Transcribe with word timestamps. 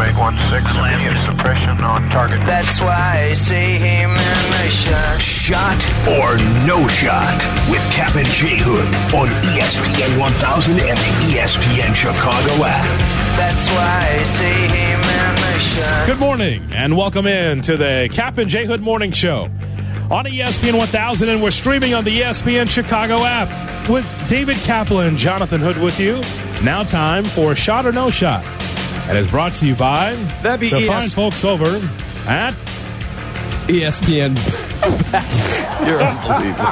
make 0.00 0.16
one 0.16 0.34
immediate 0.34 1.22
suppression 1.26 1.76
on 1.84 2.08
target. 2.08 2.40
That's 2.46 2.80
why 2.80 3.28
I 3.28 3.34
see 3.34 3.76
him 3.76 4.10
in 4.10 4.16
the 4.16 4.70
shot. 4.70 5.20
Shot 5.20 5.80
or 6.08 6.38
no 6.66 6.88
shot 6.88 7.36
with 7.68 7.82
Kap 7.92 8.16
and 8.16 8.26
J 8.28 8.56
Hood 8.58 8.86
on 9.14 9.28
ESPN 9.52 10.18
1000 10.18 10.72
and 10.72 10.98
the 10.98 11.36
ESPN 11.36 11.94
Chicago 11.94 12.64
app. 12.64 13.00
That's 13.36 13.68
why 13.68 14.20
I 14.20 14.24
see 14.24 14.44
him 14.72 15.00
in 15.00 15.34
the 15.36 15.58
shot. 15.58 16.06
Good 16.06 16.18
morning 16.18 16.62
and 16.72 16.96
welcome 16.96 17.26
in 17.26 17.60
to 17.62 17.76
the 17.76 18.08
Kap 18.10 18.38
and 18.38 18.48
J 18.48 18.64
Hood 18.64 18.80
Morning 18.80 19.12
Show 19.12 19.50
on 20.10 20.24
ESPN 20.24 20.78
1000 20.78 21.28
and 21.28 21.42
we're 21.42 21.50
streaming 21.50 21.92
on 21.92 22.04
the 22.04 22.20
ESPN 22.20 22.70
Chicago 22.70 23.22
app 23.24 23.88
with 23.90 24.06
David 24.30 24.56
Kaplan, 24.58 25.08
and 25.08 25.18
Jonathan 25.18 25.60
Hood 25.60 25.76
with 25.76 26.00
you. 26.00 26.22
Now 26.64 26.84
time 26.84 27.24
for 27.24 27.54
Shot 27.54 27.84
or 27.84 27.92
No 27.92 28.08
Shot. 28.08 28.42
And 29.10 29.18
it's 29.18 29.30
brought 29.30 29.52
to 29.54 29.66
you 29.66 29.74
by 29.74 30.14
That'd 30.40 30.60
be 30.60 30.68
the 30.68 30.76
ES 30.76 30.86
fine 30.86 31.08
folks 31.08 31.44
over 31.44 31.66
at 32.28 32.54
ESPN. 33.66 34.36
Bet. 35.10 35.82
You're 35.88 36.00
unbelievable. 36.00 36.70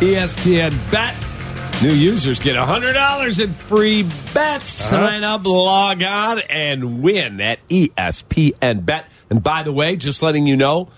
ESPN 0.00 0.90
Bet. 0.90 1.14
New 1.80 1.92
users 1.94 2.40
get 2.40 2.56
$100 2.56 3.44
in 3.44 3.50
free 3.50 4.02
bets. 4.34 4.92
Uh-huh. 4.92 5.06
Sign 5.06 5.22
up, 5.22 5.46
log 5.46 6.02
on, 6.02 6.40
and 6.50 7.04
win 7.04 7.40
at 7.40 7.64
ESPN 7.68 8.84
Bet. 8.84 9.08
And 9.30 9.40
by 9.40 9.62
the 9.62 9.72
way, 9.72 9.94
just 9.94 10.22
letting 10.22 10.48
you 10.48 10.56
know, 10.56 10.88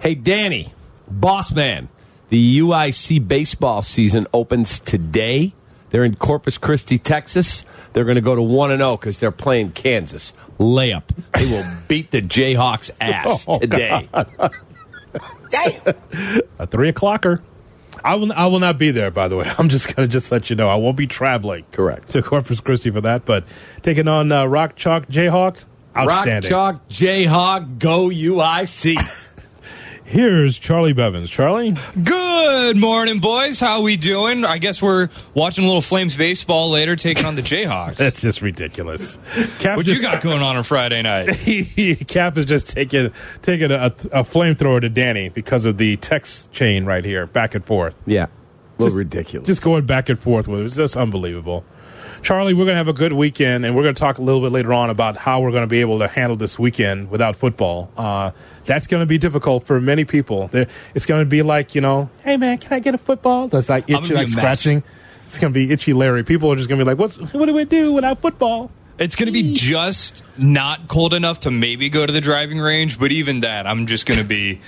hey, 0.00 0.14
Danny, 0.14 0.74
boss 1.08 1.50
man, 1.50 1.88
the 2.28 2.58
UIC 2.58 3.26
baseball 3.26 3.80
season 3.80 4.26
opens 4.34 4.80
today. 4.80 5.54
They're 5.88 6.04
in 6.04 6.16
Corpus 6.16 6.58
Christi, 6.58 6.98
Texas. 6.98 7.64
They're 7.96 8.04
going 8.04 8.16
to 8.16 8.20
go 8.20 8.34
to 8.34 8.42
1 8.42 8.72
and 8.72 8.80
0 8.80 8.98
because 8.98 9.20
they're 9.20 9.30
playing 9.32 9.72
Kansas. 9.72 10.34
Layup. 10.58 11.04
They 11.32 11.46
will 11.50 11.64
beat 11.88 12.10
the 12.10 12.20
Jayhawks' 12.20 12.90
ass 13.00 13.46
Oh, 13.48 13.58
today. 13.58 14.06
a 16.58 16.66
three 16.66 16.92
o'clocker. 16.92 17.40
I 18.04 18.16
will. 18.16 18.34
I 18.34 18.48
will 18.48 18.60
not 18.60 18.76
be 18.76 18.90
there. 18.90 19.10
By 19.10 19.28
the 19.28 19.36
way, 19.36 19.50
I'm 19.58 19.70
just 19.70 19.96
gonna 19.96 20.08
just 20.08 20.30
let 20.30 20.50
you 20.50 20.56
know. 20.56 20.68
I 20.68 20.74
won't 20.74 20.98
be 20.98 21.06
traveling. 21.06 21.64
Correct. 21.72 22.10
to 22.10 22.22
Corpus 22.22 22.60
Christi 22.60 22.90
for 22.90 23.00
that, 23.00 23.24
but 23.24 23.44
taking 23.80 24.08
on 24.08 24.30
uh, 24.30 24.44
Rock 24.44 24.76
Chalk 24.76 25.06
Jayhawk. 25.06 25.64
Outstanding. 25.96 26.52
Rock 26.52 26.74
Chalk 26.74 26.88
Jayhawk 26.90 27.78
Go 27.78 28.08
UIC. 28.10 28.96
Here's 30.06 30.56
Charlie 30.58 30.92
Bevins. 30.92 31.28
Charlie, 31.30 31.74
Good 32.02 32.76
morning, 32.76 33.18
boys. 33.18 33.58
How 33.58 33.82
we 33.82 33.96
doing? 33.96 34.44
I 34.44 34.58
guess 34.58 34.80
we're 34.80 35.08
watching 35.34 35.64
a 35.64 35.66
little 35.66 35.80
Flames 35.82 36.16
baseball 36.16 36.70
later, 36.70 36.94
taking 36.94 37.24
on 37.24 37.34
the 37.34 37.42
Jayhawks. 37.42 37.96
that's 37.96 38.20
just 38.20 38.40
ridiculous. 38.40 39.18
Kap 39.58 39.76
what 39.76 39.84
just, 39.84 40.00
you 40.00 40.06
got 40.06 40.22
going 40.22 40.42
on 40.42 40.56
on 40.56 40.62
Friday 40.62 41.02
night? 41.02 41.26
Kap 42.08 42.38
is 42.38 42.46
just 42.46 42.70
taking 42.70 43.12
taking 43.42 43.72
a, 43.72 43.86
a 43.86 44.22
flamethrower 44.22 44.80
to 44.80 44.88
Danny 44.88 45.28
because 45.28 45.64
of 45.64 45.76
the 45.76 45.96
text 45.96 46.52
chain 46.52 46.84
right 46.84 47.04
here, 47.04 47.26
back 47.26 47.56
and 47.56 47.64
forth. 47.64 47.96
Yeah. 48.06 48.24
A 48.24 48.28
little 48.78 48.86
Just- 48.88 48.96
ridiculous. 48.96 49.46
Just 49.48 49.62
going 49.62 49.86
back 49.86 50.08
and 50.08 50.18
forth 50.18 50.46
with 50.46 50.60
it. 50.60 50.64
It's 50.66 50.76
just 50.76 50.96
unbelievable. 50.96 51.64
Charlie, 52.22 52.54
we're 52.54 52.64
going 52.64 52.74
to 52.74 52.78
have 52.78 52.88
a 52.88 52.92
good 52.92 53.12
weekend, 53.12 53.64
and 53.64 53.76
we're 53.76 53.82
going 53.82 53.94
to 53.94 54.00
talk 54.00 54.18
a 54.18 54.22
little 54.22 54.40
bit 54.40 54.52
later 54.52 54.72
on 54.72 54.90
about 54.90 55.16
how 55.16 55.40
we're 55.40 55.50
going 55.50 55.62
to 55.62 55.68
be 55.68 55.80
able 55.80 55.98
to 56.00 56.08
handle 56.08 56.36
this 56.36 56.58
weekend 56.58 57.10
without 57.10 57.36
football. 57.36 57.90
Uh, 57.96 58.30
that's 58.64 58.86
going 58.86 59.00
to 59.00 59.06
be 59.06 59.18
difficult 59.18 59.66
for 59.66 59.80
many 59.80 60.04
people. 60.04 60.48
There, 60.48 60.66
it's 60.94 61.06
going 61.06 61.20
to 61.22 61.28
be 61.28 61.42
like, 61.42 61.74
you 61.74 61.80
know, 61.80 62.10
hey, 62.24 62.36
man, 62.36 62.58
can 62.58 62.72
I 62.72 62.80
get 62.80 62.94
a 62.94 62.98
football? 62.98 63.48
That's 63.48 63.68
like 63.68 63.88
itchy, 63.88 64.14
like 64.14 64.28
scratching. 64.28 64.82
It's 65.22 65.38
going 65.38 65.52
to 65.52 65.58
be 65.58 65.72
itchy 65.72 65.92
Larry. 65.92 66.22
People 66.24 66.52
are 66.52 66.56
just 66.56 66.68
going 66.68 66.78
to 66.78 66.84
be 66.84 66.88
like, 66.88 66.98
What's, 66.98 67.18
what 67.32 67.46
do 67.46 67.54
we 67.54 67.64
do 67.64 67.92
without 67.92 68.20
football? 68.20 68.70
It's 68.98 69.14
going 69.14 69.26
to 69.26 69.32
be 69.32 69.52
just 69.52 70.22
not 70.38 70.88
cold 70.88 71.12
enough 71.12 71.40
to 71.40 71.50
maybe 71.50 71.90
go 71.90 72.06
to 72.06 72.12
the 72.12 72.20
driving 72.20 72.58
range, 72.58 72.98
but 72.98 73.12
even 73.12 73.40
that, 73.40 73.66
I'm 73.66 73.86
just 73.86 74.06
going 74.06 74.18
to 74.18 74.24
be. 74.24 74.60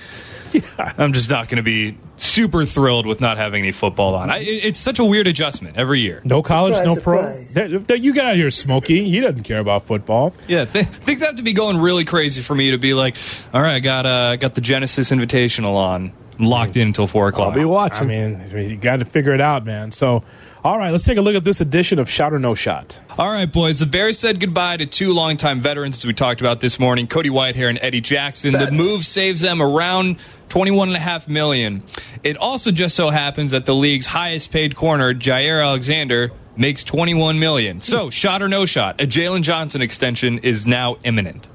I'm 0.97 1.13
just 1.13 1.29
not 1.29 1.47
going 1.49 1.57
to 1.57 1.63
be 1.63 1.97
super 2.17 2.65
thrilled 2.65 3.05
with 3.05 3.21
not 3.21 3.37
having 3.37 3.63
any 3.63 3.71
football 3.71 4.15
on. 4.15 4.29
I, 4.29 4.39
it's 4.39 4.79
such 4.79 4.99
a 4.99 5.05
weird 5.05 5.27
adjustment 5.27 5.77
every 5.77 5.99
year. 6.01 6.21
No 6.23 6.41
college, 6.41 6.75
Surprise, 6.75 6.95
no 6.95 7.01
pro. 7.01 7.17
surprise. 7.21 7.53
There- 7.53 7.79
there- 7.79 7.97
you 7.97 8.13
get 8.13 8.25
out 8.25 8.35
here, 8.35 8.51
Smokey. 8.51 9.09
He 9.09 9.19
doesn't 9.19 9.43
care 9.43 9.59
about 9.59 9.85
football. 9.87 10.33
Yeah, 10.47 10.65
th- 10.65 10.85
things 10.85 11.21
have 11.21 11.35
to 11.35 11.43
be 11.43 11.53
going 11.53 11.77
really 11.77 12.05
crazy 12.05 12.41
for 12.41 12.55
me 12.55 12.71
to 12.71 12.77
be 12.77 12.93
like, 12.93 13.15
all 13.53 13.61
right, 13.61 13.75
I 13.75 13.79
got 13.79 14.05
uh, 14.05 14.35
got 14.37 14.53
the 14.53 14.61
Genesis 14.61 15.11
Invitational 15.11 15.75
on. 15.75 16.11
I'm 16.37 16.45
locked 16.45 16.77
in 16.77 16.87
until 16.87 17.05
four 17.07 17.27
o'clock. 17.27 17.49
I'll 17.53 17.59
be 17.59 17.65
watching. 17.65 18.09
I 18.09 18.13
I 18.23 18.27
mean, 18.53 18.69
you 18.69 18.77
got 18.77 18.99
to 18.99 19.05
figure 19.05 19.33
it 19.33 19.41
out, 19.41 19.65
man. 19.65 19.91
So, 19.91 20.23
all 20.69 20.77
right, 20.77 20.91
let's 20.91 21.03
take 21.03 21.17
a 21.17 21.21
look 21.21 21.33
at 21.33 21.43
this 21.43 21.61
edition 21.61 21.97
of 21.97 22.11
Shot 22.11 22.31
or 22.31 22.37
No 22.37 22.53
Shot. 22.53 23.01
All 23.17 23.31
right, 23.31 23.51
boys. 23.51 23.79
The 23.79 23.87
Bears 23.87 24.19
said 24.19 24.39
goodbye 24.39 24.77
to 24.77 24.85
two 24.85 25.13
longtime 25.13 25.61
veterans, 25.61 25.97
as 25.97 26.05
we 26.05 26.13
talked 26.13 26.41
about 26.41 26.59
this 26.59 26.79
morning, 26.79 27.07
Cody 27.07 27.31
Whitehair 27.31 27.69
and 27.69 27.79
Eddie 27.81 28.01
Jackson. 28.01 28.53
The 28.53 28.69
move 28.71 29.03
saves 29.03 29.41
them 29.41 29.63
around 29.63 30.17
twenty-one 30.47 30.89
and 30.89 30.95
a 30.95 30.99
half 30.99 31.27
million. 31.27 31.81
It 32.23 32.37
also 32.37 32.69
just 32.69 32.95
so 32.95 33.09
happens 33.09 33.49
that 33.49 33.65
the 33.65 33.73
league's 33.73 34.05
highest-paid 34.05 34.75
corner, 34.75 35.15
Jaire 35.15 35.65
Alexander, 35.65 36.33
makes 36.55 36.83
twenty-one 36.83 37.39
million. 37.39 37.81
So, 37.81 38.03
hmm. 38.03 38.09
shot 38.09 38.43
or 38.43 38.47
no 38.47 38.67
shot, 38.67 39.01
a 39.01 39.07
Jaylon 39.07 39.41
Johnson 39.41 39.81
extension 39.81 40.37
is 40.37 40.67
now 40.67 40.97
imminent. 41.03 41.49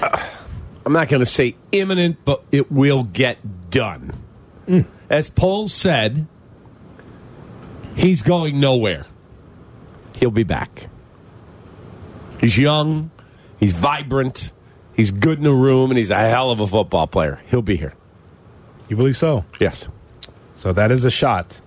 Uh, 0.00 0.26
I'm 0.86 0.94
not 0.94 1.10
going 1.10 1.20
to 1.20 1.26
say 1.26 1.54
imminent, 1.70 2.24
but 2.24 2.42
it 2.50 2.72
will 2.72 3.02
get 3.02 3.70
done. 3.70 4.10
Hmm. 4.64 4.80
As 5.10 5.28
Paul 5.28 5.68
said, 5.68 6.26
he's 7.94 8.22
going 8.22 8.60
nowhere. 8.60 9.06
He'll 10.16 10.30
be 10.30 10.44
back. 10.44 10.88
He's 12.40 12.58
young, 12.58 13.10
he's 13.58 13.72
vibrant, 13.72 14.52
he's 14.94 15.10
good 15.10 15.38
in 15.38 15.44
the 15.44 15.52
room, 15.52 15.90
and 15.90 15.98
he's 15.98 16.10
a 16.10 16.16
hell 16.16 16.50
of 16.50 16.60
a 16.60 16.66
football 16.66 17.06
player. 17.06 17.40
He'll 17.46 17.62
be 17.62 17.76
here. 17.76 17.94
You 18.88 18.96
believe 18.96 19.16
so? 19.16 19.44
Yes. 19.60 19.86
So 20.56 20.72
that 20.72 20.90
is 20.90 21.04
a 21.04 21.10
shot. 21.10 21.60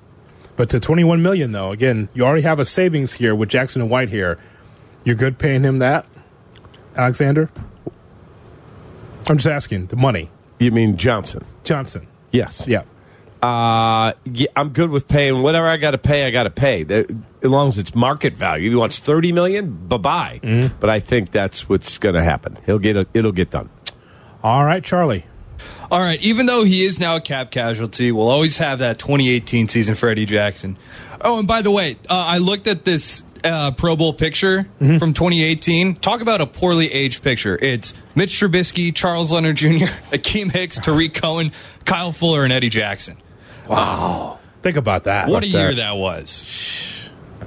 But 0.55 0.69
to 0.71 0.79
21 0.79 1.21
million, 1.21 1.51
though, 1.51 1.71
again, 1.71 2.09
you 2.13 2.25
already 2.25 2.44
have 2.44 2.59
a 2.59 2.65
savings 2.65 3.13
here 3.13 3.35
with 3.35 3.49
Jackson 3.49 3.81
and 3.81 3.91
Whitehair. 3.91 4.39
You're 5.03 5.15
good 5.15 5.38
paying 5.38 5.63
him 5.63 5.79
that, 5.79 6.05
Alexander? 6.95 7.49
I'm 9.27 9.38
just 9.38 9.47
asking 9.47 9.88
the 9.88 9.95
money. 9.95 10.29
You 10.59 10.71
mean 10.71 10.97
Johnson? 10.97 11.45
Johnson. 11.63 12.07
Yes. 12.31 12.67
Yeah. 12.67 12.83
Uh, 13.41 14.13
yeah, 14.25 14.47
I'm 14.55 14.69
good 14.69 14.89
with 14.89 15.07
paying 15.07 15.41
whatever 15.43 15.67
I 15.67 15.77
got 15.77 15.91
to 15.91 15.97
pay. 15.97 16.25
I 16.25 16.31
got 16.31 16.43
to 16.43 16.49
pay. 16.49 16.83
The- 16.83 17.15
As 17.43 17.49
long 17.51 17.67
as 17.67 17.77
it's 17.77 17.93
market 17.93 18.33
value. 18.33 18.67
If 18.67 18.71
he 18.71 18.75
wants 18.75 18.97
thirty 18.97 19.31
million, 19.31 19.71
bye 19.87 19.97
bye. 19.97 20.69
But 20.79 20.89
I 20.89 20.99
think 20.99 21.31
that's 21.31 21.69
what's 21.69 21.97
going 21.97 22.15
to 22.15 22.23
happen. 22.23 22.57
He'll 22.65 22.79
get 22.79 22.97
a, 22.97 23.05
it'll 23.13 23.31
get 23.31 23.51
done. 23.51 23.69
All 24.43 24.65
right, 24.65 24.83
Charlie. 24.83 25.25
All 25.89 25.99
right, 26.01 26.21
even 26.21 26.47
though 26.47 26.63
he 26.65 26.83
is 26.83 26.99
now 26.99 27.15
a 27.15 27.21
cap 27.21 27.49
casualty, 27.49 28.11
we'll 28.11 28.29
always 28.29 28.57
have 28.57 28.79
that 28.79 28.99
2018 28.99 29.69
season 29.69 29.95
for 29.95 30.09
Eddie 30.09 30.25
Jackson. 30.25 30.77
Oh, 31.21 31.39
and 31.39 31.47
by 31.47 31.61
the 31.61 31.71
way, 31.71 31.95
uh, 32.09 32.25
I 32.27 32.39
looked 32.39 32.67
at 32.67 32.83
this 32.83 33.23
uh, 33.43 33.71
Pro 33.71 33.95
Bowl 33.95 34.13
picture 34.13 34.67
from 34.79 35.13
2018. 35.13 35.95
Talk 35.95 36.19
about 36.21 36.41
a 36.41 36.45
poorly 36.45 36.91
aged 36.91 37.23
picture. 37.23 37.57
It's 37.59 37.93
Mitch 38.15 38.31
Trubisky, 38.33 38.93
Charles 38.93 39.31
Leno 39.31 39.53
Jr., 39.53 39.67
Akiem 40.11 40.51
Hicks, 40.51 40.77
Tarik 40.79 41.13
Cohen, 41.13 41.51
Kyle 41.85 42.11
Fuller, 42.11 42.43
and 42.43 42.51
Eddie 42.51 42.69
Jackson. 42.69 43.15
Think 44.61 44.78
about 44.78 45.05
that. 45.05 45.28
What 45.29 45.44
a 45.44 45.47
year 45.47 45.69
that? 45.69 45.75
that 45.78 45.97
was. 45.97 46.45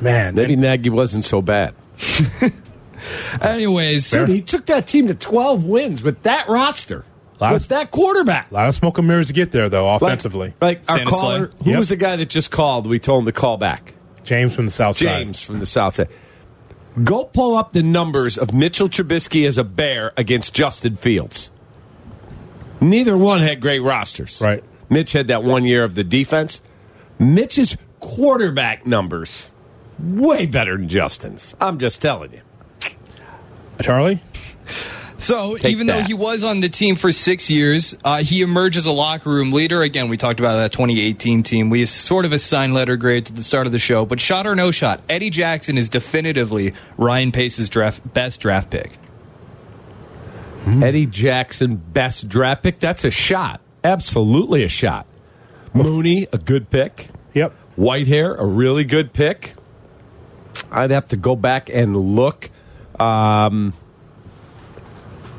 Man. 0.00 0.34
Maybe 0.34 0.56
Nagy 0.56 0.91
wasn't 0.91 1.25
so 1.25 1.42
bad. 1.42 1.75
Anyways, 3.41 4.10
Dude, 4.10 4.28
he 4.28 4.42
took 4.42 4.66
that 4.66 4.86
team 4.86 5.06
to 5.09 5.14
12 5.14 5.64
wins 5.64 6.03
with 6.03 6.22
that 6.25 6.48
roster. 6.48 7.04
Lot 7.41 7.54
with 7.54 7.62
of- 7.64 7.69
that 7.70 7.91
quarterback. 7.91 8.50
A 8.50 8.54
lot 8.54 8.69
of 8.69 8.75
smoke 8.75 8.98
and 8.98 9.09
mirrors 9.09 9.28
to 9.28 9.32
get 9.32 9.50
there, 9.50 9.69
though, 9.70 9.88
offensively. 9.94 10.53
Like, 10.60 10.80
our 10.88 10.97
Santa 10.98 11.10
caller, 11.10 11.50
Slay. 11.50 11.64
who 11.64 11.70
Yep. 11.70 11.78
was 11.78 11.88
the 11.88 11.97
guy 11.97 12.16
that 12.16 12.28
just 12.28 12.50
called? 12.50 12.86
We 12.86 12.98
told 12.98 13.20
him 13.22 13.26
to 13.26 13.32
call 13.32 13.56
back. 13.56 13.94
James 14.25 14.54
from 14.54 14.66
the 14.66 14.70
South 14.70 14.97
Side. 14.97 15.04
James 15.09 15.41
from 15.41 15.59
the 15.60 15.66
South 15.66 15.94
Side. 15.94 16.09
Go 17.03 17.25
pull 17.25 17.56
up 17.56 17.72
the 17.72 17.83
numbers 17.83 18.36
of 18.36 18.53
Mitchell 18.53 18.89
Trubisky 18.89 19.47
as 19.48 19.56
a 19.56 19.65
Bear 19.65 20.12
against 20.18 20.53
Justin 20.53 20.97
Fields. 20.97 21.50
Neither 22.83 23.16
one 23.16 23.41
had 23.41 23.60
great 23.60 23.80
rosters. 23.80 24.41
Right. 24.42 24.62
Mitch 24.91 25.13
had 25.13 25.28
that 25.28 25.42
one 25.42 25.65
year 25.65 25.84
of 25.84 25.95
the 25.95 26.04
defense. 26.04 26.60
Mitch's 27.19 27.77
quarterback 28.01 28.87
numbers 28.87 29.51
way 29.98 30.47
better 30.47 30.77
than 30.77 30.89
Justin's. 30.89 31.54
I'm 31.60 31.78
just 31.78 32.03
telling 32.03 32.33
you. 32.33 32.41
Charlie? 33.81 34.21
So 35.19 35.57
Take 35.59 35.72
even 35.72 35.87
though 35.87 36.03
he 36.03 36.15
was 36.15 36.42
on 36.42 36.60
the 36.60 36.71
team 36.71 36.97
for 36.97 37.13
six 37.13 37.51
years, 37.51 37.95
uh, 38.04 38.22
he 38.22 38.41
emerged 38.41 38.78
as 38.78 38.87
a 38.87 38.92
locker 38.92 39.28
room 39.28 39.53
leader. 39.53 39.83
Again, 39.83 40.09
we 40.09 40.16
talked 40.16 40.41
about 40.41 40.57
that 40.57 40.72
2018 40.72 41.42
team. 41.42 41.69
We 41.69 41.84
sort 41.84 42.25
of 42.25 42.33
assigned 42.33 42.72
letter 42.72 42.97
grades 42.97 43.31
at 43.31 43.37
the 43.37 43.42
start 43.42 43.66
of 43.66 43.72
the 43.72 43.78
show, 43.78 44.07
but 44.07 44.19
shot 44.19 44.47
or 44.47 44.57
no 44.57 44.71
shot, 44.71 45.03
Eddie 45.10 45.28
Jackson 45.28 45.77
is 45.77 45.91
definitively 45.91 46.72
Ryan 46.97 47.33
Pace's 47.33 47.69
draft 47.69 48.15
best 48.15 48.41
draft 48.41 48.71
pick. 48.71 48.97
Eddie 50.66 51.07
Jackson, 51.07 51.77
best 51.77 52.28
draft 52.28 52.63
pick. 52.63 52.78
That's 52.78 53.04
a 53.04 53.10
shot. 53.10 53.60
Absolutely 53.82 54.62
a 54.62 54.68
shot. 54.68 55.06
Mooney, 55.72 56.27
a 56.32 56.38
good 56.38 56.68
pick. 56.71 57.09
Yep. 57.34 57.54
Whitehair, 57.77 58.38
a 58.38 58.44
really 58.44 58.84
good 58.84 59.12
pick. 59.12 59.54
I'd 60.71 60.91
have 60.91 61.09
to 61.09 61.16
go 61.16 61.36
back 61.36 61.71
and 61.71 61.97
look. 61.97 62.48
Um, 62.98 63.72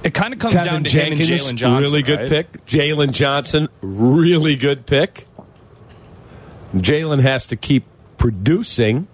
It 0.03 0.13
kind 0.13 0.33
of 0.33 0.39
comes 0.39 0.53
Kevin 0.53 0.67
down 0.67 0.83
to 0.85 0.89
him 0.89 1.11
and 1.13 1.21
Jenkins, 1.21 1.29
Jaylon 1.51 1.55
Johnson. 1.55 1.81
really 1.83 2.01
good 2.01 2.19
right? 2.19 2.29
pick. 2.29 2.65
Jaylon 2.65 3.11
Johnson, 3.11 3.67
really 3.81 4.55
good 4.55 4.85
pick. 4.85 5.27
Jaylon 6.75 7.21
has 7.21 7.47
to 7.47 7.55
keep 7.57 7.85
producing. 8.17 9.07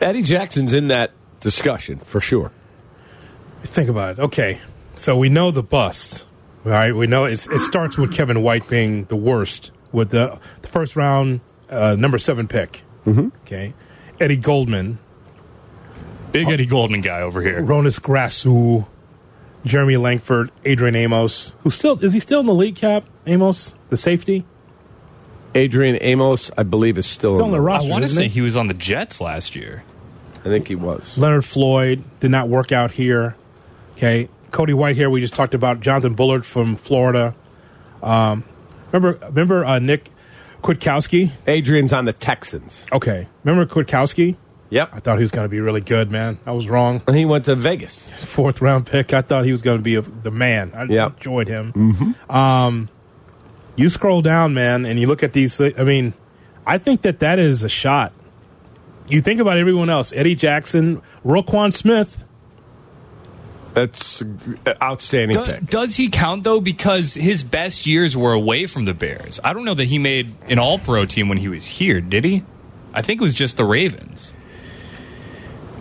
Eddie 0.00 0.22
Jackson's 0.22 0.74
in 0.74 0.88
that 0.88 1.12
discussion 1.40 1.98
for 1.98 2.20
sure. 2.20 2.52
Think 3.62 3.88
about 3.88 4.18
it. 4.18 4.22
Okay, 4.22 4.60
so 4.94 5.16
we 5.16 5.30
know 5.30 5.50
the 5.50 5.62
bust. 5.62 6.25
All 6.66 6.72
right, 6.72 6.92
we 6.92 7.06
know 7.06 7.26
it's, 7.26 7.46
it 7.46 7.60
starts 7.60 7.96
with 7.96 8.12
Kevin 8.12 8.42
White 8.42 8.68
being 8.68 9.04
the 9.04 9.14
worst 9.14 9.70
with 9.92 10.10
the, 10.10 10.40
the 10.62 10.68
first 10.68 10.96
round 10.96 11.40
uh, 11.70 11.94
number 11.94 12.18
seven 12.18 12.48
pick. 12.48 12.82
Mm-hmm. 13.04 13.28
Okay, 13.42 13.72
Eddie 14.18 14.36
Goldman, 14.36 14.98
Big 16.32 16.48
Eddie 16.48 16.66
Goldman 16.66 17.02
guy 17.02 17.20
over 17.20 17.40
here. 17.40 17.62
Hroniss 17.62 18.00
Grasu, 18.00 18.84
Jeremy 19.64 19.96
Langford, 19.96 20.50
Adrian 20.64 20.96
Amos, 20.96 21.54
who 21.60 21.70
still 21.70 22.00
is 22.04 22.12
he 22.14 22.18
still 22.18 22.40
in 22.40 22.46
the 22.46 22.54
league? 22.54 22.74
Kap 22.74 23.04
Amos, 23.28 23.72
the 23.90 23.96
safety, 23.96 24.44
Adrian 25.54 25.98
Amos, 26.00 26.50
I 26.58 26.64
believe, 26.64 26.98
is 26.98 27.06
still, 27.06 27.36
still 27.36 27.46
on 27.46 27.52
the 27.52 27.60
roster. 27.60 27.86
I 27.86 27.92
want 27.92 28.02
to 28.02 28.10
say 28.10 28.24
he? 28.24 28.28
he 28.28 28.40
was 28.40 28.56
on 28.56 28.66
the 28.66 28.74
Jets 28.74 29.20
last 29.20 29.54
year. 29.54 29.84
I 30.40 30.48
think 30.48 30.66
he 30.66 30.74
was. 30.74 31.16
Leonard 31.16 31.44
Floyd 31.44 32.02
did 32.18 32.32
not 32.32 32.48
work 32.48 32.72
out 32.72 32.90
here. 32.90 33.36
Okay, 33.96 34.28
Cody 34.50 34.72
Whitehair. 34.72 35.10
We 35.10 35.20
just 35.20 35.34
talked 35.34 35.54
about 35.54 35.80
Jonathan 35.80 36.14
Bullard 36.14 36.44
from 36.46 36.76
Florida. 36.76 37.34
Um, 38.02 38.44
remember, 38.92 39.18
remember 39.26 39.64
uh, 39.64 39.78
Nick 39.78 40.10
Kwiatkowski. 40.62 41.30
Adrian's 41.46 41.92
on 41.92 42.04
the 42.04 42.12
Texans. 42.12 42.84
Okay, 42.92 43.28
remember 43.44 43.66
Kwiatkowski? 43.72 44.36
Yep. 44.70 44.90
I 44.92 44.98
thought 45.00 45.18
he 45.18 45.22
was 45.22 45.30
going 45.30 45.44
to 45.44 45.48
be 45.48 45.60
really 45.60 45.80
good, 45.80 46.10
man. 46.10 46.38
I 46.44 46.50
was 46.50 46.68
wrong. 46.68 47.00
And 47.06 47.16
he 47.16 47.24
went 47.24 47.44
to 47.44 47.54
Vegas. 47.54 48.04
Fourth 48.24 48.60
round 48.60 48.86
pick. 48.86 49.14
I 49.14 49.22
thought 49.22 49.44
he 49.44 49.52
was 49.52 49.62
going 49.62 49.78
to 49.78 49.82
be 49.82 49.94
a, 49.94 50.02
the 50.02 50.32
man. 50.32 50.72
I 50.74 50.84
Yeah. 50.84 51.06
enjoyed 51.06 51.46
him. 51.46 51.72
Mm-hmm. 51.72 52.32
Um, 52.34 52.88
you 53.76 53.88
scroll 53.88 54.22
down, 54.22 54.54
man, 54.54 54.84
and 54.84 54.98
you 54.98 55.06
look 55.06 55.22
at 55.22 55.34
these. 55.34 55.60
I 55.60 55.70
mean, 55.84 56.14
I 56.66 56.78
think 56.78 57.02
that 57.02 57.20
that 57.20 57.38
is 57.38 57.62
a 57.62 57.68
shot. 57.68 58.12
You 59.06 59.22
think 59.22 59.38
about 59.38 59.56
everyone 59.56 59.88
else: 59.88 60.12
Eddie 60.12 60.34
Jackson, 60.34 61.00
Roquan 61.24 61.72
Smith. 61.72 62.24
That's 63.76 64.22
outstanding 64.82 65.36
Do- 65.36 65.44
pick. 65.44 65.66
does 65.66 65.96
he 65.96 66.08
count 66.08 66.44
though? 66.44 66.62
Because 66.62 67.12
his 67.12 67.42
best 67.42 67.86
years 67.86 68.16
were 68.16 68.32
away 68.32 68.64
from 68.64 68.86
the 68.86 68.94
Bears. 68.94 69.38
I 69.44 69.52
don't 69.52 69.66
know 69.66 69.74
that 69.74 69.84
he 69.84 69.98
made 69.98 70.34
an 70.48 70.58
All 70.58 70.78
Pro 70.78 71.04
team 71.04 71.28
when 71.28 71.36
he 71.36 71.48
was 71.48 71.66
here. 71.66 72.00
Did 72.00 72.24
he? 72.24 72.42
I 72.94 73.02
think 73.02 73.20
it 73.20 73.22
was 73.22 73.34
just 73.34 73.58
the 73.58 73.66
Ravens. 73.66 74.32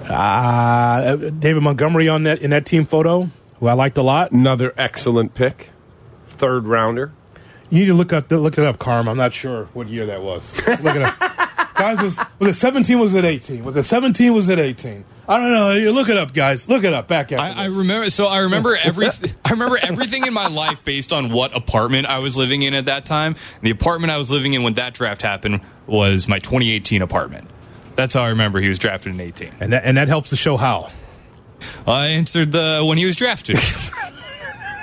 Uh, 0.03 1.15
David 1.15 1.63
Montgomery 1.63 2.09
on 2.09 2.23
that 2.23 2.41
in 2.41 2.49
that 2.51 2.65
team 2.65 2.85
photo, 2.85 3.29
who 3.61 3.67
I 3.67 3.73
liked 3.73 3.97
a 3.97 4.01
lot. 4.03 4.33
Another 4.33 4.73
excellent 4.77 5.33
pick. 5.33 5.69
Third 6.27 6.67
rounder. 6.67 7.13
You 7.69 7.79
need 7.79 7.85
to 7.85 7.93
look 7.93 8.11
up 8.11 8.29
look 8.29 8.57
it 8.57 8.65
up, 8.65 8.77
Carm. 8.77 9.07
I'm 9.07 9.15
not 9.15 9.33
sure 9.33 9.69
what 9.73 9.87
year 9.87 10.05
that 10.07 10.21
was. 10.21 10.55
Look 10.67 10.95
it 10.97 11.01
up. 11.01 11.44
Guys, 11.75 12.01
was, 12.01 12.17
was 12.39 12.49
it 12.49 12.59
17? 12.59 12.99
Was 12.99 13.13
it 13.13 13.25
18? 13.25 13.63
Was 13.63 13.75
it 13.75 13.83
17? 13.83 14.33
Was 14.33 14.49
it 14.49 14.59
18? 14.59 15.03
I 15.27 15.37
don't 15.37 15.51
know. 15.51 15.73
You 15.73 15.91
Look 15.91 16.09
it 16.09 16.17
up, 16.17 16.33
guys. 16.33 16.69
Look 16.69 16.83
it 16.83 16.93
up. 16.93 17.07
Back 17.07 17.31
at 17.31 17.39
I, 17.39 17.63
I 17.63 17.65
remember. 17.65 18.09
So 18.09 18.27
I 18.27 18.39
remember 18.39 18.77
every. 18.83 19.07
I 19.07 19.51
remember 19.51 19.77
everything 19.81 20.25
in 20.25 20.33
my 20.33 20.47
life 20.47 20.83
based 20.83 21.11
on 21.11 21.31
what 21.31 21.55
apartment 21.55 22.07
I 22.07 22.19
was 22.19 22.37
living 22.37 22.61
in 22.61 22.73
at 22.73 22.85
that 22.85 23.05
time. 23.05 23.35
The 23.61 23.71
apartment 23.71 24.11
I 24.11 24.17
was 24.17 24.31
living 24.31 24.53
in 24.53 24.63
when 24.63 24.75
that 24.75 24.93
draft 24.93 25.21
happened 25.21 25.61
was 25.87 26.27
my 26.27 26.39
2018 26.39 27.01
apartment. 27.01 27.49
That's 27.95 28.13
how 28.13 28.23
I 28.23 28.29
remember 28.29 28.59
he 28.59 28.67
was 28.67 28.77
drafted 28.79 29.13
in 29.13 29.19
18. 29.21 29.51
and 29.59 29.73
that 29.73 29.83
and 29.85 29.97
that 29.97 30.07
helps 30.07 30.29
to 30.29 30.35
show 30.35 30.57
how. 30.57 30.91
I 31.87 32.07
answered 32.07 32.51
the 32.51 32.83
when 32.87 32.97
he 32.97 33.05
was 33.05 33.15
drafted. 33.15 33.57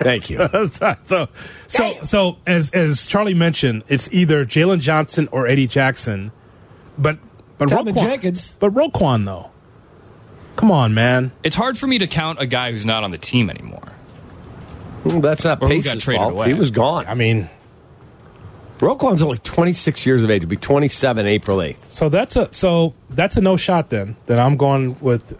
Thank 0.00 0.30
you. 0.30 0.38
so 1.04 1.28
so 1.68 1.94
so 2.02 2.38
as 2.46 2.70
as 2.70 3.06
Charlie 3.06 3.34
mentioned, 3.34 3.84
it's 3.88 4.08
either 4.12 4.44
Jaylon 4.44 4.80
Johnson 4.80 5.28
or 5.30 5.46
Eddie 5.46 5.66
Jackson, 5.68 6.32
but 6.98 7.18
but 7.58 7.68
Teven 7.68 7.92
Roquan, 7.94 8.02
Jenkins. 8.02 8.56
but 8.58 8.72
Roquan 8.74 9.24
though. 9.24 9.50
Come 10.56 10.70
on, 10.70 10.92
man. 10.94 11.32
it's 11.42 11.56
hard 11.56 11.78
for 11.78 11.86
me 11.86 11.98
to 11.98 12.06
count 12.06 12.40
a 12.40 12.46
guy 12.46 12.72
who's 12.72 12.84
not 12.84 13.04
on 13.04 13.10
the 13.10 13.18
team 13.18 13.48
anymore. 13.48 13.88
Well, 15.04 15.20
that's 15.20 15.44
not 15.44 15.62
Or 15.62 15.68
Pace's 15.68 15.94
got 15.94 16.00
traded 16.02 16.20
fault. 16.20 16.32
away. 16.34 16.48
He 16.48 16.54
was 16.54 16.70
gone. 16.70 17.06
I 17.06 17.14
mean, 17.14 17.48
Roquan's 18.78 19.22
only 19.22 19.38
26 19.38 20.04
years 20.06 20.22
of 20.22 20.30
age. 20.30 20.42
He'll 20.42 20.48
be 20.48 20.56
27 20.56 21.26
April 21.26 21.58
8th. 21.58 21.90
so 21.90 22.08
that's 22.08 22.36
a 22.36 22.48
so 22.52 22.94
that's 23.10 23.36
a 23.36 23.40
no 23.40 23.56
shot 23.56 23.90
then. 23.90 24.16
That 24.26 24.38
I'm 24.38 24.56
going 24.56 24.96
with. 25.00 25.36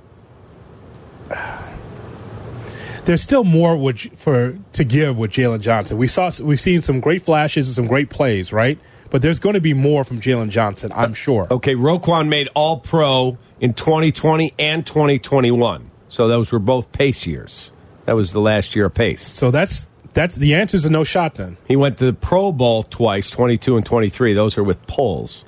There's 3.05 3.21
still 3.23 3.43
more 3.43 3.77
with, 3.77 4.17
for 4.17 4.57
to 4.75 4.85
give 4.85 5.19
with 5.19 5.33
Jaylon 5.33 5.61
Johnson. 5.61 5.97
We 5.99 6.07
saw 6.07 6.31
we've 6.41 6.61
seen 6.61 6.83
some 6.83 7.01
great 7.01 7.23
flashes 7.25 7.67
and 7.67 7.75
some 7.75 7.89
great 7.89 8.11
plays, 8.11 8.53
right? 8.53 8.79
But 9.13 9.21
there's 9.21 9.39
going 9.39 9.55
to 9.55 9.61
be 9.61 9.75
more 9.75 10.05
from 10.05 10.23
Jaylon 10.23 10.49
Johnson, 10.49 10.91
I'm 10.95 11.13
sure. 11.13 11.47
Okay, 11.51 11.75
Roquan 11.75 12.29
made 12.29 12.49
All 12.55 12.79
Pro 12.79 13.37
in 13.61 13.75
2020 13.75 14.55
and 14.59 14.87
2021. 14.87 15.91
So 16.09 16.29
those 16.29 16.51
were 16.51 16.59
both 16.59 16.93
Pace 16.93 17.27
years. 17.27 17.71
That 18.07 18.17
was 18.17 18.33
the 18.33 18.41
last 18.41 18.75
year 18.75 18.87
of 18.87 18.95
Pace. 18.95 19.21
So 19.21 19.51
that's 19.51 19.87
that's 20.15 20.37
the 20.37 20.55
answer 20.55 20.79
is 20.79 20.87
a 20.87 20.91
no 20.91 21.05
shot 21.05 21.35
then. 21.35 21.59
He 21.69 21.77
went 21.77 21.99
to 21.99 22.07
the 22.07 22.15
Pro 22.15 22.53
Bowl 22.53 22.83
twice, 22.83 23.29
22 23.31 23.77
and 23.77 23.85
23. 23.85 24.33
Those 24.33 24.57
are 24.57 24.65
with 24.65 24.87
Poles. 24.87 25.45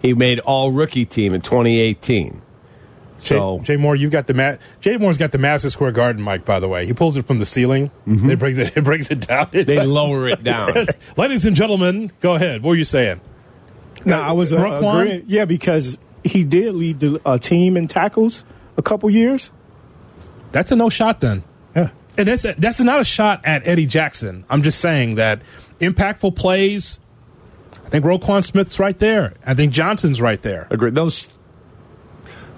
He 0.00 0.14
made 0.14 0.38
All 0.38 0.70
Rookie 0.70 1.04
Team 1.04 1.34
in 1.34 1.40
2018. 1.40 2.40
So 3.18 3.58
Jay, 3.58 3.64
Jay 3.64 3.76
Moore, 3.76 3.96
you've 3.96 4.12
got 4.12 4.26
the 4.26 4.34
ma- 4.34 4.56
Jay 4.80 4.96
Moore's 4.96 5.18
got 5.18 5.32
the 5.32 5.38
Madison 5.38 5.70
Square 5.70 5.92
Garden 5.92 6.22
mic. 6.22 6.44
By 6.44 6.60
the 6.60 6.68
way, 6.68 6.86
he 6.86 6.92
pulls 6.92 7.16
it 7.16 7.26
from 7.26 7.38
the 7.38 7.46
ceiling. 7.46 7.90
It 8.06 8.38
brings 8.38 8.58
it. 8.58 8.76
It 8.76 8.84
brings 8.84 9.10
it 9.10 9.26
down. 9.26 9.48
It's 9.52 9.66
they 9.66 9.76
like- 9.78 9.88
lower 9.88 10.28
it 10.28 10.42
down. 10.44 10.86
Ladies 11.16 11.44
and 11.44 11.54
gentlemen, 11.56 12.10
go 12.20 12.34
ahead. 12.34 12.62
What 12.62 12.70
were 12.70 12.76
you 12.76 12.84
saying? 12.84 13.20
No, 14.04 14.20
I 14.20 14.32
was 14.32 14.52
uh, 14.52 14.58
agreeing. 14.64 15.24
Yeah, 15.26 15.44
because 15.44 15.98
he 16.22 16.44
did 16.44 16.74
lead 16.74 17.00
the 17.00 17.20
uh, 17.26 17.38
team 17.38 17.76
in 17.76 17.88
tackles 17.88 18.44
a 18.76 18.82
couple 18.82 19.10
years. 19.10 19.52
That's 20.52 20.70
a 20.70 20.76
no 20.76 20.88
shot 20.88 21.20
then. 21.20 21.42
Yeah. 21.74 21.90
And 22.16 22.28
that's 22.28 22.44
a, 22.44 22.54
that's 22.56 22.80
not 22.80 23.00
a 23.00 23.04
shot 23.04 23.40
at 23.44 23.66
Eddie 23.66 23.86
Jackson. 23.86 24.44
I'm 24.48 24.62
just 24.62 24.78
saying 24.80 25.16
that 25.16 25.42
impactful 25.80 26.36
plays. 26.36 27.00
I 27.84 27.88
think 27.90 28.04
Roquan 28.04 28.44
Smith's 28.44 28.78
right 28.78 28.98
there. 28.98 29.34
I 29.44 29.54
think 29.54 29.72
Johnson's 29.72 30.20
right 30.20 30.40
there. 30.42 30.66
Agree. 30.70 30.90
Those, 30.90 31.28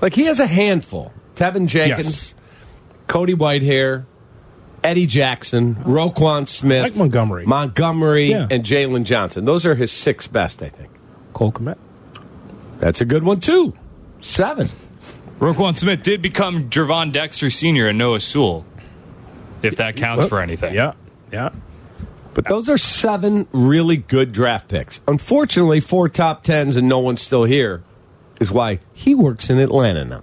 like 0.00 0.14
he 0.14 0.25
has 0.25 0.41
a 0.41 0.47
handful. 0.47 1.12
Teven 1.35 1.67
Jenkins, 1.67 2.06
Yes. 2.06 2.35
Cody 3.06 3.35
Whitehair, 3.35 4.04
Eddie 4.85 5.07
Jackson, 5.07 5.75
Roquan 5.76 6.49
Smith, 6.49 6.83
Mike 6.83 6.97
Montgomery. 6.97 7.47
Montgomery, 7.47 8.30
Yeah. 8.30 8.47
and 8.50 8.64
Jaylon 8.64 9.04
Johnson. 9.04 9.45
Those 9.45 9.64
are 9.66 9.75
his 9.75 9.90
six 9.92 10.26
best, 10.26 10.62
I 10.62 10.69
think. 10.69 10.90
Cole 11.33 11.52
Kmet. 11.52 11.76
That's 12.78 13.00
a 13.00 13.04
good 13.04 13.25
one 13.25 13.40
too. 13.40 13.75
Seven. 14.21 14.69
Roquan 15.38 15.76
Smith 15.76 16.02
did 16.02 16.21
become 16.23 16.69
Gervon 16.71 17.12
Dexter 17.12 17.49
Sr. 17.50 17.88
and 17.88 17.97
Noah 17.99 18.21
Sewell, 18.21 18.64
if 19.62 19.76
that 19.76 19.97
counts 19.97 20.26
for 20.26 20.40
anything. 20.40 20.75
Yeah, 20.75 20.92
yeah. 21.33 21.50
But 22.35 22.47
those 22.47 22.69
are 22.69 22.78
seven 22.78 23.47
really 23.52 23.97
good 23.97 24.33
draft 24.33 24.69
picks. 24.69 25.00
Unfortunately, 25.09 25.80
four 25.80 26.09
top 26.09 26.42
tens 26.42 26.76
and 26.76 26.88
no 26.88 26.99
one's 27.00 27.23
still 27.23 27.45
here 27.45 27.83
is 28.40 28.50
why 28.50 28.80
he 28.92 29.14
works 29.14 29.49
in 29.50 29.59
Atlanta 29.59 30.04
now. 30.04 30.23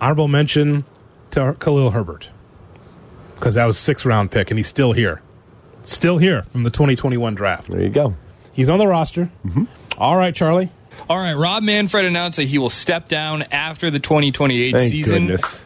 Honorable 0.00 0.26
mention 0.28 0.84
to 1.30 1.54
Khalil 1.60 1.90
Herbert 1.90 2.30
because 3.36 3.54
that 3.54 3.66
was 3.66 3.78
six 3.78 4.04
round 4.04 4.30
pick 4.30 4.50
and 4.50 4.58
he's 4.58 4.66
still 4.66 4.92
here, 4.92 5.22
still 5.84 6.18
here 6.18 6.42
from 6.44 6.64
the 6.64 6.70
2021 6.70 7.34
draft. 7.34 7.70
There 7.70 7.80
you 7.80 7.90
go. 7.90 8.16
He's 8.52 8.68
on 8.68 8.78
the 8.78 8.86
roster. 8.88 9.30
Mm-hmm. 9.44 9.64
All 9.98 10.16
right, 10.16 10.34
Charlie. 10.34 10.70
All 11.08 11.18
right, 11.18 11.34
Rob 11.34 11.62
Manfred 11.62 12.04
announced 12.06 12.38
that 12.38 12.44
he 12.44 12.58
will 12.58 12.70
step 12.70 13.06
down 13.06 13.42
after 13.52 13.90
the 13.90 14.00
2028 14.00 14.72
Thank 14.72 14.90
season. 14.90 15.26
goodness. 15.26 15.64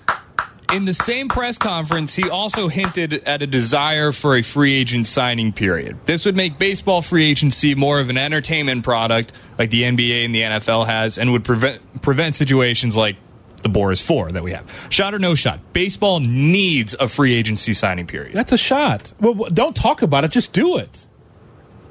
In 0.73 0.85
the 0.85 0.95
same 0.95 1.29
press 1.29 1.59
conference, 1.59 2.15
he 2.15 2.31
also 2.31 2.69
hinted 2.69 3.13
at 3.25 3.43
a 3.43 3.47
desire 3.47 4.13
for 4.13 4.37
a 4.37 4.43
free 4.43 4.75
agent 4.75 5.09
signing 5.09 5.53
period. 5.53 5.99
This 6.07 6.25
would 6.25 6.37
make 6.37 6.59
baseball 6.59 7.03
free 7.03 7.29
agency 7.29 7.75
more 7.75 7.99
of 7.99 8.09
an 8.09 8.17
entertainment 8.17 8.85
product 8.85 9.33
like 9.59 9.71
the 9.71 9.83
NBA 9.83 10.25
and 10.25 10.35
the 10.35 10.43
NFL 10.43 10.87
has 10.87 11.19
and 11.19 11.33
would 11.33 11.43
prevent 11.43 12.03
prevent 12.03 12.37
situations 12.37 12.97
like 12.97 13.17
the 13.63 13.69
Boras 13.69 14.01
4 14.01 14.31
that 14.31 14.45
we 14.45 14.53
have. 14.53 14.65
Shot 14.91 15.13
or 15.13 15.19
no 15.19 15.35
shot, 15.35 15.59
baseball 15.73 16.21
needs 16.21 16.95
a 17.01 17.09
free 17.09 17.35
agency 17.35 17.73
signing 17.73 18.07
period. 18.07 18.33
That's 18.33 18.53
a 18.53 18.57
shot. 18.57 19.13
Well, 19.19 19.49
don't 19.53 19.75
talk 19.75 20.03
about 20.03 20.25
it. 20.25 20.31
Just 20.31 20.53
do 20.53 20.77
it. 20.79 21.05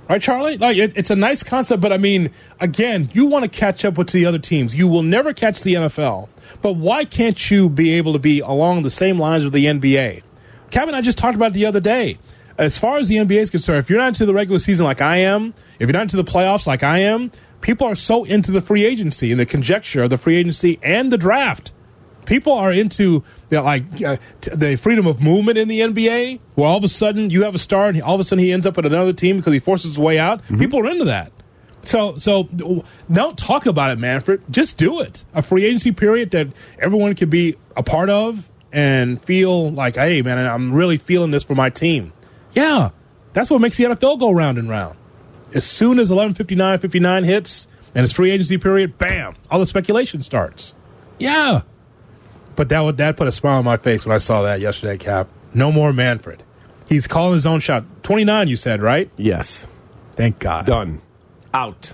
Right, 0.09 0.19
Charlie? 0.19 0.57
Like 0.57 0.75
it, 0.75 0.93
it's 0.95 1.11
a 1.11 1.15
nice 1.15 1.43
concept, 1.43 1.83
but 1.83 1.93
I 1.93 1.97
mean, 1.97 2.31
again, 2.59 3.09
you 3.13 3.27
want 3.27 3.45
to 3.45 3.49
catch 3.49 3.85
up 3.85 3.95
with 3.95 4.09
the 4.09 4.25
other 4.25 4.39
teams. 4.39 4.75
You 4.75 4.87
will 4.87 5.03
never 5.03 5.33
catch 5.33 5.61
the 5.61 5.75
NFL, 5.75 6.29
but 6.63 6.73
why 6.73 7.05
can't 7.05 7.51
you 7.51 7.69
be 7.69 7.93
able 7.93 8.13
to 8.13 8.19
be 8.19 8.39
along 8.39 8.81
the 8.81 8.89
same 8.89 9.19
lines 9.19 9.43
with 9.43 9.53
the 9.53 9.65
NBA? 9.65 10.23
Kevin 10.71 10.95
I 10.95 11.01
just 11.01 11.19
talked 11.19 11.35
about 11.35 11.53
the 11.53 11.67
other 11.67 11.79
day. 11.79 12.17
As 12.57 12.79
far 12.79 12.97
as 12.97 13.07
the 13.07 13.17
NBA 13.17 13.37
is 13.37 13.49
concerned, 13.51 13.77
if 13.77 13.89
you're 13.89 13.99
not 13.99 14.09
into 14.09 14.25
the 14.25 14.33
regular 14.33 14.59
season 14.59 14.83
like 14.83 14.99
I 14.99 15.17
am, 15.17 15.53
if 15.77 15.87
you're 15.87 15.93
not 15.93 16.01
into 16.01 16.17
the 16.17 16.23
playoffs 16.23 16.65
like 16.65 16.83
I 16.83 16.99
am, 16.99 17.31
people 17.61 17.85
are 17.85 17.95
so 17.95 18.23
into 18.23 18.51
the 18.51 18.61
free 18.61 18.85
agency 18.85 19.29
and 19.29 19.39
the 19.39 19.45
conjecture 19.45 20.01
of 20.01 20.09
the 20.09 20.17
free 20.17 20.37
agency 20.37 20.79
and 20.81 21.11
the 21.11 21.17
draft. 21.19 21.71
People 22.29 22.53
are 22.53 22.71
into 22.71 23.23
the, 23.49 23.59
like 23.59 23.83
uh, 24.03 24.17
t- 24.39 24.51
the 24.53 24.75
freedom 24.75 25.07
of 25.07 25.19
movement 25.19 25.57
in 25.57 25.67
the 25.67 25.79
NBA, 25.79 26.39
where 26.53 26.67
all 26.67 26.77
of 26.77 26.83
a 26.83 26.87
sudden 26.87 27.31
you 27.31 27.43
have 27.43 27.55
a 27.55 27.57
star, 27.57 27.87
and 27.87 27.99
all 28.03 28.13
of 28.13 28.21
a 28.21 28.23
sudden 28.23 28.45
he 28.45 28.51
ends 28.51 28.67
up 28.67 28.77
at 28.77 28.85
another 28.85 29.13
team 29.13 29.37
because 29.37 29.51
he 29.51 29.59
forces 29.59 29.91
his 29.91 29.99
way 29.99 30.19
out. 30.19 30.43
People 30.59 30.79
are 30.79 30.87
into 30.87 31.05
that. 31.05 31.31
So, 31.83 32.17
so 32.17 32.43
don't 33.11 33.35
talk 33.35 33.65
about 33.65 33.89
it, 33.89 33.97
Manfred. 33.97 34.43
Just 34.51 34.77
do 34.77 34.99
it. 34.99 35.25
A 35.33 35.41
free 35.41 35.65
agency 35.65 35.91
period 35.91 36.29
that 36.31 36.49
everyone 36.77 37.15
can 37.15 37.31
be 37.31 37.55
a 37.75 37.81
part 37.81 38.11
of 38.11 38.47
and 38.71 39.19
feel 39.23 39.71
like, 39.71 39.95
hey, 39.95 40.21
man, 40.21 40.37
I'm 40.37 40.71
really 40.71 40.97
feeling 40.97 41.31
this 41.31 41.43
for 41.43 41.55
my 41.55 41.71
team. 41.71 42.13
Yeah, 42.53 42.91
that's 43.33 43.49
what 43.49 43.59
makes 43.59 43.77
the 43.77 43.85
NFL 43.85 44.19
go 44.19 44.29
round 44.29 44.59
and 44.59 44.69
round. 44.69 44.99
As 45.55 45.65
soon 45.65 45.97
as 45.97 46.11
11:59, 46.11 46.79
59 46.79 47.23
hits 47.23 47.67
and 47.95 48.03
it's 48.03 48.13
free 48.13 48.29
agency 48.29 48.59
period, 48.59 48.99
bam, 48.99 49.33
all 49.49 49.59
the 49.59 49.65
speculation 49.65 50.21
starts. 50.21 50.75
Yeah, 51.17 51.61
but 52.55 52.69
that 52.69 52.81
would 52.81 52.97
that 52.97 53.17
put 53.17 53.27
a 53.27 53.31
smile 53.31 53.59
on 53.59 53.65
my 53.65 53.77
face 53.77 54.05
when 54.05 54.13
I 54.13 54.19
saw 54.19 54.41
that 54.43 54.59
yesterday. 54.59 54.97
Kap, 54.97 55.29
no 55.53 55.71
more 55.71 55.93
Manfred. 55.93 56.43
He's 56.87 57.07
calling 57.07 57.33
his 57.33 57.45
own 57.45 57.59
shot. 57.59 57.85
29, 58.03 58.47
you 58.47 58.55
said, 58.55 58.81
right? 58.81 59.09
Yes. 59.15 59.67
Thank 60.15 60.39
God. 60.39 60.65
Done. 60.65 61.01
Out. 61.53 61.93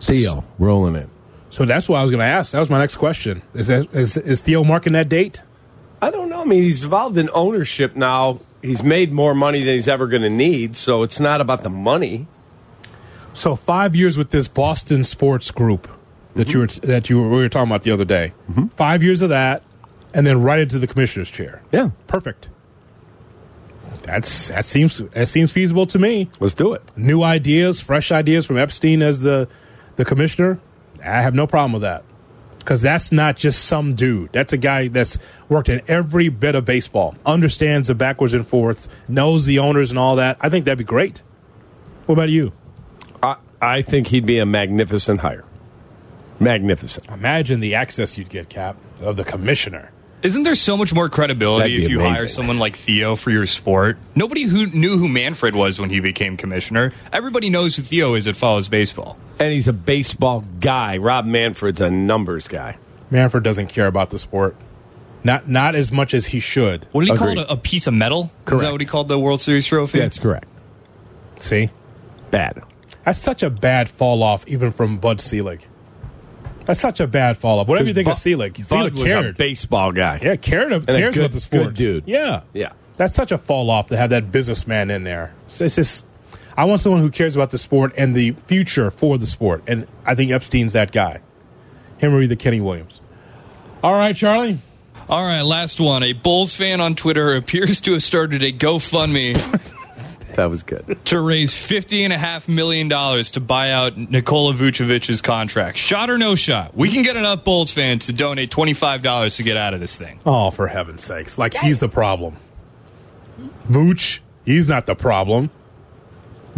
Theo, 0.00 0.44
rolling 0.58 0.96
it. 0.96 1.08
So 1.50 1.64
that's 1.64 1.88
what 1.88 1.98
I 1.98 2.02
was 2.02 2.10
going 2.10 2.20
to 2.20 2.26
ask. 2.26 2.52
That 2.52 2.58
was 2.58 2.70
my 2.70 2.78
next 2.78 2.96
question. 2.96 3.42
Is, 3.54 3.68
that, 3.68 3.94
is 3.94 4.16
is 4.16 4.40
Theo 4.40 4.64
marking 4.64 4.94
that 4.94 5.08
date? 5.08 5.42
I 6.00 6.10
don't 6.10 6.30
know. 6.30 6.40
I 6.40 6.44
mean, 6.44 6.62
he's 6.62 6.82
involved 6.82 7.18
in 7.18 7.28
ownership 7.34 7.94
now. 7.94 8.40
He's 8.62 8.82
made 8.82 9.12
more 9.12 9.34
money 9.34 9.62
than 9.62 9.74
he's 9.74 9.86
ever 9.86 10.06
going 10.06 10.22
to 10.22 10.30
need, 10.30 10.76
so 10.76 11.02
it's 11.02 11.20
not 11.20 11.40
about 11.40 11.62
the 11.62 11.68
money. 11.68 12.26
So 13.34 13.54
five 13.54 13.94
years 13.94 14.16
with 14.16 14.30
this 14.30 14.48
Boston 14.48 15.04
sports 15.04 15.50
group 15.50 15.88
that 16.34 16.52
you 16.52 16.60
were 16.60 16.66
that 16.66 17.10
you 17.10 17.20
were, 17.20 17.28
we 17.28 17.36
were 17.36 17.48
talking 17.48 17.70
about 17.70 17.82
the 17.82 17.90
other 17.90 18.04
day. 18.04 18.32
Mm-hmm. 18.50 18.66
Five 18.68 19.02
years 19.02 19.22
of 19.22 19.30
that, 19.30 19.62
and 20.14 20.26
then 20.26 20.42
right 20.42 20.60
into 20.60 20.78
the 20.78 20.86
commissioner's 20.86 21.30
chair. 21.30 21.62
Yeah. 21.72 21.90
Perfect. 22.06 22.48
That's 24.02 24.48
that 24.48 24.66
seems 24.66 24.98
that 24.98 25.28
seems 25.28 25.50
feasible 25.50 25.86
to 25.86 25.98
me. 25.98 26.28
Let's 26.40 26.54
do 26.54 26.72
it. 26.74 26.82
New 26.96 27.22
ideas, 27.22 27.80
fresh 27.80 28.10
ideas 28.10 28.46
from 28.46 28.58
Epstein 28.58 29.02
as 29.02 29.20
the 29.20 29.48
the 29.96 30.04
commissioner. 30.04 30.58
I 31.04 31.22
have 31.22 31.34
no 31.34 31.46
problem 31.46 31.72
with 31.72 31.82
that 31.82 32.04
because 32.58 32.80
that's 32.80 33.10
not 33.10 33.36
just 33.36 33.64
some 33.64 33.94
dude. 33.94 34.32
That's 34.32 34.52
a 34.52 34.56
guy 34.56 34.88
that's 34.88 35.18
worked 35.48 35.68
in 35.68 35.82
every 35.88 36.28
bit 36.28 36.54
of 36.54 36.64
baseball, 36.64 37.16
understands 37.26 37.88
the 37.88 37.94
backwards 37.94 38.34
and 38.34 38.46
forth, 38.46 38.88
knows 39.08 39.46
the 39.46 39.58
owners 39.58 39.90
and 39.90 39.98
all 39.98 40.16
that. 40.16 40.36
I 40.40 40.48
think 40.48 40.64
that'd 40.64 40.78
be 40.78 40.84
great. 40.84 41.22
What 42.06 42.14
about 42.14 42.30
you? 42.30 42.52
I, 43.20 43.36
I 43.60 43.82
think 43.82 44.08
he'd 44.08 44.26
be 44.26 44.38
a 44.38 44.46
magnificent 44.46 45.20
hire. 45.20 45.44
Magnificent. 46.42 47.08
Imagine 47.08 47.60
the 47.60 47.74
access 47.74 48.18
you'd 48.18 48.28
get, 48.28 48.48
Kap, 48.48 48.76
of 49.00 49.16
the 49.16 49.24
commissioner. 49.24 49.90
Isn't 50.22 50.44
there 50.44 50.54
so 50.54 50.76
much 50.76 50.94
more 50.94 51.08
credibility 51.08 51.82
if 51.82 51.90
you 51.90 51.98
amazing. 51.98 52.14
hire 52.14 52.28
someone 52.28 52.58
like 52.60 52.76
Theo 52.76 53.16
for 53.16 53.30
your 53.30 53.44
sport? 53.44 53.98
Nobody 54.14 54.44
who 54.44 54.66
knew 54.66 54.96
who 54.96 55.08
Manfred 55.08 55.54
was 55.56 55.80
when 55.80 55.90
he 55.90 55.98
became 55.98 56.36
commissioner. 56.36 56.92
Everybody 57.12 57.50
knows 57.50 57.74
who 57.74 57.82
Theo 57.82 58.14
is 58.14 58.26
that 58.26 58.36
follows 58.36 58.68
baseball. 58.68 59.16
And 59.40 59.52
he's 59.52 59.66
a 59.66 59.72
baseball 59.72 60.44
guy. 60.60 60.98
Rob 60.98 61.24
Manfred's 61.24 61.80
a 61.80 61.90
numbers 61.90 62.46
guy. 62.46 62.78
Manfred 63.10 63.42
doesn't 63.42 63.66
care 63.66 63.88
about 63.88 64.10
the 64.10 64.18
sport, 64.18 64.54
not 65.24 65.48
not 65.48 65.74
as 65.74 65.90
much 65.90 66.14
as 66.14 66.26
he 66.26 66.38
should. 66.38 66.86
What 66.92 67.00
did 67.00 67.08
he 67.08 67.14
Agreed. 67.14 67.34
call 67.34 67.44
it? 67.44 67.50
A, 67.50 67.54
a 67.54 67.56
piece 67.56 67.88
of 67.88 67.94
metal? 67.94 68.30
Is 68.50 68.60
that 68.60 68.70
what 68.70 68.80
he 68.80 68.86
called 68.86 69.08
the 69.08 69.18
World 69.18 69.40
Series 69.40 69.66
trophy? 69.66 69.98
That's 69.98 70.20
correct. 70.20 70.46
See, 71.40 71.70
Bad. 72.30 72.62
that's 73.04 73.18
such 73.18 73.42
a 73.42 73.50
bad 73.50 73.90
fall 73.90 74.22
off, 74.22 74.46
even 74.46 74.70
from 74.72 74.98
Bud 74.98 75.20
Selig. 75.20 75.66
That's 76.64 76.80
such 76.80 77.00
a 77.00 77.06
bad 77.06 77.36
fall 77.36 77.58
off. 77.58 77.68
Whatever 77.68 77.88
you 77.88 77.94
think 77.94 78.08
of 78.08 78.16
Selig, 78.18 78.54
Bud 78.56 78.66
Selig 78.66 78.92
was 78.92 79.02
a 79.02 79.04
cared. 79.06 79.36
baseball 79.36 79.92
guy. 79.92 80.20
Yeah, 80.22 80.36
cared. 80.36 80.72
a 80.72 80.80
cares 80.80 81.14
good- 81.14 81.22
about 81.24 81.32
the 81.32 81.40
sport, 81.40 81.64
good 81.68 81.74
dude. 81.74 82.04
Yeah, 82.06 82.42
Yeah. 82.52 82.72
That's 82.98 83.14
such 83.14 83.32
a 83.32 83.38
fall 83.38 83.70
off 83.70 83.88
to 83.88 83.96
have 83.96 84.10
that 84.10 84.30
businessman 84.30 84.90
in 84.90 85.02
there. 85.04 85.34
So 85.48 85.64
it's 85.64 85.76
just, 85.76 86.04
I 86.56 86.66
want 86.66 86.80
someone 86.82 87.00
who 87.00 87.10
cares 87.10 87.34
about 87.34 87.50
the 87.50 87.58
sport 87.58 87.92
and 87.96 88.14
the 88.14 88.32
future 88.46 88.90
for 88.90 89.16
the 89.18 89.26
sport, 89.26 89.62
and 89.66 89.86
I 90.04 90.14
think 90.14 90.30
Epstein's 90.30 90.74
that 90.74 90.92
guy. 90.92 91.20
Him 91.98 92.14
or 92.14 92.24
the 92.26 92.36
Kenny 92.36 92.60
Williams. 92.60 93.00
All 93.82 93.94
right, 93.94 94.14
Charlie. 94.14 94.58
All 95.08 95.22
right, 95.24 95.40
last 95.42 95.80
one. 95.80 96.02
A 96.02 96.12
Bulls 96.12 96.54
fan 96.54 96.80
on 96.80 96.94
Twitter 96.94 97.34
appears 97.34 97.80
to 97.82 97.92
have 97.92 98.02
started 98.02 98.42
a 98.42 98.52
GoFundMe 98.52 99.34
That 100.36 100.46
was 100.46 100.62
good. 100.62 100.98
to 101.06 101.20
raise 101.20 101.54
fifty 101.54 102.04
and 102.04 102.12
a 102.12 102.18
half 102.18 102.48
million 102.48 102.88
dollars 102.88 103.30
to 103.32 103.40
buy 103.40 103.70
out 103.70 103.96
Nikola 103.96 104.54
Vucevic's 104.54 105.20
contract. 105.20 105.78
Shot 105.78 106.10
or 106.10 106.18
no 106.18 106.34
shot? 106.34 106.74
We 106.74 106.90
can 106.90 107.02
get 107.02 107.16
enough 107.16 107.44
Bulls 107.44 107.72
fans 107.72 108.06
to 108.06 108.12
donate 108.12 108.50
twenty 108.50 108.72
five 108.74 109.02
dollars 109.02 109.36
to 109.36 109.42
get 109.42 109.56
out 109.56 109.74
of 109.74 109.80
this 109.80 109.96
thing. 109.96 110.20
Oh, 110.26 110.50
for 110.50 110.66
heaven's 110.68 111.04
sakes! 111.04 111.38
Like 111.38 111.54
he's 111.54 111.78
the 111.78 111.88
problem. 111.88 112.36
Vooch, 113.68 114.20
he's 114.44 114.68
not 114.68 114.86
the 114.86 114.94
problem. 114.94 115.50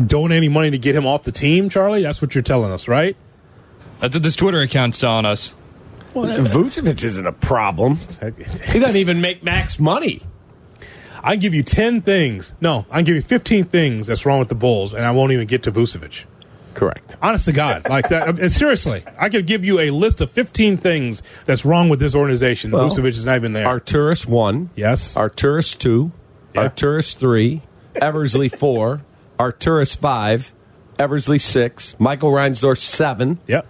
Donating 0.05 0.53
money 0.53 0.71
to 0.71 0.79
get 0.79 0.97
him 0.97 1.07
off 1.07 1.23
the 1.23 1.33
team, 1.33 1.71
Charlie. 1.71 2.03
That's 2.03 2.21
what 2.21 2.35
you're 2.35 2.43
telling 2.43 2.73
us, 2.73 2.89
right? 2.89 3.17
That's 4.01 4.17
what 4.17 4.23
this 4.23 4.37
Twitter 4.37 4.61
account's 4.61 4.99
telling 4.99 5.25
us. 5.25 5.55
Vucevic 6.15 7.03
isn't 7.03 7.27
a 7.27 7.33
problem. 7.33 7.99
He 8.67 8.79
doesn't 8.79 8.99
even 8.99 9.21
make 9.21 9.43
max 9.43 9.79
money. 9.81 10.21
I 11.25 11.33
can 11.33 11.41
give 11.41 11.55
you 11.55 11.63
10 11.63 12.03
things. 12.03 12.53
No, 12.61 12.85
I 12.91 12.97
can 12.99 13.05
give 13.05 13.17
you 13.17 13.23
15 13.23 13.65
things 13.65 14.07
that's 14.07 14.25
wrong 14.27 14.39
with 14.39 14.49
the 14.49 14.55
Bulls, 14.55 14.93
and 14.95 15.05
I 15.05 15.11
won't 15.11 15.33
even 15.33 15.47
get 15.47 15.63
to 15.65 15.73
Vucevic. 15.73 16.25
Correct. 16.75 17.17
Honest 17.23 17.45
to 17.47 17.53
God. 17.53 17.89
Like 17.89 18.09
that. 18.09 18.39
And 18.39 18.51
seriously, 18.53 19.05
I 19.19 19.29
could 19.29 19.47
give 19.47 19.65
you 19.65 19.79
a 19.81 19.91
list 19.91 20.21
of 20.21 20.31
15 20.33 20.77
things 20.77 21.23
that's 21.47 21.65
wrong 21.65 21.89
with 21.89 22.01
this 22.01 22.15
organization. 22.15 22.73
Well, 22.73 22.89
Vucevic 22.89 23.11
is 23.11 23.25
not 23.25 23.37
even 23.37 23.53
there. 23.53 23.67
Arturas 23.67 24.27
one. 24.27 24.71
yes. 24.77 25.15
Arturas 25.15 25.79
two. 25.79 26.13
Yeah. 26.55 26.69
Arturas 26.69 27.17
three. 27.17 27.63
Eversley 27.95 28.49
four. 28.49 29.03
Arturas 29.39 29.97
five. 29.97 30.53
Eversley 30.99 31.39
six. 31.39 31.95
Michael 31.99 32.31
Reinsdorf 32.33 32.81
seven. 32.81 33.39
yep. 33.47 33.67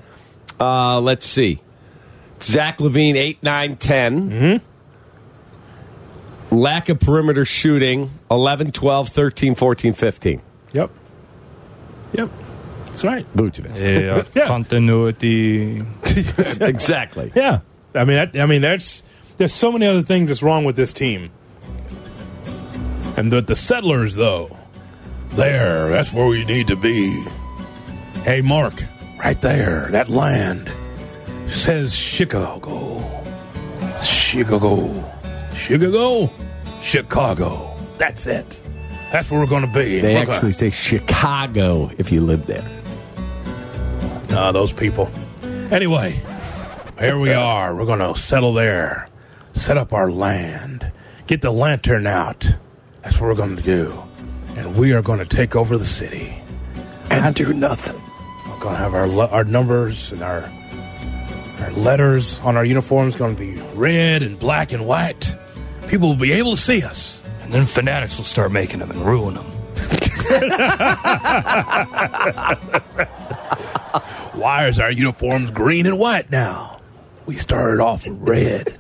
Uh, 0.59 1.01
let's 1.01 1.27
see. 1.27 1.61
Zach 2.43 2.79
LaVine, 2.79 3.17
8, 3.17 3.43
9, 3.43 3.77
10. 3.77 4.31
Mm-hmm. 4.31 4.67
Lack 6.55 6.89
of 6.89 7.01
perimeter 7.01 7.45
shooting, 7.45 8.11
11, 8.31 8.73
12, 8.73 9.09
13, 9.09 9.55
14, 9.55 9.93
15. 9.93 10.43
Yep. 10.73 10.91
Yep. 12.13 12.31
That's 12.87 13.05
right. 13.05 13.27
Vucevic. 13.37 13.77
Yeah, 13.77 14.23
Yeah. 14.35 14.47
continuity. 14.47 15.83
exactly. 16.61 17.33
Yeah. 17.35 17.61
I 17.95 18.05
mean, 18.05 18.17
that, 18.17 18.39
I 18.39 18.47
mean, 18.47 18.61
that's 18.61 19.03
there's 19.37 19.53
so 19.53 19.73
many 19.73 19.87
other 19.87 20.03
things 20.03 20.29
that's 20.29 20.43
wrong 20.43 20.65
with 20.65 20.77
this 20.77 20.93
team. 20.93 21.31
And 23.17 23.33
the, 23.33 23.41
the 23.41 23.55
settlers, 23.57 24.15
though, 24.15 24.57
there, 25.31 25.89
that's 25.89 26.13
where 26.13 26.27
we 26.27 26.45
need 26.45 26.69
to 26.69 26.77
be. 26.77 27.25
Hey, 28.23 28.43
Mark, 28.43 28.75
right 29.19 29.41
there, 29.41 29.89
that 29.91 30.09
land 30.09 30.71
says 31.49 31.95
Chicago. 31.95 33.01
Chicago. 34.01 35.13
Chicago. 35.57 36.31
Chicago. 36.85 37.75
That's 37.99 38.27
it. 38.27 38.61
That's 39.11 39.31
where 39.31 39.41
we're 39.41 39.47
going 39.47 39.67
to 39.67 39.73
be. 39.73 40.01
They 40.01 40.15
We're 40.15 40.21
gonna- 40.25 40.35
actually 40.35 40.53
say 40.53 40.71
Chicago 40.71 41.91
if 41.99 42.13
you 42.13 42.21
live 42.21 42.47
there. 42.47 42.65
Ah, 44.31 44.53
those 44.53 44.73
people. 44.73 45.11
Anyway, 45.71 46.21
here 46.99 47.19
we 47.19 47.33
are. 47.33 47.75
We're 47.75 47.87
going 47.87 48.01
to 48.01 48.19
settle 48.21 48.53
there, 48.53 49.09
set 49.55 49.79
up 49.79 49.93
our 49.93 50.11
land, 50.11 50.91
get 51.27 51.41
the 51.41 51.51
lantern 51.53 52.07
out. 52.07 52.47
That's 53.03 53.21
what 53.21 53.29
we're 53.29 53.35
going 53.35 53.57
to 53.57 53.63
do. 53.63 53.97
And 54.57 54.77
we 54.77 54.93
are 54.93 55.03
going 55.03 55.21
to 55.21 55.25
take 55.27 55.57
over 55.57 55.79
the 55.79 55.85
city. 55.85 56.35
And 57.11 57.35
do 57.35 57.53
nothing. 57.53 58.01
We're 58.49 58.59
going 58.61 58.75
to 58.75 58.81
have 58.81 58.95
our 58.95 59.07
le- 59.07 59.29
our 59.29 59.45
numbers 59.45 60.11
and 60.13 60.23
our 60.23 60.51
our 61.61 61.71
letters 61.73 62.39
on 62.41 62.57
our 62.57 62.65
uniforms 62.65 63.15
going 63.17 63.37
to 63.37 63.41
be 63.41 63.61
red 63.75 64.23
and 64.23 64.39
black 64.39 64.73
and 64.73 64.87
white. 64.87 65.35
People 65.89 66.09
will 66.09 66.17
be 66.17 66.33
able 66.33 66.53
to 66.53 66.61
see 66.61 66.83
us. 66.83 67.23
And 67.43 67.53
then 67.53 67.67
fanatics 67.67 68.17
will 68.17 68.25
start 68.25 68.53
making 68.53 68.81
them 68.81 68.91
and 68.91 69.01
ruin 69.01 69.35
them. 69.35 69.45
Why 74.33 74.67
is 74.67 74.81
our 74.81 74.91
uniforms 74.91 75.51
green 75.51 75.87
and 75.87 75.99
white 75.99 76.31
now? 76.31 76.81
We 77.27 77.37
started 77.37 77.81
off 77.81 78.07
with 78.07 78.17
red. 78.21 78.79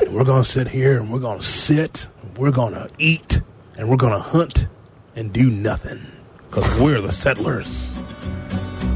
And 0.00 0.14
we're 0.14 0.24
going 0.24 0.42
to 0.44 0.48
sit 0.48 0.68
here 0.68 0.98
and 0.98 1.12
we're 1.12 1.20
going 1.20 1.38
to 1.38 1.44
sit, 1.44 2.08
we're 2.36 2.50
going 2.50 2.74
to 2.74 2.90
eat, 2.98 3.40
and 3.76 3.88
we're 3.88 3.96
going 3.96 4.12
to 4.12 4.18
hunt 4.18 4.66
and 5.14 5.32
do 5.32 5.48
nothing 5.50 6.04
because 6.48 6.80
we're 6.80 7.00
the 7.00 7.12
settlers. 7.12 7.92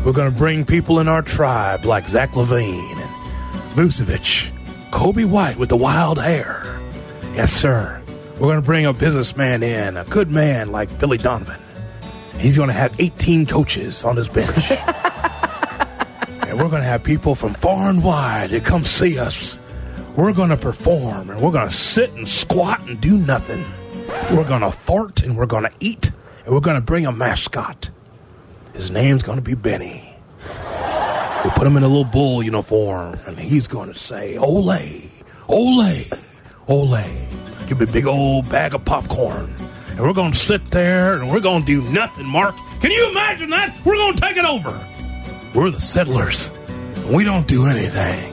We're 0.05 0.13
going 0.13 0.33
to 0.33 0.37
bring 0.37 0.65
people 0.65 0.99
in 0.99 1.07
our 1.09 1.23
tribe 1.23 1.85
like 1.85 2.07
Zach 2.07 2.33
LaVine 2.33 2.97
and 2.99 3.11
Vucevic, 3.75 4.51
Coby 4.91 5.25
White 5.25 5.57
with 5.57 5.69
the 5.69 5.77
wild 5.77 6.19
hair. 6.19 6.72
Yes, 7.35 7.53
sir. 7.53 8.03
We're 8.35 8.49
going 8.49 8.57
to 8.57 8.63
bring 8.63 8.87
a 8.87 8.93
businessman 8.93 9.63
in, 9.63 9.97
a 9.97 10.05
good 10.05 10.31
man 10.31 10.69
like 10.69 10.99
Billy 10.99 11.19
Donovan. 11.19 11.61
He's 12.39 12.57
going 12.57 12.69
to 12.69 12.75
have 12.75 12.99
18 12.99 13.47
coaches 13.47 14.05
on 14.05 14.17
his 14.17 14.29
bench. 14.29 14.73
And 16.53 16.61
we're 16.61 16.69
going 16.69 16.83
to 16.83 16.89
have 16.89 17.03
people 17.03 17.35
from 17.35 17.55
far 17.55 17.89
and 17.89 18.05
wide 18.05 18.51
to 18.51 18.61
come 18.61 18.85
see 18.85 19.19
us 19.19 19.59
we're 20.17 20.33
going 20.33 20.51
to 20.51 20.57
perform 20.57 21.31
and 21.31 21.41
we're 21.41 21.51
going 21.51 21.69
to 21.69 21.75
sit 21.75 22.13
and 22.13 22.29
squat 22.29 22.81
and 22.87 23.01
do 23.01 23.17
nothing. 23.17 23.65
We're 24.31 24.47
going 24.47 24.61
to 24.61 24.71
fart 24.71 25.23
and 25.23 25.37
we're 25.37 25.47
going 25.47 25.65
to 25.65 25.73
eat 25.81 26.13
and 26.45 26.55
we're 26.55 26.61
going 26.61 26.77
to 26.77 26.83
bring 26.83 27.07
a 27.07 27.13
mascot. 27.13 27.91
His 28.75 28.91
name's 28.91 29.23
going 29.23 29.39
to 29.39 29.43
be 29.43 29.55
Benny. 29.55 30.15
We 31.45 31.51
put 31.51 31.67
him 31.67 31.77
in 31.77 31.83
a 31.83 31.89
little 31.89 32.05
bull 32.05 32.43
uniform 32.43 33.19
and 33.27 33.39
he's 33.39 33.67
going 33.67 33.93
to 33.93 33.99
say, 33.99 34.37
Ole, 34.37 35.11
Ole, 35.49 36.05
Ole. 36.69 37.22
Give 37.73 37.81
me 37.81 37.87
a 37.89 37.91
big 37.91 38.07
old 38.07 38.51
bag 38.51 38.75
of 38.75 38.85
popcorn. 38.85 39.51
And 39.93 40.01
we're 40.01 40.13
going 40.13 40.33
to 40.33 40.39
sit 40.39 40.71
there 40.71 41.15
and 41.15 41.31
we're 41.31 41.41
going 41.41 41.65
to 41.65 41.67
do 41.67 41.81
nothing, 41.91 42.27
Mark. 42.27 42.55
Can 42.83 42.91
you 42.91 43.11
imagine 43.11 43.49
that? 43.49 43.75
We're 43.83 43.95
going 43.95 44.15
to 44.15 44.21
take 44.21 44.37
it 44.37 44.45
over. 44.45 44.79
We're 45.55 45.71
the 45.71 45.81
settlers. 45.81 46.53
We 47.07 47.25
don't 47.25 47.49
do 47.49 47.65
anything. 47.65 48.31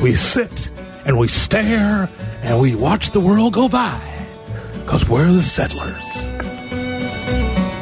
We 0.00 0.14
sit 0.14 0.70
and 1.04 1.18
we 1.18 1.26
stare 1.26 2.08
and 2.42 2.60
we 2.60 2.76
watch 2.76 3.10
the 3.10 3.18
world 3.18 3.54
go 3.54 3.68
by 3.68 4.00
because 4.84 5.08
we're 5.08 5.32
the 5.32 5.42
settlers. 5.42 6.28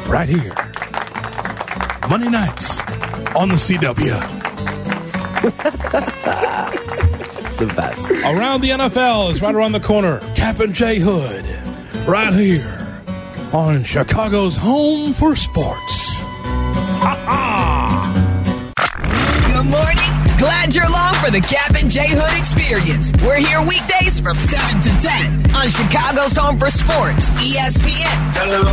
Right 0.09 0.27
here. 0.27 0.55
Monday 2.09 2.29
nights 2.29 2.81
on 3.35 3.49
the 3.49 3.57
CW. 3.57 4.39
The 7.59 7.65
best. 7.75 8.09
Around 8.09 8.61
the 8.61 8.69
NFL 8.69 9.31
is 9.31 9.41
right 9.41 9.53
around 9.53 9.73
the 9.73 9.81
corner. 9.81 10.19
Kap 10.33 10.61
and 10.61 10.73
J 10.73 10.97
Hood. 10.97 11.45
Right 12.07 12.33
here 12.33 13.03
on 13.51 13.83
Chicago's 13.83 14.55
home 14.55 15.13
for 15.13 15.35
sports. 15.35 16.21
Good 19.51 19.65
morning. 19.65 20.09
Glad 20.39 20.73
you're 20.73 20.85
along 20.85 21.15
for 21.15 21.31
the 21.31 21.41
Kap 21.41 21.75
and 21.75 21.91
J 21.91 22.07
Hood 22.07 22.39
experience. 22.39 23.11
We're 23.21 23.39
here 23.39 23.61
weekdays 23.61 24.21
from 24.21 24.37
7 24.37 24.81
to 24.81 24.89
10 25.01 25.53
on 25.53 25.69
Chicago's 25.69 26.37
Home 26.37 26.57
for 26.57 26.69
Sports, 26.69 27.29
ESPN. 27.31 28.07
Hello. 28.37 28.63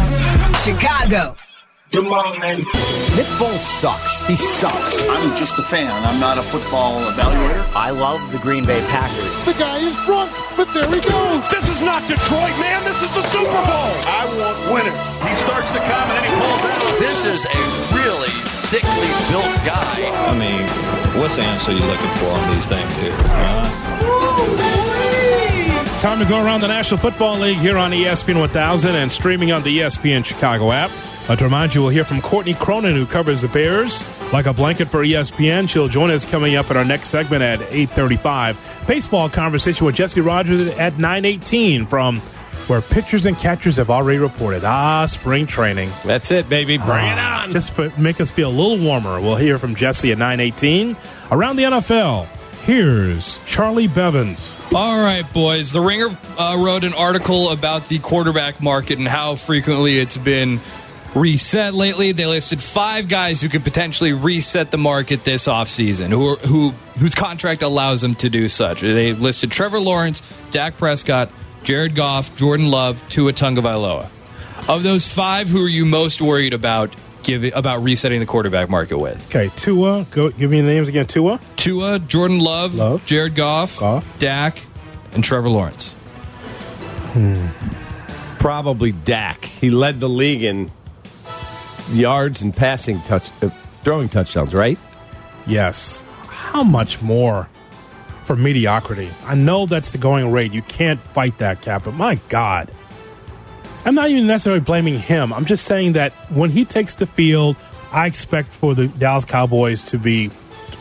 Chicago. 0.63 1.37
Good 1.97 2.13
morning. 2.13 2.61
Nick 3.17 3.25
Foles 3.41 3.65
sucks. 3.65 4.21
He 4.29 4.37
sucks. 4.37 5.01
I'm 5.09 5.35
just 5.35 5.59
a 5.59 5.63
fan. 5.63 5.89
I'm 6.05 6.21
not 6.21 6.37
a 6.37 6.43
football 6.43 7.01
evaluator. 7.09 7.65
I 7.73 7.89
love 7.89 8.21
the 8.33 8.37
Green 8.37 8.67
Bay 8.67 8.85
Packers. 8.93 9.33
The 9.47 9.57
guy 9.57 9.79
is 9.79 9.97
drunk, 10.05 10.31
but 10.59 10.69
there 10.77 10.85
he 10.93 11.01
goes. 11.01 11.49
This 11.49 11.65
is 11.73 11.81
not 11.81 12.05
Detroit, 12.05 12.53
man. 12.61 12.85
This 12.85 13.01
is 13.01 13.09
the 13.17 13.25
Super 13.33 13.49
Bowl. 13.49 13.93
I 14.13 14.29
want 14.37 14.61
winners. 14.77 14.93
He 15.25 15.33
starts 15.41 15.73
to 15.73 15.81
come 15.81 16.05
and 16.13 16.21
then 16.21 16.25
he 16.29 16.33
pulls 16.37 16.65
out. 16.69 16.99
This 17.01 17.25
is 17.25 17.49
a 17.49 17.61
really 17.97 18.29
thickly 18.69 19.09
built 19.33 19.57
guy. 19.65 19.97
I 20.29 20.37
mean, 20.37 20.69
what's 21.17 21.37
the 21.37 21.49
answer 21.49 21.73
you're 21.73 21.81
looking 21.81 22.13
for 22.21 22.29
on 22.29 22.45
these 22.53 22.67
things 22.69 22.93
here? 23.01 23.17
It's 25.89 26.03
time 26.03 26.19
to 26.19 26.29
go 26.29 26.45
around 26.45 26.61
the 26.61 26.69
National 26.69 27.01
Football 27.01 27.39
League 27.39 27.57
here 27.57 27.79
on 27.79 27.91
ESPN 27.93 28.39
1000 28.39 28.95
and 28.95 29.11
streaming 29.11 29.51
on 29.51 29.63
the 29.63 29.79
ESPN 29.79 30.27
Chicago 30.27 30.73
app. 30.73 30.91
But 31.29 31.39
to 31.41 31.45
remind 31.45 31.75
you, 31.75 31.81
we'll 31.83 31.91
hear 31.91 32.05
from 32.05 32.21
Courtney 32.21 32.55
Cronin, 32.55 32.95
who 32.95 33.05
covers 33.07 33.43
the 33.43 33.49
Bears 33.49 34.05
like 34.33 34.47
a 34.47 34.53
blanket 34.53 34.87
for 34.89 35.03
ESPN. 35.05 35.69
She'll 35.69 35.89
join 35.89 36.11
us 36.11 36.25
coming 36.25 36.55
up 36.57 36.71
in 36.71 36.77
our 36.77 36.85
next 36.85 37.09
segment 37.09 37.43
at 37.43 37.59
8.35. 37.61 38.87
Baseball 38.87 39.29
conversation 39.29 39.87
with 39.87 39.97
Jesse 39.97 40.21
Rogers 40.21 40.71
at 40.79 40.95
9.18 40.95 41.89
from 41.89 42.19
where 42.69 42.81
pitchers 42.81 43.27
and 43.27 43.37
catchers 43.39 43.77
have 43.77 43.91
already 43.91 44.19
reported. 44.19 44.65
Ah, 44.65 45.07
spring 45.07 45.47
training. 45.47 45.91
That's 46.05 46.31
it, 46.31 46.49
baby. 46.49 46.79
Bring 46.79 47.07
it 47.07 47.17
Ah, 47.19 47.43
on. 47.45 47.53
Just 47.53 47.73
for, 47.73 47.91
make 47.99 48.21
us 48.21 48.31
feel 48.31 48.49
a 48.49 48.53
little 48.53 48.79
warmer. 48.85 49.21
We'll 49.21 49.37
hear 49.37 49.59
from 49.59 49.75
Jesse 49.75 50.13
at 50.13 50.19
9.18. 50.19 50.97
Around 51.33 51.57
the 51.57 51.63
NFL, 51.65 52.27
here's 52.65 53.39
Charlie 53.47 53.87
Bevins. 53.89 54.53
All 54.75 55.01
right, 55.03 55.25
boys. 55.33 55.71
The 55.73 55.81
Ringer 55.81 56.17
uh, 56.39 56.57
wrote 56.65 56.83
an 56.85 56.93
article 56.95 57.51
about 57.51 57.89
the 57.89 57.99
quarterback 58.01 58.61
market 58.61 58.99
and 58.99 59.07
how 59.09 59.37
frequently 59.37 59.99
it's 59.99 60.17
been 60.17 60.61
reset 61.17 61.75
lately. 61.75 62.13
They 62.13 62.27
listed 62.27 62.63
five 62.63 63.09
guys 63.09 63.41
who 63.41 63.49
could 63.49 63.65
potentially 63.65 64.13
reset 64.13 64.71
the 64.71 64.79
market 64.79 65.25
this 65.25 65.49
offseason, 65.49 66.09
who, 66.11 66.29
are, 66.29 66.37
who 66.37 66.71
whose 66.99 67.15
contract 67.15 67.63
allows 67.63 68.01
them 68.01 68.15
to 68.17 68.31
do 68.31 68.49
such. 68.49 68.83
They 68.83 69.13
listed 69.13 69.51
Trevor 69.51 69.81
Lawrence, 69.81 70.23
Dak 70.51 70.77
Prescott, 70.77 71.31
Jared 71.65 71.95
Goff, 71.95 72.37
Jordan 72.37 72.71
Love, 72.71 73.03
Tua 73.09 73.33
Tagovailoa. 73.33 74.09
Of 74.69 74.83
those 74.83 75.07
five, 75.07 75.49
who 75.49 75.65
are 75.65 75.69
you 75.69 75.85
most 75.85 76.21
worried 76.21 76.53
about 76.53 76.95
giving 77.23 77.53
about 77.55 77.83
resetting 77.83 78.21
the 78.21 78.27
quarterback 78.27 78.69
market 78.69 78.99
with? 78.99 79.25
Okay, 79.29 79.51
Tua. 79.57 80.07
Go 80.11 80.31
give 80.31 80.51
me 80.51 80.61
the 80.61 80.67
names 80.67 80.89
again. 80.89 81.07
Tua. 81.07 81.41
Tua, 81.57 81.99
Jordan 81.99 82.39
Love, 82.39 82.75
Love. 82.77 83.05
Jared 83.07 83.35
Goff, 83.35 83.79
Goff. 83.79 84.19
Dak, 84.19 84.61
and 85.13 85.25
Trevor 85.25 85.49
Lawrence. 85.49 85.93
Hmm. 87.13 87.49
Probably 88.39 88.93
Dak. 88.93 89.45
He 89.45 89.71
led 89.71 89.99
the 89.99 90.09
league 90.09 90.43
in 90.43 90.71
yards 91.91 92.43
and 92.43 92.55
passing 92.55 93.01
touch, 93.03 93.31
uh, 93.43 93.51
throwing 93.83 94.09
touchdowns, 94.09 94.55
right? 94.55 94.79
Yes. 95.47 96.05
How 96.27 96.63
much 96.63 97.01
more 97.03 97.49
for 98.25 98.37
mediocrity? 98.37 99.11
I 99.25 99.35
know 99.35 99.67
that's 99.67 99.93
the 99.93 99.99
going 99.99 100.33
rate. 100.33 100.53
You 100.53 100.63
can't 100.63 101.01
fight 101.01 101.39
that 101.39 101.63
cap, 101.63 101.85
but 101.85 101.95
my 101.95 102.17
God. 102.29 102.71
I'm 103.85 103.95
not 103.95 104.11
even 104.11 104.27
necessarily 104.27 104.61
blaming 104.61 104.99
him. 104.99 105.33
I'm 105.33 105.45
just 105.45 105.65
saying 105.65 105.93
that 105.93 106.13
when 106.31 106.51
he 106.51 106.65
takes 106.65 106.97
the 106.97 107.07
field, 107.07 107.57
I 107.93 108.07
expect 108.07 108.49
for 108.49 108.75
the 108.75 108.89
Dallas 108.89 109.25
Cowboys 109.25 109.85
to 109.85 109.99
be 109.99 110.29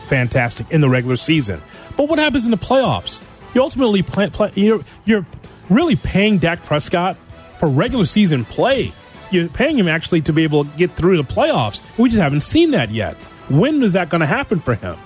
fantastic 0.08 0.70
in 0.70 0.80
the 0.80 0.88
regular 0.88 1.16
season. 1.16 1.62
But 1.96 2.08
what 2.08 2.18
happens 2.18 2.44
in 2.44 2.50
the 2.50 2.56
playoffs? 2.56 3.22
You 3.54 3.62
ultimately 3.62 4.02
play, 4.02 4.28
play, 4.28 4.50
you're, 4.54 4.84
you're 5.04 5.24
really 5.70 5.96
paying 5.96 6.38
Dak 6.38 6.62
Prescott 6.64 7.16
for 7.58 7.68
regular 7.68 8.06
season 8.06 8.44
play. 8.44 8.92
You're 9.30 9.48
paying 9.48 9.78
him 9.78 9.88
actually 9.88 10.22
to 10.22 10.32
be 10.32 10.44
able 10.44 10.64
to 10.64 10.70
get 10.76 10.96
through 10.96 11.16
the 11.16 11.24
playoffs. 11.24 11.82
We 11.98 12.08
just 12.08 12.20
haven't 12.20 12.40
seen 12.40 12.70
that 12.72 12.90
yet. 12.90 13.22
When 13.48 13.82
is 13.82 13.94
that 13.94 14.08
going 14.08 14.20
to 14.20 14.26
happen 14.26 14.60
for 14.60 14.74
him? 14.74 14.96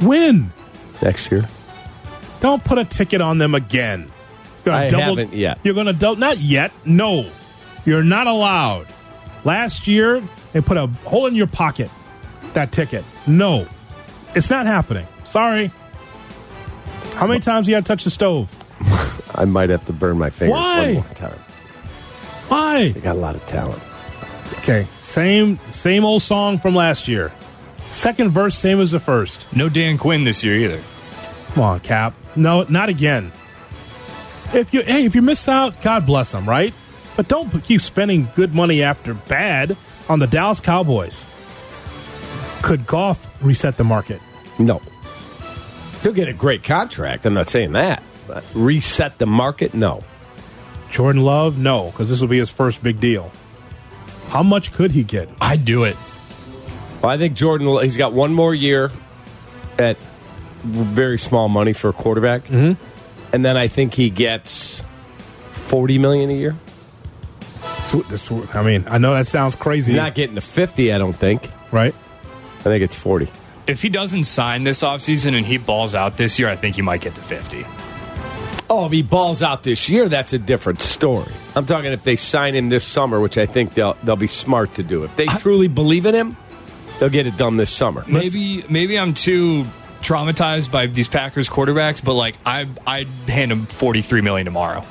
When? 0.00 0.50
Next 1.02 1.30
year. 1.30 1.48
Don't 2.40 2.62
put 2.62 2.78
a 2.78 2.84
ticket 2.84 3.20
on 3.20 3.38
them 3.38 3.54
again. 3.54 4.10
You're 4.64 4.74
gonna 4.74 4.98
I 4.98 5.06
haven't 5.06 5.32
yet. 5.32 5.58
You're 5.62 5.74
going 5.74 5.86
to 5.86 5.92
double. 5.92 6.16
Not 6.16 6.38
yet. 6.38 6.72
No, 6.84 7.28
you're 7.84 8.02
not 8.02 8.26
allowed. 8.26 8.86
Last 9.44 9.86
year 9.86 10.22
they 10.52 10.60
put 10.60 10.76
a 10.76 10.86
hole 11.04 11.26
in 11.26 11.34
your 11.34 11.46
pocket. 11.46 11.90
That 12.52 12.72
ticket. 12.72 13.04
No, 13.26 13.66
it's 14.34 14.50
not 14.50 14.66
happening. 14.66 15.06
Sorry. 15.24 15.70
How 17.14 17.26
many 17.26 17.40
times 17.40 17.66
you 17.66 17.74
got 17.74 17.80
to 17.80 17.84
touch 17.84 18.04
the 18.04 18.10
stove? 18.10 18.54
I 19.34 19.44
might 19.44 19.70
have 19.70 19.84
to 19.86 19.92
burn 19.92 20.18
my 20.18 20.30
fingers 20.30 20.52
Why? 20.52 20.94
one 20.94 20.94
more 20.94 21.14
time. 21.14 21.38
Why? 22.48 22.88
They 22.90 23.00
got 23.00 23.16
a 23.16 23.18
lot 23.18 23.36
of 23.36 23.46
talent. 23.46 23.82
Okay, 24.58 24.86
same 25.00 25.58
same 25.70 26.04
old 26.04 26.22
song 26.22 26.58
from 26.58 26.74
last 26.74 27.08
year. 27.08 27.32
Second 27.90 28.30
verse, 28.30 28.56
same 28.56 28.80
as 28.80 28.90
the 28.90 29.00
first. 29.00 29.50
No 29.54 29.68
Dan 29.68 29.98
Quinn 29.98 30.24
this 30.24 30.44
year 30.44 30.56
either. 30.56 30.82
Come 31.52 31.62
on, 31.62 31.80
Kap. 31.80 32.14
No, 32.36 32.64
not 32.64 32.88
again. 32.88 33.32
If 34.52 34.72
you 34.72 34.82
hey, 34.82 35.04
if 35.04 35.14
you 35.14 35.22
miss 35.22 35.48
out, 35.48 35.80
God 35.80 36.06
bless 36.06 36.32
them, 36.32 36.48
right? 36.48 36.74
But 37.16 37.28
don't 37.28 37.50
keep 37.64 37.80
spending 37.80 38.28
good 38.34 38.54
money 38.54 38.82
after 38.82 39.14
bad 39.14 39.76
on 40.08 40.18
the 40.18 40.26
Dallas 40.26 40.60
Cowboys. 40.60 41.26
Could 42.62 42.86
Goff 42.86 43.42
reset 43.42 43.76
the 43.76 43.84
market? 43.84 44.20
No. 44.58 44.80
He'll 46.02 46.12
get 46.12 46.28
a 46.28 46.32
great 46.32 46.62
contract. 46.62 47.26
I'm 47.26 47.34
not 47.34 47.48
saying 47.48 47.72
that. 47.72 48.02
But 48.26 48.44
reset 48.54 49.18
the 49.18 49.26
market? 49.26 49.74
No. 49.74 50.02
Jordan 50.90 51.22
Love, 51.22 51.58
no, 51.58 51.90
because 51.90 52.08
this 52.08 52.20
will 52.20 52.28
be 52.28 52.38
his 52.38 52.50
first 52.50 52.82
big 52.82 53.00
deal. 53.00 53.30
How 54.28 54.42
much 54.42 54.72
could 54.72 54.90
he 54.92 55.02
get? 55.04 55.28
I'd 55.40 55.64
do 55.64 55.84
it. 55.84 55.96
Well, 57.02 57.10
I 57.10 57.16
think 57.18 57.34
Jordan, 57.34 57.66
he's 57.82 57.96
got 57.96 58.12
one 58.12 58.32
more 58.34 58.54
year 58.54 58.90
at 59.78 59.96
very 60.64 61.18
small 61.18 61.48
money 61.48 61.72
for 61.72 61.88
a 61.90 61.92
quarterback. 61.92 62.44
Mm-hmm. 62.44 62.82
And 63.32 63.44
then 63.44 63.56
I 63.56 63.68
think 63.68 63.94
he 63.94 64.10
gets 64.10 64.82
40 65.52 65.98
million 65.98 66.30
a 66.30 66.34
year. 66.34 66.56
This- 67.92 68.28
this- 68.28 68.54
I 68.54 68.62
mean, 68.62 68.84
I 68.88 68.98
know 68.98 69.14
that 69.14 69.26
sounds 69.26 69.54
crazy, 69.54 69.92
He's 69.92 69.96
not 70.00 70.14
getting 70.14 70.34
to 70.34 70.40
50, 70.40 70.92
I 70.92 70.98
don't 70.98 71.12
think. 71.14 71.48
right? 71.70 71.94
I 72.60 72.62
think 72.62 72.82
it's 72.82 72.96
40. 72.96 73.28
If 73.66 73.82
he 73.82 73.88
doesn't 73.88 74.24
sign 74.24 74.64
this 74.64 74.82
offseason 74.82 75.36
and 75.36 75.46
he 75.46 75.58
balls 75.58 75.94
out 75.94 76.16
this 76.16 76.38
year, 76.38 76.48
I 76.48 76.56
think 76.56 76.76
he 76.76 76.82
might 76.82 77.00
get 77.02 77.14
to 77.14 77.22
50. 77.22 77.64
Oh, 78.70 78.84
if 78.84 78.92
he 78.92 79.02
balls 79.02 79.42
out 79.42 79.62
this 79.62 79.88
year, 79.88 80.08
that's 80.08 80.32
a 80.34 80.38
different 80.38 80.82
story. 80.82 81.32
I'm 81.56 81.64
talking 81.64 81.92
if 81.92 82.02
they 82.02 82.16
sign 82.16 82.54
him 82.54 82.68
this 82.68 82.84
summer, 82.84 83.18
which 83.18 83.38
I 83.38 83.46
think 83.46 83.74
they'll 83.74 83.96
they'll 84.02 84.16
be 84.16 84.26
smart 84.26 84.74
to 84.74 84.82
do. 84.82 85.04
If 85.04 85.16
they 85.16 85.26
truly 85.26 85.68
believe 85.68 86.04
in 86.04 86.14
him, 86.14 86.36
they'll 86.98 87.08
get 87.08 87.26
it 87.26 87.36
done 87.36 87.56
this 87.56 87.70
summer. 87.70 88.04
Maybe 88.06 88.64
maybe 88.68 88.98
I'm 88.98 89.14
too 89.14 89.64
traumatized 90.00 90.70
by 90.70 90.86
these 90.86 91.08
Packers 91.08 91.48
quarterbacks, 91.48 92.04
but 92.04 92.14
like 92.14 92.36
I 92.44 92.66
I'd 92.86 93.06
hand 93.26 93.50
him 93.50 93.64
43 93.66 94.20
million 94.20 94.44
tomorrow. 94.44 94.84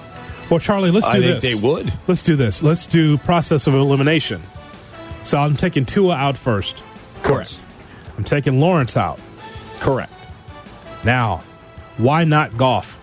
Well, 0.50 0.60
Charlie, 0.60 0.92
let's 0.92 1.06
do 1.06 1.12
I 1.12 1.20
think 1.22 1.42
this. 1.42 1.54
they 1.62 1.68
would. 1.68 1.94
Let's 2.08 2.24
do 2.24 2.36
this. 2.36 2.64
Let's 2.64 2.86
do 2.88 3.18
process 3.20 3.68
of 3.68 3.74
elimination. 3.74 4.42
So 5.24 5.38
I'm 5.38 5.56
taking 5.58 5.86
Tua 5.86 6.16
out 6.16 6.38
first. 6.38 6.82
Correct. 7.22 7.60
I'm 8.18 8.24
taking 8.24 8.60
Lawrence 8.60 8.96
out. 8.96 9.20
Correct. 9.80 10.12
Now, 11.04 11.44
Why 11.98 12.24
not 12.24 12.58
Goff? 12.58 12.97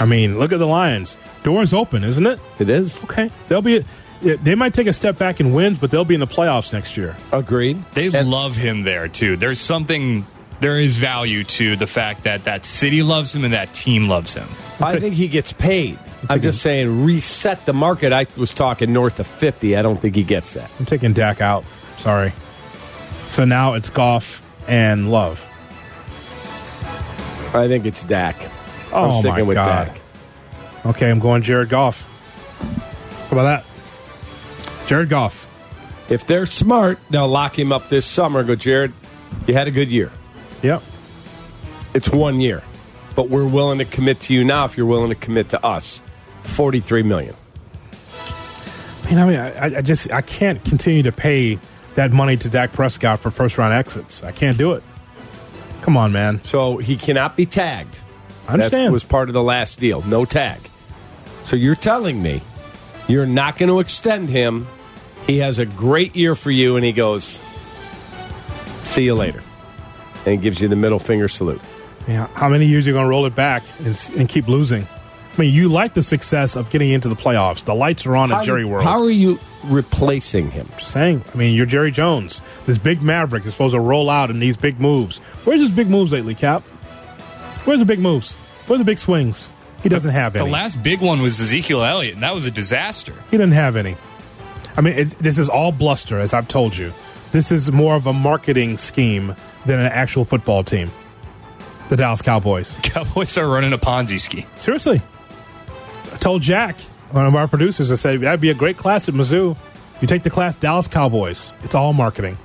I 0.00 0.06
mean, 0.06 0.38
look 0.38 0.50
at 0.52 0.58
the 0.58 0.66
Lions. 0.66 1.16
Doors 1.42 1.72
open, 1.72 2.02
isn't 2.04 2.26
it? 2.26 2.40
It 2.58 2.68
is. 2.70 3.02
Okay. 3.04 3.30
They'll 3.48 3.62
be 3.62 3.84
they 4.22 4.54
might 4.54 4.74
take 4.74 4.86
a 4.86 4.92
step 4.92 5.16
back 5.16 5.40
in 5.40 5.54
wins, 5.54 5.78
but 5.78 5.90
they'll 5.90 6.04
be 6.04 6.14
in 6.14 6.20
the 6.20 6.26
playoffs 6.26 6.72
next 6.72 6.96
year. 6.96 7.16
Agreed. 7.32 7.82
They 7.92 8.06
And- 8.06 8.28
love 8.30 8.56
him 8.56 8.82
there 8.82 9.08
too. 9.08 9.36
There's 9.36 9.60
something. 9.60 10.26
There 10.60 10.78
is 10.78 10.96
value 10.96 11.42
to 11.44 11.74
the 11.76 11.86
fact 11.86 12.24
that 12.24 12.44
that 12.44 12.66
city 12.66 13.02
loves 13.02 13.34
him 13.34 13.44
and 13.44 13.54
that 13.54 13.72
team 13.72 14.08
loves 14.08 14.34
him. 14.34 14.46
I 14.78 14.98
think 15.00 15.14
he 15.14 15.26
gets 15.26 15.54
paid. 15.54 15.98
I'm 16.28 16.42
just 16.42 16.60
saying, 16.60 17.02
reset 17.02 17.64
the 17.64 17.72
market. 17.72 18.12
I 18.12 18.26
was 18.36 18.52
talking 18.52 18.92
north 18.92 19.20
of 19.20 19.26
50. 19.26 19.74
I 19.74 19.80
don't 19.80 19.98
think 19.98 20.14
he 20.14 20.22
gets 20.22 20.52
that. 20.52 20.70
I'm 20.78 20.84
taking 20.84 21.14
Dak 21.14 21.40
out. 21.40 21.64
Sorry. 21.96 22.34
So 23.30 23.46
now 23.46 23.72
it's 23.72 23.88
Goff 23.88 24.42
and 24.68 25.10
love. 25.10 25.40
I 27.54 27.66
think 27.66 27.86
it's 27.86 28.02
Dak. 28.04 28.36
Oh, 28.92 29.10
I'm 29.10 29.18
sticking 29.18 29.34
my 29.34 29.42
with 29.42 29.54
God. 29.56 29.86
Dak. 29.88 30.00
Okay, 30.86 31.10
I'm 31.10 31.18
going 31.18 31.42
Jared 31.42 31.68
Goff. 31.68 32.06
How 33.28 33.32
about 33.32 33.42
that? 33.44 34.88
Jared 34.88 35.08
Goff. 35.08 35.46
If 36.10 36.26
they're 36.26 36.46
smart, 36.46 36.98
they'll 37.10 37.28
lock 37.28 37.58
him 37.58 37.70
up 37.72 37.88
this 37.88 38.04
summer. 38.04 38.42
Go, 38.42 38.56
Jared. 38.56 38.92
You 39.46 39.54
had 39.54 39.68
a 39.68 39.70
good 39.70 39.90
year. 39.90 40.10
Yep. 40.62 40.82
It's 41.94 42.08
one 42.08 42.40
year, 42.40 42.62
but 43.14 43.28
we're 43.30 43.46
willing 43.46 43.78
to 43.78 43.84
commit 43.84 44.20
to 44.20 44.34
you 44.34 44.44
now. 44.44 44.64
If 44.64 44.76
you're 44.76 44.86
willing 44.86 45.10
to 45.10 45.14
commit 45.14 45.50
to 45.50 45.64
us, 45.64 46.02
forty-three 46.42 47.02
million. 47.02 47.34
You 49.08 49.16
know, 49.16 49.26
I 49.26 49.28
mean, 49.28 49.40
I, 49.40 49.78
I 49.78 49.82
just 49.82 50.10
I 50.12 50.20
can't 50.20 50.64
continue 50.64 51.02
to 51.04 51.12
pay 51.12 51.58
that 51.96 52.12
money 52.12 52.36
to 52.36 52.48
Dak 52.48 52.72
Prescott 52.72 53.20
for 53.20 53.30
first 53.30 53.58
round 53.58 53.74
exits. 53.74 54.22
I 54.22 54.32
can't 54.32 54.56
do 54.56 54.72
it. 54.72 54.82
Come 55.82 55.96
on, 55.96 56.12
man. 56.12 56.42
So 56.44 56.76
he 56.76 56.96
cannot 56.96 57.36
be 57.36 57.46
tagged. 57.46 58.02
I 58.50 58.54
understand. 58.54 58.88
That 58.88 58.92
was 58.92 59.04
part 59.04 59.28
of 59.28 59.32
the 59.32 59.42
last 59.42 59.78
deal. 59.78 60.02
No 60.02 60.24
tag. 60.24 60.60
So 61.44 61.56
you're 61.56 61.74
telling 61.74 62.22
me 62.22 62.42
you're 63.08 63.26
not 63.26 63.58
going 63.58 63.68
to 63.68 63.80
extend 63.80 64.28
him. 64.28 64.66
He 65.26 65.38
has 65.38 65.58
a 65.58 65.66
great 65.66 66.16
year 66.16 66.34
for 66.34 66.50
you, 66.50 66.76
and 66.76 66.84
he 66.84 66.92
goes, 66.92 67.38
"See 68.84 69.04
you 69.04 69.14
later," 69.14 69.40
and 70.24 70.34
he 70.34 70.36
gives 70.36 70.60
you 70.60 70.68
the 70.68 70.76
middle 70.76 70.98
finger 70.98 71.28
salute. 71.28 71.60
Yeah, 72.08 72.26
how 72.34 72.48
many 72.48 72.66
years 72.66 72.86
are 72.86 72.90
you 72.90 72.94
going 72.94 73.04
to 73.04 73.10
roll 73.10 73.26
it 73.26 73.34
back 73.34 73.62
and, 73.84 74.10
and 74.16 74.28
keep 74.28 74.48
losing? 74.48 74.86
I 75.32 75.40
mean, 75.40 75.54
you 75.54 75.68
like 75.68 75.94
the 75.94 76.02
success 76.02 76.56
of 76.56 76.70
getting 76.70 76.90
into 76.90 77.08
the 77.08 77.14
playoffs. 77.14 77.64
The 77.64 77.74
lights 77.74 78.04
are 78.06 78.16
on 78.16 78.32
at 78.32 78.44
Jerry 78.44 78.64
World. 78.64 78.84
How 78.84 79.02
are 79.02 79.10
you 79.10 79.38
replacing 79.64 80.50
him? 80.50 80.68
Just 80.78 80.90
saying. 80.90 81.24
I 81.32 81.36
mean, 81.36 81.54
you're 81.54 81.66
Jerry 81.66 81.92
Jones. 81.92 82.42
This 82.66 82.78
big 82.78 83.00
maverick 83.00 83.46
is 83.46 83.52
supposed 83.52 83.74
to 83.74 83.80
roll 83.80 84.10
out 84.10 84.30
in 84.30 84.40
these 84.40 84.56
big 84.56 84.80
moves. 84.80 85.18
Where's 85.44 85.60
his 85.60 85.70
big 85.70 85.88
moves 85.88 86.12
lately, 86.12 86.34
Kap? 86.34 86.64
Where's 87.64 87.78
the 87.78 87.84
big 87.84 87.98
moves? 87.98 88.34
Where's 88.66 88.78
the 88.78 88.84
big 88.84 88.98
swings? 88.98 89.48
He 89.82 89.88
doesn't 89.88 90.10
have 90.10 90.36
any. 90.36 90.44
The 90.44 90.50
last 90.50 90.82
big 90.82 91.00
one 91.00 91.22
was 91.22 91.40
Ezekiel 91.40 91.82
Elliott, 91.82 92.14
and 92.14 92.22
that 92.22 92.34
was 92.34 92.46
a 92.46 92.50
disaster. 92.50 93.14
He 93.30 93.36
doesn't 93.36 93.52
have 93.52 93.76
any. 93.76 93.96
I 94.76 94.82
mean, 94.82 94.94
it's, 94.94 95.14
this 95.14 95.38
is 95.38 95.48
all 95.48 95.72
bluster, 95.72 96.18
as 96.18 96.34
I've 96.34 96.48
told 96.48 96.76
you. 96.76 96.92
This 97.32 97.50
is 97.52 97.70
more 97.72 97.94
of 97.94 98.06
a 98.06 98.12
marketing 98.12 98.76
scheme 98.76 99.34
than 99.64 99.78
an 99.78 99.86
actual 99.86 100.24
football 100.24 100.62
team. 100.64 100.90
The 101.88 101.96
Dallas 101.96 102.22
Cowboys. 102.22 102.76
Cowboys 102.82 103.36
are 103.38 103.48
running 103.48 103.72
a 103.72 103.78
Ponzi 103.78 104.20
scheme. 104.20 104.46
Seriously. 104.56 105.00
I 106.12 106.16
told 106.16 106.42
Jack, 106.42 106.78
one 107.10 107.26
of 107.26 107.34
our 107.34 107.48
producers, 107.48 107.90
I 107.90 107.94
said, 107.94 108.20
that'd 108.20 108.40
be 108.40 108.50
a 108.50 108.54
great 108.54 108.76
class 108.76 109.08
at 109.08 109.14
Mizzou. 109.14 109.56
You 110.00 110.06
take 110.06 110.22
the 110.22 110.30
class 110.30 110.56
Dallas 110.56 110.88
Cowboys. 110.88 111.52
It's 111.62 111.74
all 111.74 111.92
marketing. 111.92 112.38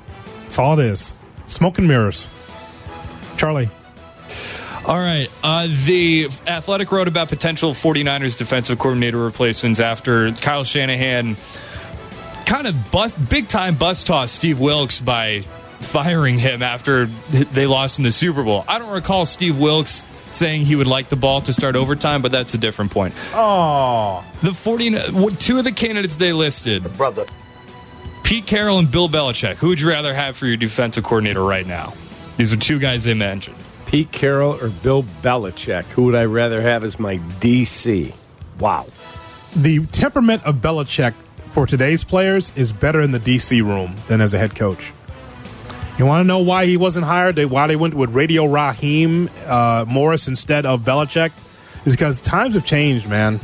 It's 0.46 0.60
all 0.60 0.80
it 0.80 0.86
is. 0.86 1.12
Smoke 1.48 1.78
and 1.78 1.88
mirrors. 1.88 2.28
Charlie. 3.38 3.70
All 4.88 5.00
right. 5.00 5.32
Uh, 5.44 5.68
the 5.86 6.28
Athletic 6.46 6.92
wrote 6.92 7.08
about 7.08 7.30
potential 7.30 7.72
49ers 7.72 8.38
defensive 8.38 8.78
coordinator 8.78 9.18
replacements 9.18 9.80
after 9.80 10.32
Kyle 10.34 10.64
Shanahan 10.64 11.36
kind 12.46 12.68
of 12.68 12.92
bust, 12.92 13.30
big 13.30 13.48
time 13.48 13.76
bust 13.76 14.06
toss 14.06 14.32
Steve 14.32 14.60
Wilks 14.60 15.00
by 15.00 15.42
firing 15.80 16.38
him 16.38 16.62
after 16.62 17.06
they 17.06 17.66
lost 17.66 17.98
in 17.98 18.04
the 18.04 18.12
Super 18.12 18.44
Bowl. 18.44 18.64
I 18.68 18.78
don't 18.78 18.92
recall 18.92 19.26
Steve 19.26 19.58
Wilks 19.58 20.04
saying 20.30 20.66
he 20.66 20.76
would 20.76 20.86
like 20.86 21.10
the 21.10 21.16
ball 21.16 21.42
to 21.42 21.54
start 21.54 21.76
overtime, 21.76 22.22
but 22.22 22.32
that's 22.32 22.54
a 22.54 22.58
different 22.60 22.92
point. 22.92 23.16
Oh. 23.34 24.24
The 24.44 24.54
49 24.54 25.32
two 25.32 25.58
of 25.58 25.64
the 25.64 25.72
candidates 25.72 26.16
they 26.16 26.32
listed, 26.32 26.84
Brother. 26.96 27.26
Pete 28.24 28.46
Carroll 28.46 28.80
and 28.80 28.92
Bill 28.92 29.10
Belichick. 29.10 29.56
Who 29.56 29.70
would 29.70 29.80
you 29.80 29.90
rather 29.90 30.14
have 30.14 30.36
for 30.38 30.46
your 30.46 30.58
defensive 30.58 31.04
coordinator 31.04 31.44
right 31.44 31.66
now? 31.66 31.94
These 32.38 32.54
are 32.54 32.58
two 32.58 32.80
guys 32.80 33.04
they 33.04 33.14
mentioned. 33.14 33.56
Pete 33.96 34.12
Carroll 34.12 34.62
or 34.62 34.68
Bill 34.84 35.04
Belichick? 35.04 35.86
Who 35.86 36.04
would 36.04 36.16
I 36.16 36.26
rather 36.26 36.62
have 36.62 36.84
as 36.84 37.00
my 37.00 37.18
DC? 37.40 38.14
Wow. 38.60 38.88
The 39.56 39.86
temperament 39.86 40.44
of 40.44 40.56
Belichick 40.58 41.14
for 41.52 41.66
today's 41.66 42.04
players 42.04 42.52
is 42.58 42.74
better 42.74 43.00
in 43.00 43.14
the 43.14 43.22
DC 43.22 43.64
room 43.64 43.96
than 44.10 44.20
as 44.20 44.34
a 44.34 44.38
head 44.38 44.54
coach. 44.54 44.92
You 45.98 46.06
want 46.06 46.26
to 46.26 46.28
know 46.28 46.40
why 46.40 46.66
he 46.66 46.76
wasn't 46.76 47.06
hired? 47.06 47.40
Why 47.40 47.68
they 47.68 47.78
went 47.78 47.94
with 47.94 48.14
Radio 48.14 48.44
Raheem 48.44 49.30
uh, 49.46 49.86
Morris 49.88 50.28
instead 50.28 50.66
of 50.66 50.82
Belichick? 50.82 51.32
Is 51.86 51.94
because 51.94 52.20
times 52.20 52.54
have 52.54 52.66
changed, 52.66 53.08
man. 53.10 53.40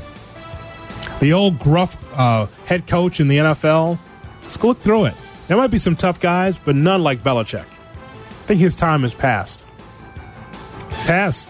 The 1.22 1.32
old 1.32 1.60
gruff 1.60 1.96
uh, 2.20 2.48
head 2.66 2.88
coach 2.88 3.22
in 3.22 3.30
the 3.30 3.38
NFL, 3.38 3.98
just 4.44 4.62
look 4.62 4.82
through 4.82 5.06
it. 5.06 5.14
There 5.48 5.56
might 5.56 5.72
be 5.72 5.78
some 5.78 5.96
tough 5.96 6.20
guys, 6.20 6.58
but 6.60 6.76
none 6.76 7.04
like 7.04 7.24
Belichick. 7.24 7.64
I 7.64 8.44
think 8.48 8.60
his 8.60 8.76
time 8.76 9.04
has 9.04 9.14
passed. 9.14 9.66
Has. 11.06 11.46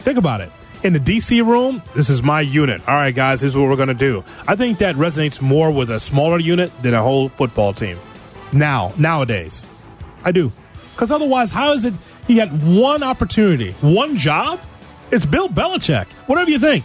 Think 0.00 0.18
about 0.18 0.40
it. 0.40 0.50
In 0.82 0.92
the 0.94 1.00
DC 1.00 1.46
room, 1.46 1.82
this 1.94 2.08
is 2.08 2.22
my 2.22 2.40
unit. 2.40 2.80
All 2.88 2.94
right, 2.94 3.14
guys, 3.14 3.40
here's 3.42 3.56
what 3.56 3.68
we're 3.68 3.76
going 3.76 3.88
to 3.88 3.94
do. 3.94 4.24
I 4.48 4.56
think 4.56 4.78
that 4.78 4.94
resonates 4.96 5.40
more 5.40 5.70
with 5.70 5.90
a 5.90 6.00
smaller 6.00 6.38
unit 6.38 6.72
than 6.82 6.94
a 6.94 7.02
whole 7.02 7.28
football 7.30 7.74
team. 7.74 7.98
Now, 8.52 8.92
nowadays. 8.96 9.66
I 10.24 10.32
do. 10.32 10.52
Because 10.92 11.10
otherwise, 11.10 11.50
how 11.50 11.72
is 11.72 11.84
it 11.84 11.94
he 12.26 12.38
had 12.38 12.62
one 12.66 13.02
opportunity, 13.02 13.72
one 13.80 14.16
job? 14.16 14.60
It's 15.10 15.26
Bill 15.26 15.48
Belichick. 15.48 16.06
Whatever 16.26 16.50
you 16.50 16.58
think. 16.58 16.84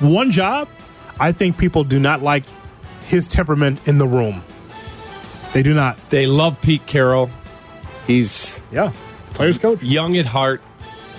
One 0.00 0.30
job? 0.32 0.68
I 1.18 1.32
think 1.32 1.56
people 1.56 1.84
do 1.84 1.98
not 2.00 2.22
like 2.22 2.44
his 3.06 3.26
temperament 3.28 3.80
in 3.86 3.98
the 3.98 4.06
room. 4.06 4.42
They 5.52 5.62
do 5.62 5.72
not. 5.74 5.98
They 6.10 6.26
love 6.26 6.60
Pete 6.60 6.84
Carroll. 6.86 7.30
He's 8.06 8.60
Yeah. 8.70 8.92
Players 9.34 9.58
coach. 9.58 9.82
young 9.82 10.16
at 10.16 10.26
heart. 10.26 10.62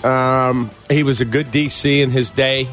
Um, 0.03 0.71
he 0.89 1.03
was 1.03 1.21
a 1.21 1.25
good 1.25 1.47
DC 1.47 2.01
in 2.01 2.09
his 2.09 2.31
day. 2.31 2.67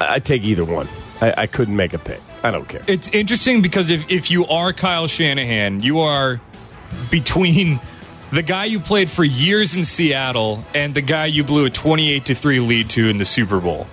I 0.00 0.18
take 0.18 0.42
either 0.42 0.64
one. 0.64 0.88
I, 1.20 1.34
I 1.38 1.46
couldn't 1.46 1.76
make 1.76 1.94
a 1.94 1.98
pick. 1.98 2.20
I 2.42 2.50
don't 2.50 2.68
care. 2.68 2.82
It's 2.86 3.08
interesting 3.08 3.62
because 3.62 3.90
if, 3.90 4.10
if 4.10 4.30
you 4.30 4.46
are 4.46 4.72
Kyle 4.72 5.06
Shanahan, 5.06 5.80
you 5.80 6.00
are 6.00 6.40
between 7.10 7.80
the 8.32 8.42
guy 8.42 8.66
you 8.66 8.80
played 8.80 9.08
for 9.08 9.24
years 9.24 9.76
in 9.76 9.84
Seattle 9.84 10.64
and 10.74 10.94
the 10.94 11.00
guy 11.00 11.26
you 11.26 11.44
blew 11.44 11.64
a 11.64 11.70
28 11.70 12.26
to 12.26 12.34
3 12.34 12.60
lead 12.60 12.90
to 12.90 13.08
in 13.08 13.18
the 13.18 13.24
Super 13.24 13.60
Bowl. 13.60 13.86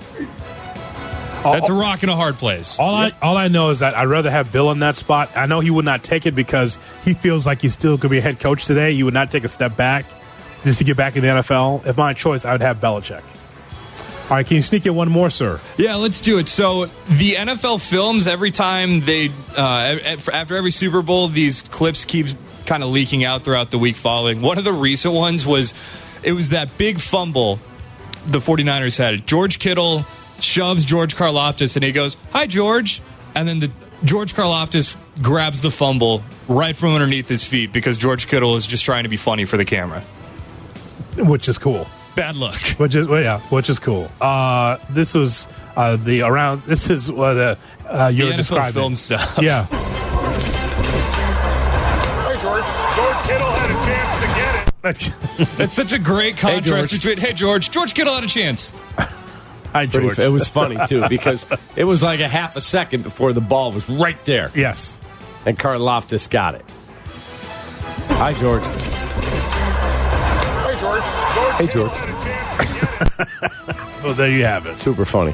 That's 1.43 1.69
a 1.69 1.73
rock 1.73 2.03
and 2.03 2.11
a 2.11 2.15
hard 2.15 2.35
place. 2.35 2.79
All 2.79 2.95
I 2.95 3.11
all 3.21 3.35
I 3.35 3.49
know 3.49 3.69
is 3.69 3.79
that 3.79 3.97
I'd 3.97 4.05
rather 4.05 4.31
have 4.31 4.53
Bill 4.53 4.71
in 4.71 4.79
that 4.79 4.95
spot. 4.95 5.29
I 5.35 5.45
know 5.45 5.59
he 5.59 5.71
would 5.71 5.83
not 5.83 6.01
take 6.01 6.25
it 6.25 6.35
because 6.35 6.77
he 7.03 7.13
feels 7.13 7.45
like 7.45 7.61
he 7.61 7.67
still 7.67 7.97
could 7.97 8.11
be 8.11 8.19
a 8.19 8.21
head 8.21 8.39
coach 8.39 8.65
today. 8.65 8.93
He 8.93 9.03
would 9.03 9.13
not 9.13 9.29
take 9.29 9.43
a 9.43 9.49
step 9.49 9.75
back 9.75 10.05
just 10.63 10.79
to 10.79 10.85
get 10.85 10.97
back 10.97 11.15
in 11.15 11.21
the 11.21 11.27
NFL. 11.29 11.85
If 11.85 11.97
my 11.97 12.13
choice, 12.13 12.45
I 12.45 12.51
would 12.53 12.61
have 12.61 12.79
Belichick. 12.79 13.23
All 14.23 14.37
right, 14.37 14.47
can 14.47 14.55
you 14.55 14.61
sneak 14.61 14.85
in 14.85 14.95
one 14.95 15.09
more, 15.09 15.29
sir? 15.29 15.59
Yeah, 15.77 15.95
let's 15.95 16.21
do 16.21 16.39
it. 16.39 16.47
So 16.47 16.85
the 17.07 17.35
NFL 17.35 17.87
films 17.87 18.25
every 18.25 18.51
time 18.51 19.01
they 19.01 19.29
uh, 19.57 19.99
after 20.05 20.55
every 20.55 20.71
Super 20.71 21.01
Bowl, 21.01 21.27
these 21.27 21.61
clips 21.61 22.05
keep 22.05 22.27
kind 22.65 22.83
of 22.83 22.89
leaking 22.89 23.25
out 23.25 23.43
throughout 23.43 23.69
the 23.69 23.77
week 23.77 23.97
following. 23.97 24.41
One 24.41 24.57
of 24.57 24.63
the 24.63 24.71
recent 24.71 25.13
ones 25.13 25.45
was 25.45 25.73
it 26.23 26.31
was 26.31 26.49
that 26.49 26.77
big 26.77 26.99
fumble 26.99 27.59
the 28.25 28.39
49ers 28.39 28.97
had. 28.97 29.27
George 29.27 29.59
Kittle 29.59 30.05
shoves 30.39 30.85
George 30.85 31.15
Karlaftis 31.15 31.75
and 31.75 31.83
he 31.83 31.91
goes, 31.91 32.15
"Hi 32.31 32.47
George." 32.47 33.01
And 33.35 33.47
then 33.47 33.59
the 33.59 33.71
George 34.05 34.33
Karlaftis 34.33 34.95
grabs 35.21 35.59
the 35.61 35.71
fumble 35.71 36.23
right 36.47 36.75
from 36.75 36.93
underneath 36.93 37.27
his 37.27 37.45
feet 37.45 37.73
because 37.73 37.97
George 37.97 38.27
Kittle 38.27 38.55
is 38.55 38.65
just 38.65 38.85
trying 38.85 39.03
to 39.03 39.09
be 39.09 39.17
funny 39.17 39.43
for 39.43 39.57
the 39.57 39.65
camera. 39.65 40.03
Which 41.17 41.49
is 41.49 41.57
cool. 41.57 41.87
Bad 42.15 42.35
luck. 42.35 42.59
Which 42.77 42.93
is 42.95 43.07
well, 43.07 43.21
yeah, 43.21 43.39
which 43.49 43.69
is 43.69 43.79
cool. 43.79 44.09
Uh, 44.21 44.77
this 44.89 45.13
was 45.15 45.47
uh, 45.75 45.95
the 45.97 46.21
around. 46.21 46.61
This 46.67 46.89
is 46.89 47.11
what 47.11 47.37
uh, 47.37 47.55
uh, 47.87 48.07
The 48.09 48.13
you're 48.13 48.31
NFL 48.33 48.37
describing. 48.37 48.73
film 48.73 48.95
stuff. 48.95 49.39
Yeah. 49.41 49.65
Hey, 49.65 49.75
George. 52.41 52.63
George 52.95 53.17
Kittle 53.25 53.51
had 53.51 53.71
a 53.71 53.85
chance 53.85 54.21
to 54.21 54.27
get 54.35 54.67
it. 55.57 55.59
It's 55.59 55.75
such 55.75 55.93
a 55.93 55.99
great 55.99 56.37
contrast 56.37 56.67
George. 56.67 56.91
between 56.91 57.17
hey 57.17 57.33
George, 57.33 57.71
George 57.71 57.93
Kittle 57.93 58.13
had 58.13 58.23
a 58.23 58.27
chance. 58.27 58.71
Hi, 58.97 59.87
Pretty 59.87 60.07
George. 60.07 60.19
f- 60.19 60.25
it 60.25 60.29
was 60.29 60.47
funny 60.47 60.77
too 60.87 61.07
because 61.09 61.45
it 61.75 61.83
was 61.85 62.03
like 62.03 62.19
a 62.19 62.27
half 62.27 62.55
a 62.55 62.61
second 62.61 63.03
before 63.03 63.33
the 63.33 63.41
ball 63.41 63.71
was 63.71 63.89
right 63.89 64.23
there, 64.25 64.51
yes. 64.53 64.97
and 65.47 65.57
Karlaftis 65.57 66.29
got 66.29 66.53
it. 66.55 66.65
Hi, 68.17 68.33
George. 68.33 68.61
Hey, 71.01 71.67
George. 71.67 71.91
Hey, 71.91 72.13
George. 72.29 73.29
So 74.01 74.13
there 74.13 74.29
you 74.29 74.43
have 74.43 74.65
it. 74.65 74.75
Super 74.77 75.05
funny. 75.05 75.33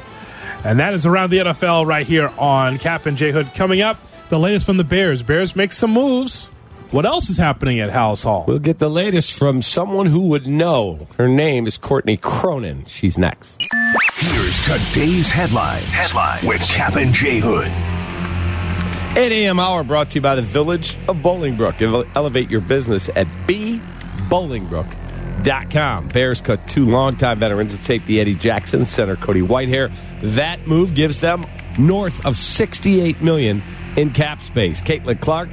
And 0.63 0.79
that 0.79 0.93
is 0.93 1.05
around 1.05 1.31
the 1.31 1.37
NFL 1.39 1.85
right 1.87 2.05
here 2.05 2.31
on 2.37 2.77
Kap 2.77 3.05
and 3.05 3.17
J 3.17 3.31
Hood. 3.31 3.47
Coming 3.55 3.81
up, 3.81 3.97
the 4.29 4.37
latest 4.39 4.65
from 4.65 4.77
the 4.77 4.83
Bears. 4.83 5.23
Bears 5.23 5.55
make 5.55 5.73
some 5.73 5.91
moves. 5.91 6.45
What 6.91 7.05
else 7.05 7.29
is 7.29 7.37
happening 7.37 7.79
at 7.79 7.89
Halas 7.91 8.23
Hall? 8.23 8.45
We'll 8.47 8.59
get 8.59 8.79
the 8.79 8.89
latest 8.89 9.37
from 9.37 9.61
someone 9.61 10.05
who 10.07 10.27
would 10.29 10.47
know. 10.47 11.07
Her 11.17 11.27
name 11.27 11.65
is 11.67 11.77
Courtney 11.77 12.17
Cronin. 12.17 12.85
She's 12.85 13.17
next. 13.17 13.59
Here's 14.15 14.59
today's 14.63 15.29
headlines. 15.29 15.85
Headlines 15.85 16.43
with 16.43 16.61
Kap 16.67 16.95
and 16.95 17.13
J 17.13 17.39
Hood. 17.39 17.71
8 19.17 19.31
a.m. 19.31 19.59
hour 19.59 19.83
brought 19.83 20.11
to 20.11 20.15
you 20.15 20.21
by 20.21 20.35
the 20.35 20.41
Village 20.41 20.95
of 21.07 21.17
Bolingbrook. 21.17 21.81
Ele- 21.81 22.05
Elevate 22.15 22.49
your 22.51 22.61
business 22.61 23.09
at 23.15 23.25
bbolingbrook.com. 25.39 26.07
Bears 26.09 26.41
cut 26.41 26.67
two 26.67 26.85
longtime 26.85 27.39
veterans 27.39 27.73
at 27.73 27.83
safety 27.83 28.19
Eddie 28.19 28.35
Jackson, 28.35 28.85
center 28.85 29.15
Cody 29.15 29.41
Whitehair. 29.41 29.91
That 30.35 30.67
move 30.67 30.93
gives 30.93 31.21
them 31.21 31.43
north 31.77 32.25
of 32.25 32.35
68 32.35 33.21
million 33.21 33.63
in 33.95 34.11
cap 34.11 34.41
space. 34.41 34.81
Caitlin 34.81 35.19
Clark, 35.19 35.49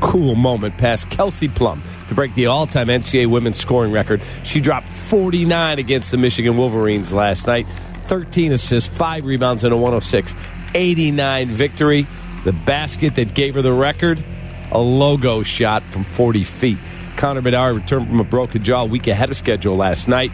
cool 0.00 0.34
moment 0.34 0.76
past 0.78 1.10
Kelsey 1.10 1.48
Plum 1.48 1.82
to 2.08 2.14
break 2.14 2.34
the 2.34 2.46
all-time 2.46 2.88
NCAA 2.88 3.26
women's 3.26 3.58
scoring 3.58 3.92
record. 3.92 4.22
She 4.44 4.60
dropped 4.60 4.88
49 4.88 5.78
against 5.78 6.10
the 6.10 6.18
Michigan 6.18 6.56
Wolverines 6.56 7.12
last 7.12 7.46
night. 7.46 7.66
13 8.06 8.52
assists, 8.52 8.88
5 8.96 9.24
rebounds, 9.24 9.64
and 9.64 9.72
a 9.72 9.76
106 9.76 10.34
89 10.74 11.48
victory. 11.50 12.06
The 12.44 12.52
basket 12.52 13.14
that 13.16 13.34
gave 13.34 13.54
her 13.54 13.62
the 13.62 13.72
record, 13.72 14.24
a 14.72 14.78
logo 14.78 15.42
shot 15.42 15.84
from 15.84 16.02
40 16.02 16.44
feet. 16.44 16.78
Connor 17.22 17.40
Bedard 17.40 17.76
returned 17.76 18.08
from 18.08 18.18
a 18.18 18.24
broken 18.24 18.64
jaw 18.64 18.82
a 18.82 18.84
week 18.84 19.06
ahead 19.06 19.30
of 19.30 19.36
schedule 19.36 19.76
last 19.76 20.08
night. 20.08 20.32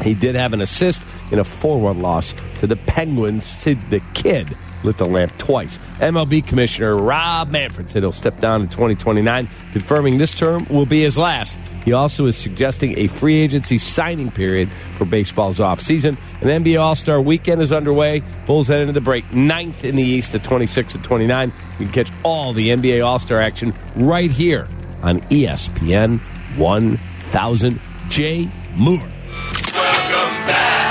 He 0.00 0.14
did 0.14 0.36
have 0.36 0.54
an 0.54 0.62
assist 0.62 1.02
in 1.30 1.38
a 1.38 1.44
4 1.44 1.78
1 1.78 2.00
loss 2.00 2.32
to 2.60 2.66
the 2.66 2.76
Penguins. 2.76 3.44
Sid 3.44 3.90
the 3.90 4.00
Kid 4.14 4.56
lit 4.84 4.96
the 4.96 5.04
lamp 5.04 5.36
twice. 5.36 5.76
MLB 5.98 6.46
Commissioner 6.46 6.96
Rob 6.96 7.50
Manfred 7.50 7.90
said 7.90 8.02
he'll 8.02 8.12
step 8.12 8.40
down 8.40 8.62
in 8.62 8.68
2029, 8.68 9.50
confirming 9.72 10.16
this 10.16 10.34
term 10.34 10.66
will 10.70 10.86
be 10.86 11.02
his 11.02 11.18
last. 11.18 11.58
He 11.84 11.92
also 11.92 12.24
is 12.24 12.38
suggesting 12.38 12.98
a 12.98 13.08
free 13.08 13.42
agency 13.42 13.76
signing 13.76 14.30
period 14.30 14.72
for 14.96 15.04
baseball's 15.04 15.58
offseason. 15.58 16.16
An 16.40 16.64
NBA 16.64 16.80
All 16.80 16.96
Star 16.96 17.20
weekend 17.20 17.60
is 17.60 17.70
underway. 17.70 18.22
Bulls 18.46 18.68
head 18.68 18.80
into 18.80 18.94
the 18.94 19.02
break 19.02 19.34
ninth 19.34 19.84
in 19.84 19.94
the 19.94 20.02
East 20.02 20.34
at 20.34 20.42
26 20.42 20.94
and 20.94 21.04
29. 21.04 21.52
You 21.78 21.84
can 21.84 21.92
catch 21.92 22.10
all 22.22 22.54
the 22.54 22.70
NBA 22.70 23.04
All 23.04 23.18
Star 23.18 23.42
action 23.42 23.74
right 23.94 24.30
here 24.30 24.68
on 25.02 25.20
ESPN 25.22 26.20
1000. 26.56 27.80
Jay 28.08 28.50
Moore. 28.74 28.98
Welcome 28.98 30.46
back 30.46 30.88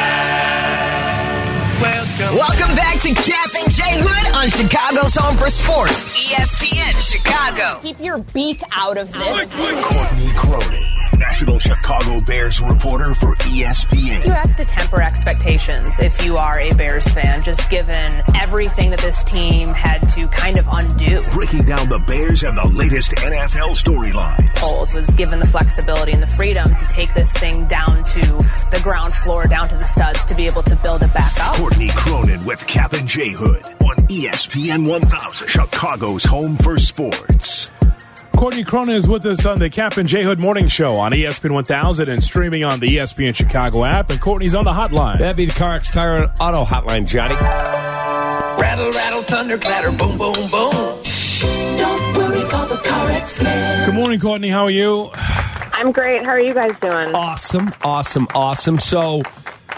Welcome 2.20 2.76
back 2.76 3.00
to 3.02 3.10
Kap 3.13 3.54
and 3.63 3.72
J 3.72 3.84
Hood 3.86 4.36
on 4.36 4.50
Chicago's 4.50 5.15
Home 5.15 5.38
for 5.38 5.50
Sports, 5.50 6.17
ESPN 6.17 6.93
Chicago. 7.00 7.80
Keep 7.82 8.00
your 8.00 8.17
beak 8.34 8.62
out 8.72 8.98
of 8.98 9.12
this. 9.13 9.46
Courtney 9.54 10.32
Cronin, 10.36 10.82
National 11.17 11.60
Chicago 11.60 12.19
Bears 12.25 12.62
reporter 12.62 13.13
for 13.15 13.36
ESPN. 13.38 14.23
You 14.25 14.32
have 14.32 14.56
to 14.56 14.63
temper 14.63 15.01
expectations 15.01 15.99
if 15.99 16.23
you 16.23 16.38
are 16.38 16.60
a 16.60 16.73
Bears 16.73 17.08
fan, 17.08 17.41
just 17.43 17.69
given 17.69 18.21
everything 18.36 18.91
that 18.91 18.99
this 18.99 19.23
team 19.23 19.67
had 19.69 20.08
to 20.10 20.27
kind 20.27 20.58
of 20.58 20.67
undo. 20.71 21.23
Breaking 21.32 21.63
down 21.63 21.89
the 21.89 21.99
Bears 21.99 22.43
and 22.43 22.58
the 22.58 22.67
latest 22.67 23.12
NFL 23.12 23.71
storylines. 23.71 24.56
Poles 24.56 24.95
was 24.95 25.10
given 25.12 25.39
the 25.39 25.47
flexibility 25.47 26.12
and 26.12 26.21
the 26.21 26.27
freedom 26.27 26.75
to 26.75 26.86
take 26.86 27.13
this 27.13 27.32
thing 27.34 27.65
down 27.65 28.03
to 28.03 28.21
the 28.71 28.80
ground 28.84 29.13
floor, 29.13 29.45
down 29.45 29.67
to 29.69 29.75
the 29.75 29.86
studs, 29.86 30.23
to 30.25 30.36
be 30.36 30.45
able 30.45 30.63
to 30.63 30.75
build 30.77 31.01
it 31.03 31.13
back 31.13 31.34
up. 31.39 31.56
Courtney 31.56 31.89
Cronin 31.89 32.45
with 32.45 32.65
Kap 32.67 32.93
and 32.93 33.08
J 33.08 33.32
Hood 33.32 33.65
on 33.65 33.95
ESPN 34.08 34.88
1000, 34.88 35.47
Chicago's 35.47 36.23
home 36.23 36.58
for 36.58 36.77
sports. 36.77 37.71
Courtney 38.38 38.63
Cronin 38.63 38.93
is 38.93 39.08
with 39.08 39.26
us 39.26 39.47
on 39.47 39.58
the 39.58 39.67
Captain 39.67 40.02
and 40.02 40.10
J 40.10 40.23
Hood 40.23 40.39
Morning 40.39 40.67
Show 40.67 40.97
on 40.97 41.12
ESPN 41.12 41.56
1000 41.56 42.08
and 42.08 42.23
streaming 42.23 42.63
on 42.63 42.80
the 42.80 42.97
ESPN 42.97 43.34
Chicago 43.36 43.84
app. 43.84 44.12
And 44.12 44.21
Courtney's 44.21 44.54
on 44.54 44.63
the 44.63 44.71
hotline. 44.71 45.17
That'd 45.17 45.38
be 45.38 45.47
the 45.47 45.54
CarX 45.54 45.91
Tire 45.91 46.17
and 46.17 46.32
Auto 46.39 46.63
Hotline, 46.63 47.08
Johnny. 47.08 47.34
Rattle, 47.34 48.91
rattle, 48.91 49.23
thunder, 49.23 49.58
clatter, 49.58 49.89
boom, 49.89 50.19
boom, 50.19 50.36
boom. 50.52 50.71
Don't 51.80 52.17
worry, 52.17 52.47
call 52.47 52.67
the 52.67 52.80
car 52.86 53.08
man. 53.43 53.86
Good 53.88 53.95
morning, 53.95 54.19
Courtney. 54.19 54.50
How 54.50 54.65
are 54.65 54.69
you? 54.69 55.10
I'm 55.15 55.91
great. 55.91 56.23
How 56.23 56.34
are 56.34 56.39
you 56.39 56.54
guys 56.54 56.78
doing? 56.80 57.15
Awesome, 57.15 57.73
awesome, 57.84 58.28
awesome. 58.36 58.78
So, 58.78 59.23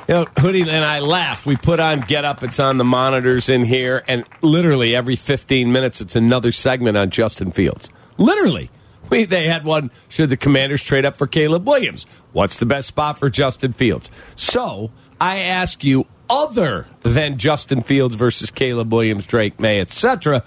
you 0.09 0.15
know, 0.15 0.25
Hoodie 0.37 0.63
and 0.63 0.83
I 0.83 0.99
laugh. 0.99 1.45
We 1.45 1.55
put 1.55 1.79
on 1.79 2.01
Get 2.01 2.25
Up. 2.25 2.43
It's 2.43 2.59
on 2.59 2.75
the 2.75 2.83
monitors 2.83 3.47
in 3.47 3.63
here, 3.63 4.03
and 4.05 4.25
literally 4.41 4.97
every 4.97 5.15
15 5.15 5.71
minutes, 5.71 6.01
it's 6.01 6.17
another 6.17 6.51
segment 6.51 6.97
on 6.97 7.09
Justin 7.09 7.53
Fields. 7.53 7.89
Literally. 8.19 8.69
They 9.09 9.47
had 9.47 9.65
one, 9.65 9.89
should 10.07 10.29
the 10.29 10.37
commanders 10.37 10.83
trade 10.83 11.03
up 11.03 11.15
for 11.15 11.25
Caleb 11.25 11.65
Williams? 11.67 12.05
What's 12.31 12.59
the 12.59 12.67
best 12.67 12.87
spot 12.89 13.17
for 13.17 13.27
Justin 13.27 13.73
Fields? 13.73 14.11
So, 14.35 14.91
I 15.19 15.39
ask 15.39 15.83
you, 15.83 16.05
other 16.29 16.85
than 17.01 17.39
Justin 17.39 17.81
Fields 17.81 18.13
versus 18.13 18.51
Caleb 18.51 18.93
Williams, 18.93 19.25
Drake 19.25 19.59
Maye, 19.59 19.81
etc., 19.81 20.43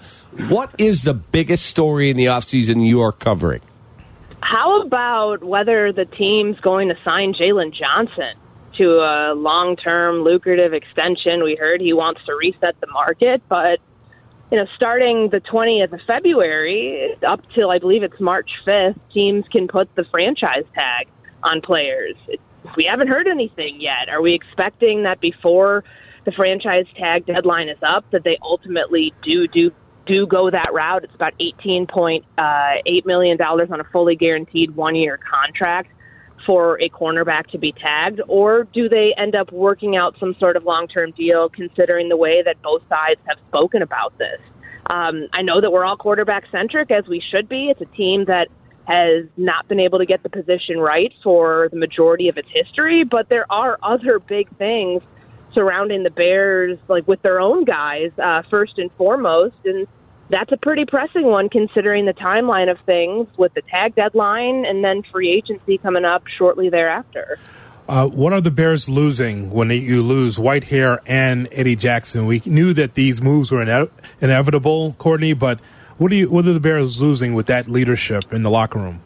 what 0.47 0.73
is 0.77 1.03
the 1.03 1.13
biggest 1.13 1.65
story 1.65 2.09
in 2.09 2.15
the 2.15 2.27
offseason 2.27 2.87
you're 2.87 3.11
covering? 3.11 3.59
How 4.39 4.81
about 4.81 5.43
whether 5.43 5.91
the 5.91 6.05
team's 6.05 6.57
going 6.61 6.87
to 6.87 6.95
sign 7.03 7.33
Jaylon 7.33 7.73
Johnson 7.73 8.35
to 8.77 8.99
a 8.99 9.33
long 9.35 9.75
term 9.75 10.23
lucrative 10.23 10.73
extension? 10.73 11.43
We 11.43 11.57
heard 11.59 11.81
he 11.81 11.91
wants 11.91 12.21
to 12.27 12.35
reset 12.35 12.79
the 12.79 12.87
market, 12.87 13.41
but 13.49 13.79
you 14.53 14.59
know, 14.59 14.67
starting 14.75 15.29
the 15.31 15.39
20th 15.39 15.91
of 15.93 15.99
February 16.05 17.15
up 17.27 17.41
till 17.55 17.71
I 17.71 17.79
believe 17.79 18.03
it's 18.03 18.19
March 18.19 18.51
5th, 18.67 18.99
teams 19.11 19.45
can 19.51 19.67
put 19.67 19.89
the 19.95 20.05
franchise 20.11 20.65
tag 20.77 21.07
on 21.41 21.59
players. 21.59 22.15
It, 22.27 22.39
we 22.77 22.83
haven't 22.87 23.07
heard 23.07 23.27
anything 23.27 23.81
yet. 23.81 24.09
Are 24.09 24.21
we 24.21 24.35
expecting 24.35 25.03
that 25.03 25.19
before 25.19 25.83
the 26.25 26.31
franchise 26.33 26.85
tag 26.95 27.25
deadline 27.25 27.67
is 27.67 27.79
up 27.81 28.05
that 28.11 28.23
they 28.23 28.37
ultimately 28.43 29.11
do 29.23 29.47
do 29.47 29.71
do 30.05 30.27
go 30.27 30.51
that 30.51 30.71
route? 30.71 31.03
It's 31.03 31.15
about 31.15 31.33
18.8 31.39 32.21
uh, 32.37 33.01
million 33.05 33.37
dollars 33.37 33.69
on 33.71 33.79
a 33.79 33.85
fully 33.85 34.15
guaranteed 34.15 34.75
one 34.75 34.95
year 34.95 35.17
contract 35.17 35.89
for 36.45 36.81
a 36.81 36.89
cornerback 36.89 37.47
to 37.51 37.57
be 37.57 37.73
tagged, 37.73 38.21
or 38.27 38.65
do 38.73 38.89
they 38.89 39.13
end 39.17 39.35
up 39.35 39.51
working 39.51 39.95
out 39.95 40.15
some 40.19 40.35
sort 40.39 40.55
of 40.55 40.63
long 40.63 40.87
term 40.87 41.11
deal 41.11 41.49
considering 41.49 42.09
the 42.09 42.17
way 42.17 42.41
that 42.43 42.61
both 42.61 42.81
sides 42.89 43.19
have 43.27 43.37
spoken 43.47 43.81
about 43.81 44.17
this? 44.17 44.39
Um, 44.89 45.27
I 45.33 45.41
know 45.41 45.61
that 45.61 45.71
we're 45.71 45.85
all 45.85 45.95
quarterback 45.95 46.43
centric, 46.51 46.91
as 46.91 47.07
we 47.07 47.21
should 47.33 47.47
be. 47.47 47.69
It's 47.69 47.81
a 47.81 47.95
team 47.95 48.25
that 48.25 48.49
has 48.85 49.25
not 49.37 49.67
been 49.69 49.79
able 49.79 49.99
to 49.99 50.05
get 50.05 50.23
the 50.23 50.29
position 50.29 50.77
right 50.77 51.13
for 51.23 51.69
the 51.71 51.77
majority 51.77 52.27
of 52.27 52.37
its 52.37 52.49
history, 52.51 53.03
but 53.05 53.29
there 53.29 53.45
are 53.49 53.77
other 53.81 54.19
big 54.19 54.49
things 54.57 55.01
surrounding 55.55 56.03
the 56.03 56.09
Bears, 56.09 56.77
like 56.89 57.07
with 57.07 57.21
their 57.21 57.39
own 57.39 57.63
guys, 57.63 58.11
uh, 58.21 58.41
first 58.49 58.77
and 58.77 58.91
foremost. 58.97 59.55
And 59.63 59.87
that's 60.29 60.51
a 60.51 60.57
pretty 60.57 60.85
pressing 60.85 61.25
one 61.25 61.49
considering 61.49 62.05
the 62.05 62.13
timeline 62.13 62.71
of 62.71 62.77
things 62.85 63.27
with 63.37 63.53
the 63.53 63.61
tag 63.63 63.95
deadline 63.95 64.65
and 64.65 64.83
then 64.83 65.03
free 65.11 65.31
agency 65.31 65.77
coming 65.77 66.05
up 66.05 66.23
shortly 66.37 66.69
thereafter. 66.69 67.37
Uh, 67.87 68.07
what 68.07 68.31
are 68.31 68.39
the 68.39 68.49
Bears 68.51 68.87
losing 68.87 69.51
when 69.51 69.69
you 69.69 70.01
lose 70.01 70.37
Whitehair 70.37 70.99
and 71.05 71.49
Eddie 71.51 71.75
Jackson? 71.75 72.25
We 72.25 72.41
knew 72.45 72.73
that 72.73 72.93
these 72.93 73.21
moves 73.21 73.51
were 73.51 73.61
ine- 73.61 73.89
inevitable, 74.21 74.93
Courtney, 74.97 75.33
but 75.33 75.59
what 75.97 76.11
are 76.11 76.15
you? 76.15 76.29
What 76.29 76.45
are 76.47 76.53
the 76.53 76.61
Bears 76.61 77.01
losing 77.01 77.33
with 77.33 77.47
that 77.47 77.67
leadership 77.67 78.23
in 78.31 78.41
the 78.41 78.49
locker 78.49 78.79
room? 78.79 79.01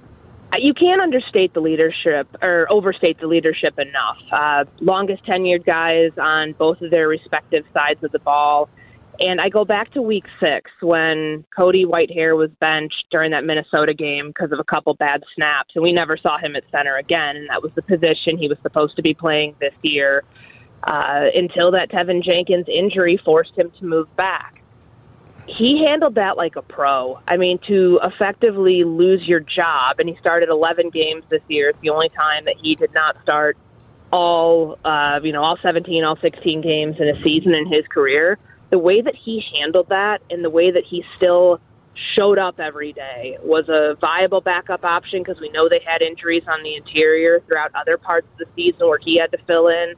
Uh, 0.54 0.58
You 0.60 0.74
can't 0.76 1.02
understate 1.02 1.54
the 1.56 1.60
leadership 1.60 2.28
or 2.42 2.68
overstate 2.70 3.20
the 3.20 3.28
leadership 3.28 3.78
enough. 3.80 4.18
Uh, 4.32 4.66
longest 4.80 5.26
tenured 5.26 5.66
guys 5.66 6.12
on 6.22 6.54
both 6.54 6.80
of 6.82 6.92
their 6.92 7.08
respective 7.08 7.66
sides 7.74 8.04
of 8.04 8.12
the 8.12 8.20
ball. 8.20 8.70
And 9.20 9.42
I 9.42 9.50
go 9.50 9.66
back 9.66 9.92
to 9.94 10.02
week 10.02 10.26
six 10.40 10.70
when 10.82 11.44
Cody 11.58 11.86
Whitehair 11.86 12.38
was 12.38 12.52
benched 12.60 13.06
during 13.12 13.32
that 13.32 13.44
Minnesota 13.44 13.94
game 13.94 14.28
because 14.28 14.52
of 14.52 14.60
a 14.60 14.64
couple 14.64 14.94
bad 14.94 15.24
snaps, 15.36 15.72
and 15.76 15.84
we 15.84 15.92
never 15.92 16.18
saw 16.18 16.38
him 16.38 16.56
at 16.56 16.64
center 16.72 16.98
again. 16.98 17.36
And 17.36 17.50
that 17.50 17.64
was 17.64 17.72
the 17.74 17.82
position 17.82 18.38
he 18.38 18.48
was 18.48 18.60
supposed 18.62 18.96
to 18.98 19.02
be 19.02 19.16
playing 19.16 19.56
this 19.60 19.74
year 19.82 20.24
uh, 20.84 21.26
until 21.34 21.72
that 21.72 21.90
Teven 21.90 22.24
Jenkins 22.24 22.68
injury 22.68 23.20
forced 23.26 23.58
him 23.58 23.72
to 23.80 23.86
move 23.86 24.16
back. 24.16 24.62
He 25.48 25.84
handled 25.88 26.16
that 26.16 26.38
like 26.38 26.56
a 26.56 26.62
pro. 26.62 27.20
I 27.28 27.38
mean, 27.38 27.58
to 27.68 28.00
effectively 28.04 28.84
lose 28.84 29.22
your 29.26 29.40
job, 29.40 30.00
and 30.00 30.08
he 30.08 30.16
started 30.20 30.50
11 30.50 30.92
games 30.92 31.24
this 31.30 31.42
year. 31.48 31.70
It's 31.70 31.80
the 31.82 31.90
only 31.90 32.10
time 32.10 32.46
that 32.46 32.56
he 32.62 32.76
did 32.76 32.94
not 32.94 33.16
start 33.24 33.58
all, 34.12 34.78
uh, 34.86 35.22
you 35.24 35.32
know, 35.32 35.42
all 35.42 35.58
17, 35.64 36.04
all 36.04 36.18
16 36.22 36.62
games 36.62 36.98
in 37.00 37.08
a 37.08 37.24
season 37.24 37.56
in 37.56 37.66
his 37.66 37.88
career 37.88 38.38
the 38.70 38.80
way 38.80 39.02
that 39.02 39.16
he 39.16 39.44
handled 39.60 39.90
that 39.90 40.22
and 40.30 40.44
the 40.44 40.50
way 40.50 40.72
that 40.72 40.84
he 40.86 41.04
still 41.16 41.60
showed 42.18 42.38
up 42.38 42.60
every 42.60 42.94
day, 42.94 43.38
was 43.42 43.68
a 43.70 43.96
viable 44.00 44.42
backup 44.42 44.84
option 44.84 45.24
because 45.24 45.40
we 45.40 45.50
know 45.50 45.68
they 45.70 45.82
had 45.86 46.02
injuries 46.02 46.44
on 46.48 46.64
the 46.64 46.76
interior 46.76 47.42
throughout 47.48 47.72
other 47.76 47.98
parts 47.98 48.28
of 48.34 48.38
the 48.38 48.46
season 48.56 48.88
where 48.88 49.00
he 49.02 49.18
had 49.18 49.32
to 49.32 49.38
fill 49.48 49.68
in, 49.68 49.94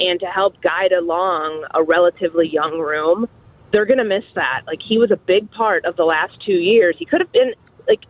and 0.00 0.20
to 0.20 0.26
help 0.26 0.60
guide 0.60 0.92
along 0.92 1.64
a 1.72 1.82
relatively 1.82 2.48
young 2.48 2.78
room. 2.78 3.28
They're 3.72 3.86
going 3.86 3.98
to 3.98 4.04
miss 4.04 4.24
that. 4.34 4.62
Like 4.66 4.80
he 4.86 4.98
was 4.98 5.10
a 5.10 5.16
big 5.16 5.50
part 5.50 5.84
of 5.84 5.96
the 5.96 6.04
last 6.04 6.32
two 6.44 6.52
years. 6.52 6.96
He 6.98 7.06
could 7.06 7.20
have 7.20 7.32
been 7.32 7.54
like 7.88 8.00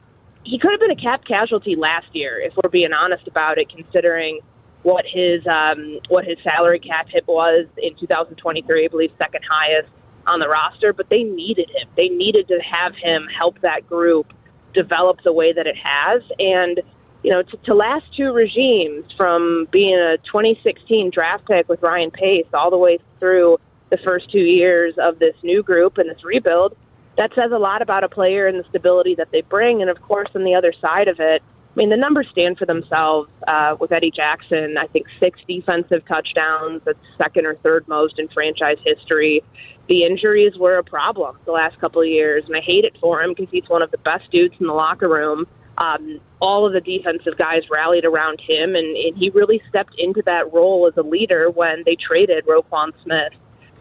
he 0.45 0.59
could 0.59 0.73
have 0.73 0.81
been 0.81 0.91
a 0.91 0.97
cap 0.97 1.25
casualty 1.27 1.75
last 1.75 2.07
year 2.13 2.39
if 2.41 2.55
we're 2.57 2.71
being 2.71 2.93
honest 2.93 3.27
about 3.27 3.59
it, 3.59 3.71
considering 3.71 4.41
what 4.83 5.05
his 5.07 5.47
um, 5.47 6.01
what 6.09 6.25
his 6.25 6.37
salary 6.43 6.81
cap 6.81 7.09
hit 7.09 7.27
was 7.27 7.67
in 7.79 7.95
2023. 7.97 8.85
I 8.85 8.89
believe 8.89 9.11
second 9.19 9.43
highest 9.49 9.89
on 10.27 10.41
the 10.41 10.49
roster, 10.49 10.93
but 10.93 11.09
they 11.09 11.23
needed 11.23 11.71
him. 11.71 11.89
They 11.97 12.09
needed 12.09 12.49
to 12.49 12.59
have 12.59 12.95
him 12.95 13.27
help 13.39 13.61
that 13.61 13.89
group 13.89 14.33
develop 14.75 15.19
the 15.25 15.33
way 15.33 15.53
that 15.53 15.67
it 15.67 15.77
has. 15.77 16.23
And, 16.39 16.81
you 17.23 17.31
know, 17.31 17.43
to, 17.43 17.57
to 17.65 17.75
last 17.75 18.05
two 18.17 18.33
regimes 18.33 19.05
from 19.17 19.69
being 19.71 19.99
a 19.99 20.19
2016 20.19 21.11
draft 21.11 21.47
pick 21.47 21.69
with 21.69 21.81
Ryan 21.83 22.11
Pace 22.11 22.47
all 22.53 22.71
the 22.71 22.79
way 22.79 22.99
through 23.21 23.59
the 23.91 23.99
first 23.99 24.31
two 24.31 24.39
years 24.39 24.95
of 24.99 25.19
this 25.19 25.37
new 25.43 25.63
group 25.63 25.99
and 25.99 26.11
this 26.11 26.25
rebuild, 26.25 26.77
that 27.17 27.31
says 27.35 27.53
a 27.53 27.59
lot 27.59 27.81
about 27.81 28.03
a 28.03 28.09
player 28.09 28.47
and 28.47 28.59
the 28.59 28.69
stability 28.69 29.15
that 29.15 29.31
they 29.31 29.43
bring. 29.43 29.81
And 29.81 29.91
of 29.91 30.01
course, 30.03 30.29
on 30.35 30.45
the 30.45 30.55
other 30.55 30.73
side 30.81 31.09
of 31.09 31.21
it, 31.21 31.43
I 31.75 31.81
mean, 31.81 31.91
the 31.91 31.97
numbers 31.97 32.29
stand 32.31 32.57
for 32.57 32.67
themselves 32.67 33.29
uh, 33.49 33.77
with 33.81 33.91
Eddie 33.91 34.13
Jackson. 34.13 34.77
I 34.79 34.87
think 34.87 35.07
six 35.19 35.41
defensive 35.49 36.05
touchdowns. 36.07 36.83
That's 36.85 36.99
second 37.19 37.47
or 37.47 37.57
third 37.57 37.89
most 37.89 38.19
in 38.19 38.29
franchise 38.29 38.79
history. 38.85 39.43
The 39.89 40.05
injuries 40.05 40.55
were 40.59 40.79
a 40.79 40.85
problem 40.85 41.39
the 41.45 41.53
last 41.53 41.79
couple 41.81 42.01
of 42.01 42.09
years, 42.09 42.45
and 42.47 42.57
I 42.57 42.61
hate 42.61 42.85
it 42.85 42.97
for 43.01 43.23
him 43.23 43.35
because 43.35 43.51
he's 43.51 43.69
one 43.69 43.83
of 43.83 43.91
the 43.91 43.99
best 43.99 44.31
dudes 44.31 44.55
in 44.59 44.67
the 44.67 44.73
locker 44.73 45.09
room. 45.09 45.47
Um, 45.77 46.21
all 46.41 46.67
of 46.67 46.73
the 46.73 46.81
defensive 46.81 47.37
guys 47.37 47.63
rallied 47.71 48.05
around 48.05 48.41
him, 48.41 48.77
and, 48.77 48.97
and 48.97 49.17
he 49.17 49.31
really 49.31 49.61
stepped 49.69 49.95
into 49.99 50.23
that 50.27 50.53
role 50.53 50.87
as 50.87 50.97
a 50.97 51.07
leader 51.07 51.51
when 51.51 51.83
they 51.85 51.97
traded 51.97 52.47
Roquan 52.47 52.93
Smith 53.03 53.33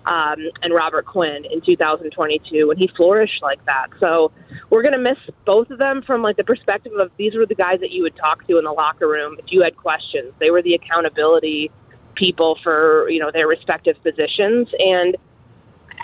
um, 0.05 0.37
and 0.61 0.73
Robert 0.73 1.05
Quinn 1.05 1.45
in 1.49 1.61
2022, 1.61 2.71
and 2.71 2.79
he 2.79 2.89
flourished 2.97 3.41
like 3.41 3.63
that. 3.65 3.87
So 4.01 4.31
we're 4.69 4.81
going 4.81 4.93
to 4.93 4.99
miss 4.99 5.17
both 5.45 5.69
of 5.69 5.79
them 5.79 6.01
from 6.05 6.21
like 6.21 6.35
the 6.35 6.43
perspective 6.43 6.93
of 6.99 7.11
these 7.17 7.35
were 7.35 7.45
the 7.45 7.55
guys 7.55 7.79
that 7.79 7.91
you 7.91 8.03
would 8.03 8.17
talk 8.17 8.45
to 8.47 8.57
in 8.57 8.65
the 8.65 8.71
locker 8.71 9.07
room 9.07 9.37
if 9.39 9.45
you 9.49 9.61
had 9.61 9.77
questions. 9.77 10.33
They 10.39 10.51
were 10.51 10.61
the 10.61 10.73
accountability 10.73 11.71
people 12.15 12.57
for 12.63 13.09
you 13.09 13.19
know 13.19 13.31
their 13.31 13.47
respective 13.47 13.95
positions, 14.03 14.67
and 14.79 15.15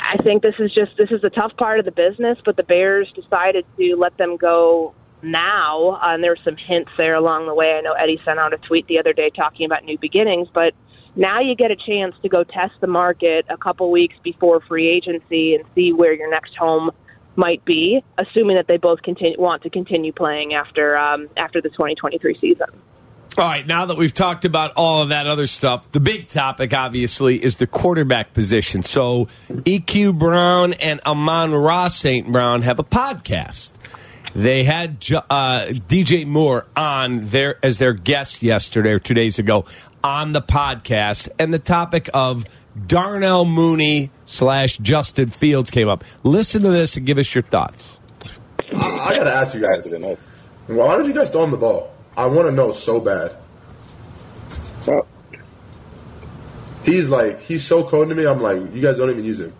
I 0.10 0.17
think 0.24 0.41
this 0.41 0.56
is 0.58 0.74
just 0.74 0.98
this 0.98 1.12
is 1.12 1.24
a 1.24 1.30
tough 1.30 1.56
part 1.56 1.78
of 1.78 1.86
the 1.86 1.91
business. 1.91 2.39
But 2.43 2.58
the 2.58 2.63
Bears 2.63 3.12
decided 3.13 3.63
to 3.78 3.95
let 3.95 4.17
them 4.17 4.38
go 4.38 4.95
now, 5.22 6.00
uh, 6.02 6.13
and 6.13 6.24
there 6.24 6.32
were 6.32 6.43
some 6.43 6.58
hints 6.58 6.89
there 6.98 7.13
along 7.13 7.45
the 7.45 7.54
way. 7.54 7.74
I 7.74 7.82
know 7.82 7.93
Eddie 7.93 8.19
sent 8.26 8.39
out 8.39 8.52
a 8.52 8.58
tweet 8.58 8.88
the 8.88 9.00
other 9.00 9.13
day 9.13 9.30
talking 9.30 9.67
about 9.67 9.84
new 9.84 10.00
beginnings, 10.00 10.48
but 10.52 10.74
now 11.15 11.41
you 11.41 11.54
get 11.54 11.69
a 11.69 11.76
chance 11.76 12.15
to 12.24 12.30
go 12.30 12.43
test 12.43 12.74
the 12.82 12.88
market 12.88 13.45
a 13.50 13.58
couple 13.58 13.91
weeks 13.91 14.15
before 14.24 14.62
free 14.62 14.89
agency 14.89 15.54
and 15.54 15.63
see 15.76 15.93
where 15.93 16.13
your 16.13 16.30
next 16.32 16.56
home 16.56 16.89
might 17.36 17.63
be, 17.65 18.04
assuming 18.17 18.56
that 18.56 18.67
they 18.67 18.78
both 18.78 19.04
continue, 19.04 19.39
want 19.39 19.62
to 19.62 19.69
continue 19.69 20.12
playing 20.12 20.56
after 20.56 20.98
um, 20.98 21.30
after 21.38 21.62
the 21.62 21.69
2023 21.69 22.38
season. 22.41 22.67
All 23.38 23.46
right, 23.46 23.65
now 23.65 23.86
that 23.86 23.96
we've 23.96 24.13
talked 24.13 24.44
about 24.44 24.74
all 24.76 25.02
of 25.02 25.10
that 25.10 25.26
other 25.26 25.48
stuff, 25.48 25.89
the 25.94 26.00
big 26.02 26.28
topic 26.28 26.74
obviously 26.74 27.42
is 27.42 27.56
the 27.56 27.68
quarterback 27.68 28.34
position. 28.34 28.84
So 28.84 29.26
EQ 29.50 30.18
Brown 30.18 30.74
and 30.74 31.00
Amon-Ra 31.06 31.88
St. 31.88 32.30
Brown 32.30 32.63
have 32.63 32.80
a 32.80 32.84
podcast. 32.84 33.72
They 34.36 34.63
had 34.63 34.98
uh, 35.12 35.68
DJ 35.70 36.26
Moore 36.26 36.65
on 36.76 37.28
there 37.28 37.58
as 37.63 37.78
their 37.78 37.94
guest 37.94 38.44
yesterday 38.44 38.92
or 38.92 39.00
two 39.00 39.13
days 39.13 39.39
ago 39.39 39.65
on 40.04 40.34
the 40.34 40.42
podcast, 40.42 41.30
and 41.39 41.54
the 41.54 41.60
topic 41.60 42.10
of 42.13 42.46
Darnell 42.88 43.46
Mooney 43.46 44.12
slash 44.26 44.78
Justin 44.80 45.28
Fields 45.28 45.72
came 45.72 45.88
up. 45.88 46.04
Listen 46.24 46.62
to 46.63 46.70
this 46.70 46.98
and 46.98 47.06
give 47.06 47.18
us 47.18 47.34
your 47.34 47.42
thoughts. 47.44 48.00
I, 48.74 49.10
I 49.10 49.15
got 49.15 49.24
to 49.26 49.34
ask 49.34 49.54
you 49.54 49.62
guys. 49.62 50.28
Why 50.68 50.98
did 50.98 51.08
you 51.08 51.13
guys 51.13 51.30
throw 51.30 51.44
him 51.44 51.52
the 51.52 51.58
ball? 51.58 51.94
I 52.19 52.25
want 52.25 52.49
to 52.49 52.51
know 52.51 52.73
so 52.73 52.99
bad. 52.99 53.34
He's 56.84 57.08
like, 57.08 57.39
he's 57.39 57.65
so 57.65 57.82
cold 57.86 58.10
to 58.10 58.15
me. 58.15 58.25
I'm 58.25 58.41
like, 58.41 58.58
you 58.73 58.82
guys 58.82 58.97
don't 58.97 59.10
even 59.10 59.23
use 59.23 59.39
him. 59.39 59.53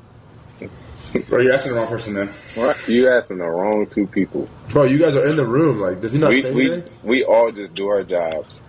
Bro, 1.30 1.40
you're 1.40 1.54
asking 1.54 1.72
the 1.72 1.78
wrong 1.78 1.88
person 1.88 2.16
then. 2.16 2.28
What? 2.56 2.86
You 2.86 3.10
asking 3.10 3.38
the 3.38 3.46
wrong 3.46 3.88
two 3.88 4.08
people. 4.08 4.50
Bro, 4.72 4.84
you 4.84 4.98
guys 4.98 5.16
are 5.16 5.26
in 5.26 5.38
the 5.38 5.46
room. 5.46 5.80
Like, 5.80 6.02
does 6.02 6.12
he 6.12 6.20
not 6.20 6.32
we, 6.32 6.42
say 6.42 6.52
we, 6.52 6.74
anything? 6.74 6.96
we 7.02 7.24
all 7.24 7.50
just 7.50 7.74
do 7.76 7.88
our 7.88 8.04
jobs. 8.04 8.62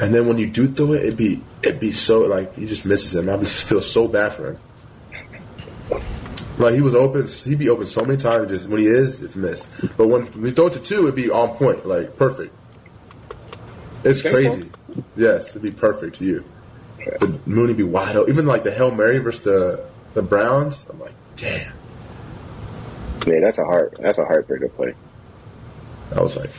And 0.00 0.12
then 0.12 0.26
when 0.26 0.38
you 0.38 0.48
do 0.48 0.66
throw 0.66 0.94
it, 0.94 1.02
it'd 1.02 1.16
be 1.16 1.40
it'd 1.62 1.78
be 1.78 1.92
so 1.92 2.22
like 2.22 2.56
he 2.56 2.66
just 2.66 2.84
misses 2.84 3.14
him. 3.14 3.28
I 3.28 3.36
just 3.36 3.62
feel 3.68 3.80
so 3.80 4.08
bad 4.08 4.32
for 4.32 4.50
him. 4.50 4.58
Like 6.58 6.74
he 6.74 6.80
was 6.80 6.94
open, 6.94 7.26
he'd 7.26 7.58
be 7.58 7.68
open 7.68 7.86
so 7.86 8.04
many 8.04 8.18
times. 8.18 8.48
Just 8.50 8.68
when 8.68 8.80
he 8.80 8.86
is, 8.86 9.22
it's 9.22 9.36
missed. 9.36 9.66
But 9.96 10.08
when 10.08 10.40
we 10.40 10.50
throw 10.50 10.66
it 10.66 10.72
to 10.74 10.80
two, 10.80 11.02
it'd 11.02 11.14
be 11.14 11.30
on 11.30 11.56
point, 11.56 11.86
like 11.86 12.16
perfect. 12.16 12.54
It's 14.04 14.22
crazy. 14.22 14.70
Yes, 15.16 15.50
it'd 15.50 15.62
be 15.62 15.70
perfect 15.70 16.16
to 16.16 16.24
you. 16.24 16.44
The 17.20 17.38
Mooney 17.46 17.74
be 17.74 17.84
wide 17.84 18.16
open. 18.16 18.32
Even 18.32 18.46
like 18.46 18.64
the 18.64 18.72
Hail 18.72 18.90
Mary 18.90 19.18
versus 19.18 19.42
the 19.42 19.84
the 20.14 20.22
Browns. 20.22 20.86
I'm 20.90 20.98
like, 21.00 21.14
damn. 21.36 21.72
Man, 23.26 23.40
that's 23.40 23.58
a 23.58 23.64
heart. 23.64 23.94
That's 24.00 24.18
a 24.18 24.24
heartbreaker 24.24 24.74
play. 24.74 24.94
I 26.14 26.20
was 26.20 26.36
like, 26.36 26.50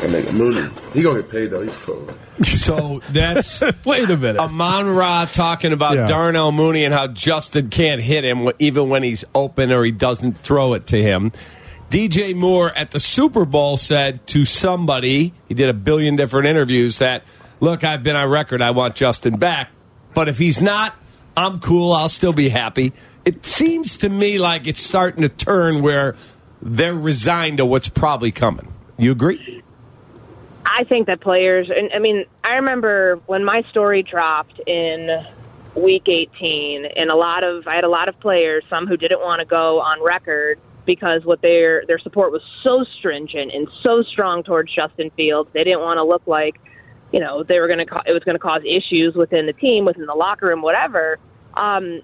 and 0.00 0.12
then 0.12 0.36
Mooney, 0.36 0.68
he 0.92 1.02
gonna 1.02 1.22
get 1.22 1.30
paid 1.30 1.46
though. 1.50 1.62
He's 1.62 1.76
cool. 1.76 2.08
So 2.44 3.00
that's 3.12 3.62
wait 3.86 4.10
a 4.10 4.16
minute. 4.16 4.38
Amon 4.40 4.90
Ra 4.90 5.24
talking 5.24 5.72
about 5.72 5.96
Yeah. 5.96 6.04
Darnell 6.06 6.52
Mooney 6.52 6.84
and 6.84 6.92
how 6.92 7.06
Justin 7.06 7.70
can't 7.70 8.02
hit 8.02 8.24
him 8.24 8.50
even 8.58 8.90
when 8.90 9.02
he's 9.02 9.24
open 9.34 9.72
or 9.72 9.82
he 9.84 9.90
doesn't 9.90 10.36
throw 10.36 10.74
it 10.74 10.86
to 10.88 11.00
him. 11.02 11.32
DJ 11.88 12.34
Moore 12.34 12.70
at 12.76 12.90
the 12.90 13.00
Super 13.00 13.44
Bowl 13.46 13.76
said 13.78 14.26
to 14.28 14.44
somebody, 14.44 15.32
he 15.48 15.54
did 15.54 15.68
a 15.70 15.74
billion 15.74 16.16
different 16.16 16.46
interviews, 16.46 16.98
that, 16.98 17.22
look, 17.60 17.84
I've 17.84 18.02
been 18.02 18.16
on 18.16 18.28
record, 18.28 18.60
I 18.60 18.72
want 18.72 18.96
Justin 18.96 19.36
back. 19.38 19.70
But 20.12 20.28
if 20.28 20.36
he's 20.36 20.60
not, 20.60 20.94
I'm 21.36 21.60
cool, 21.60 21.92
I'll 21.92 22.08
still 22.10 22.32
be 22.34 22.48
happy. 22.48 22.92
It 23.24 23.46
seems 23.46 23.96
to 23.98 24.08
me 24.10 24.38
like 24.38 24.66
it's 24.66 24.82
starting 24.82 25.22
to 25.22 25.28
turn 25.30 25.80
where 25.80 26.16
they're 26.60 26.94
resigned 26.94 27.58
to 27.58 27.64
what's 27.66 27.88
probably 27.88 28.32
coming. 28.32 28.72
You 28.98 29.12
agree? 29.12 29.62
I 30.66 30.84
think 30.84 31.06
that 31.06 31.20
players, 31.20 31.70
and 31.70 31.90
I 31.94 31.98
mean, 31.98 32.24
I 32.44 32.54
remember 32.56 33.20
when 33.26 33.44
my 33.44 33.62
story 33.70 34.02
dropped 34.02 34.60
in 34.66 35.08
week 35.74 36.08
18, 36.08 36.86
and 36.96 37.10
a 37.10 37.14
lot 37.14 37.44
of 37.44 37.66
I 37.66 37.76
had 37.76 37.84
a 37.84 37.88
lot 37.88 38.08
of 38.08 38.18
players, 38.20 38.64
some 38.68 38.86
who 38.86 38.96
didn't 38.96 39.20
want 39.20 39.40
to 39.40 39.46
go 39.46 39.80
on 39.80 40.02
record 40.02 40.58
because 40.84 41.24
what 41.24 41.42
their 41.42 41.84
their 41.86 41.98
support 41.98 42.32
was 42.32 42.42
so 42.64 42.84
stringent 42.98 43.52
and 43.52 43.68
so 43.84 44.02
strong 44.02 44.42
towards 44.42 44.74
Justin 44.74 45.10
Fields, 45.16 45.50
they 45.52 45.64
didn't 45.64 45.80
want 45.80 45.98
to 45.98 46.04
look 46.04 46.26
like, 46.26 46.56
you 47.12 47.20
know, 47.20 47.42
they 47.42 47.58
were 47.60 47.68
going 47.68 47.86
to 47.86 48.02
it 48.06 48.12
was 48.12 48.24
going 48.24 48.36
to 48.36 48.40
cause 48.40 48.62
issues 48.64 49.14
within 49.14 49.46
the 49.46 49.52
team, 49.52 49.84
within 49.84 50.06
the 50.06 50.14
locker 50.14 50.46
room, 50.46 50.62
whatever. 50.62 51.18
Um, 51.54 52.00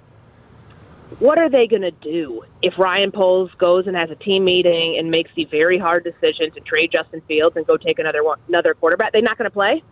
what 1.18 1.38
are 1.38 1.50
they 1.50 1.66
going 1.66 1.82
to 1.82 1.90
do 1.90 2.44
if 2.62 2.78
Ryan 2.78 3.12
Poles 3.12 3.50
goes 3.58 3.86
and 3.86 3.96
has 3.96 4.10
a 4.10 4.14
team 4.14 4.44
meeting 4.44 4.96
and 4.98 5.10
makes 5.10 5.30
the 5.36 5.44
very 5.46 5.78
hard 5.78 6.04
decision 6.04 6.50
to 6.52 6.60
trade 6.60 6.90
Justin 6.92 7.22
Fields 7.28 7.56
and 7.56 7.66
go 7.66 7.76
take 7.76 7.98
another 7.98 8.22
one, 8.22 8.38
another 8.48 8.74
quarterback? 8.74 9.12
They're 9.12 9.22
not 9.22 9.38
going 9.38 9.50
to 9.50 9.54
play. 9.54 9.82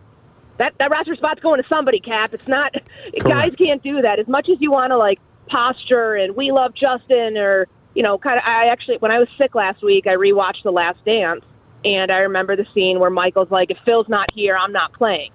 That 0.57 0.73
that 0.79 0.91
roster 0.91 1.15
spot's 1.15 1.39
going 1.39 1.61
to 1.61 1.67
somebody. 1.69 1.99
Kap. 1.99 2.33
It's 2.33 2.47
not. 2.47 2.73
Guys 3.19 3.51
can't 3.61 3.81
do 3.81 4.01
that. 4.01 4.19
As 4.19 4.27
much 4.27 4.47
as 4.49 4.57
you 4.59 4.71
want 4.71 4.91
to 4.91 4.97
like 4.97 5.19
posture 5.47 6.15
and 6.15 6.35
we 6.35 6.51
love 6.51 6.73
Justin 6.75 7.37
or 7.37 7.67
you 7.93 8.03
know, 8.03 8.17
kind 8.17 8.37
of. 8.37 8.43
I 8.45 8.67
actually 8.67 8.97
when 8.97 9.11
I 9.11 9.19
was 9.19 9.27
sick 9.39 9.55
last 9.55 9.83
week, 9.83 10.07
I 10.07 10.15
rewatched 10.15 10.63
The 10.63 10.71
Last 10.71 11.03
Dance, 11.05 11.43
and 11.83 12.11
I 12.11 12.19
remember 12.19 12.55
the 12.55 12.65
scene 12.73 12.99
where 12.99 13.09
Michael's 13.09 13.51
like, 13.51 13.71
"If 13.71 13.77
Phil's 13.85 14.07
not 14.07 14.29
here, 14.33 14.55
I'm 14.55 14.71
not 14.71 14.93
playing." 14.93 15.31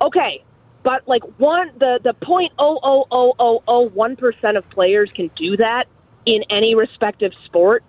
Okay, 0.00 0.42
but 0.82 1.06
like 1.06 1.22
one 1.38 1.70
the 1.78 2.00
the 2.02 2.14
point 2.14 2.52
oh 2.58 2.78
oh 2.82 3.06
oh 3.10 3.34
oh 3.38 3.62
oh 3.68 3.88
one 3.88 4.16
percent 4.16 4.56
of 4.56 4.68
players 4.70 5.10
can 5.14 5.30
do 5.36 5.56
that 5.56 5.84
in 6.26 6.42
any 6.50 6.74
respective 6.74 7.32
sport. 7.46 7.82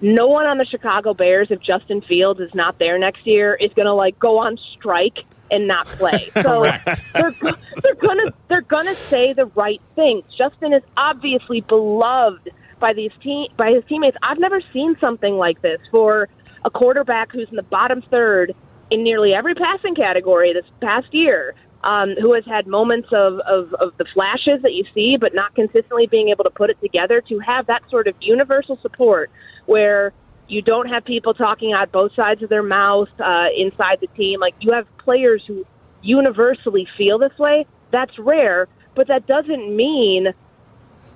No 0.00 0.26
one 0.26 0.46
on 0.46 0.58
the 0.58 0.66
Chicago 0.66 1.14
Bears, 1.14 1.48
if 1.50 1.60
Justin 1.60 2.02
Fields 2.02 2.40
is 2.40 2.50
not 2.54 2.78
there 2.78 2.98
next 2.98 3.26
year, 3.26 3.54
is 3.54 3.72
going 3.74 3.86
to 3.86 3.94
like 3.94 4.18
go 4.18 4.38
on 4.38 4.58
strike 4.76 5.18
and 5.50 5.66
not 5.66 5.86
play. 5.86 6.30
So 6.42 6.66
they're 7.12 7.34
they're 7.82 7.94
gonna 7.94 8.32
they're 8.48 8.62
gonna 8.62 8.94
say 8.94 9.32
the 9.32 9.46
right 9.46 9.80
things. 9.94 10.24
Justin 10.36 10.72
is 10.72 10.82
obviously 10.96 11.60
beloved 11.62 12.50
by 12.80 12.92
these 12.92 13.12
team 13.22 13.48
by 13.56 13.70
his 13.72 13.84
teammates. 13.88 14.16
I've 14.22 14.38
never 14.38 14.60
seen 14.72 14.96
something 15.00 15.34
like 15.36 15.62
this 15.62 15.80
for 15.90 16.28
a 16.64 16.70
quarterback 16.70 17.30
who's 17.32 17.48
in 17.50 17.56
the 17.56 17.62
bottom 17.62 18.02
third 18.10 18.54
in 18.90 19.02
nearly 19.02 19.34
every 19.34 19.54
passing 19.54 19.94
category 19.94 20.52
this 20.52 20.64
past 20.80 21.06
year. 21.12 21.54
Um, 21.84 22.14
who 22.20 22.34
has 22.34 22.44
had 22.46 22.66
moments 22.66 23.08
of, 23.12 23.38
of, 23.40 23.74
of 23.74 23.96
the 23.98 24.06
flashes 24.14 24.62
that 24.62 24.72
you 24.72 24.84
see, 24.94 25.16
but 25.20 25.34
not 25.34 25.54
consistently 25.54 26.06
being 26.06 26.30
able 26.30 26.44
to 26.44 26.50
put 26.50 26.70
it 26.70 26.80
together, 26.80 27.20
to 27.28 27.38
have 27.40 27.66
that 27.66 27.82
sort 27.90 28.08
of 28.08 28.14
universal 28.20 28.78
support 28.80 29.30
where 29.66 30.12
you 30.48 30.62
don't 30.62 30.88
have 30.88 31.04
people 31.04 31.34
talking 31.34 31.74
out 31.74 31.92
both 31.92 32.14
sides 32.14 32.42
of 32.42 32.48
their 32.48 32.62
mouth 32.62 33.08
uh, 33.20 33.46
inside 33.56 33.98
the 34.00 34.06
team. 34.16 34.40
Like 34.40 34.54
you 34.60 34.72
have 34.72 34.86
players 34.98 35.42
who 35.46 35.66
universally 36.02 36.88
feel 36.96 37.18
this 37.18 37.36
way. 37.38 37.66
That's 37.90 38.18
rare, 38.18 38.66
but 38.94 39.08
that 39.08 39.26
doesn't 39.26 39.76
mean 39.76 40.28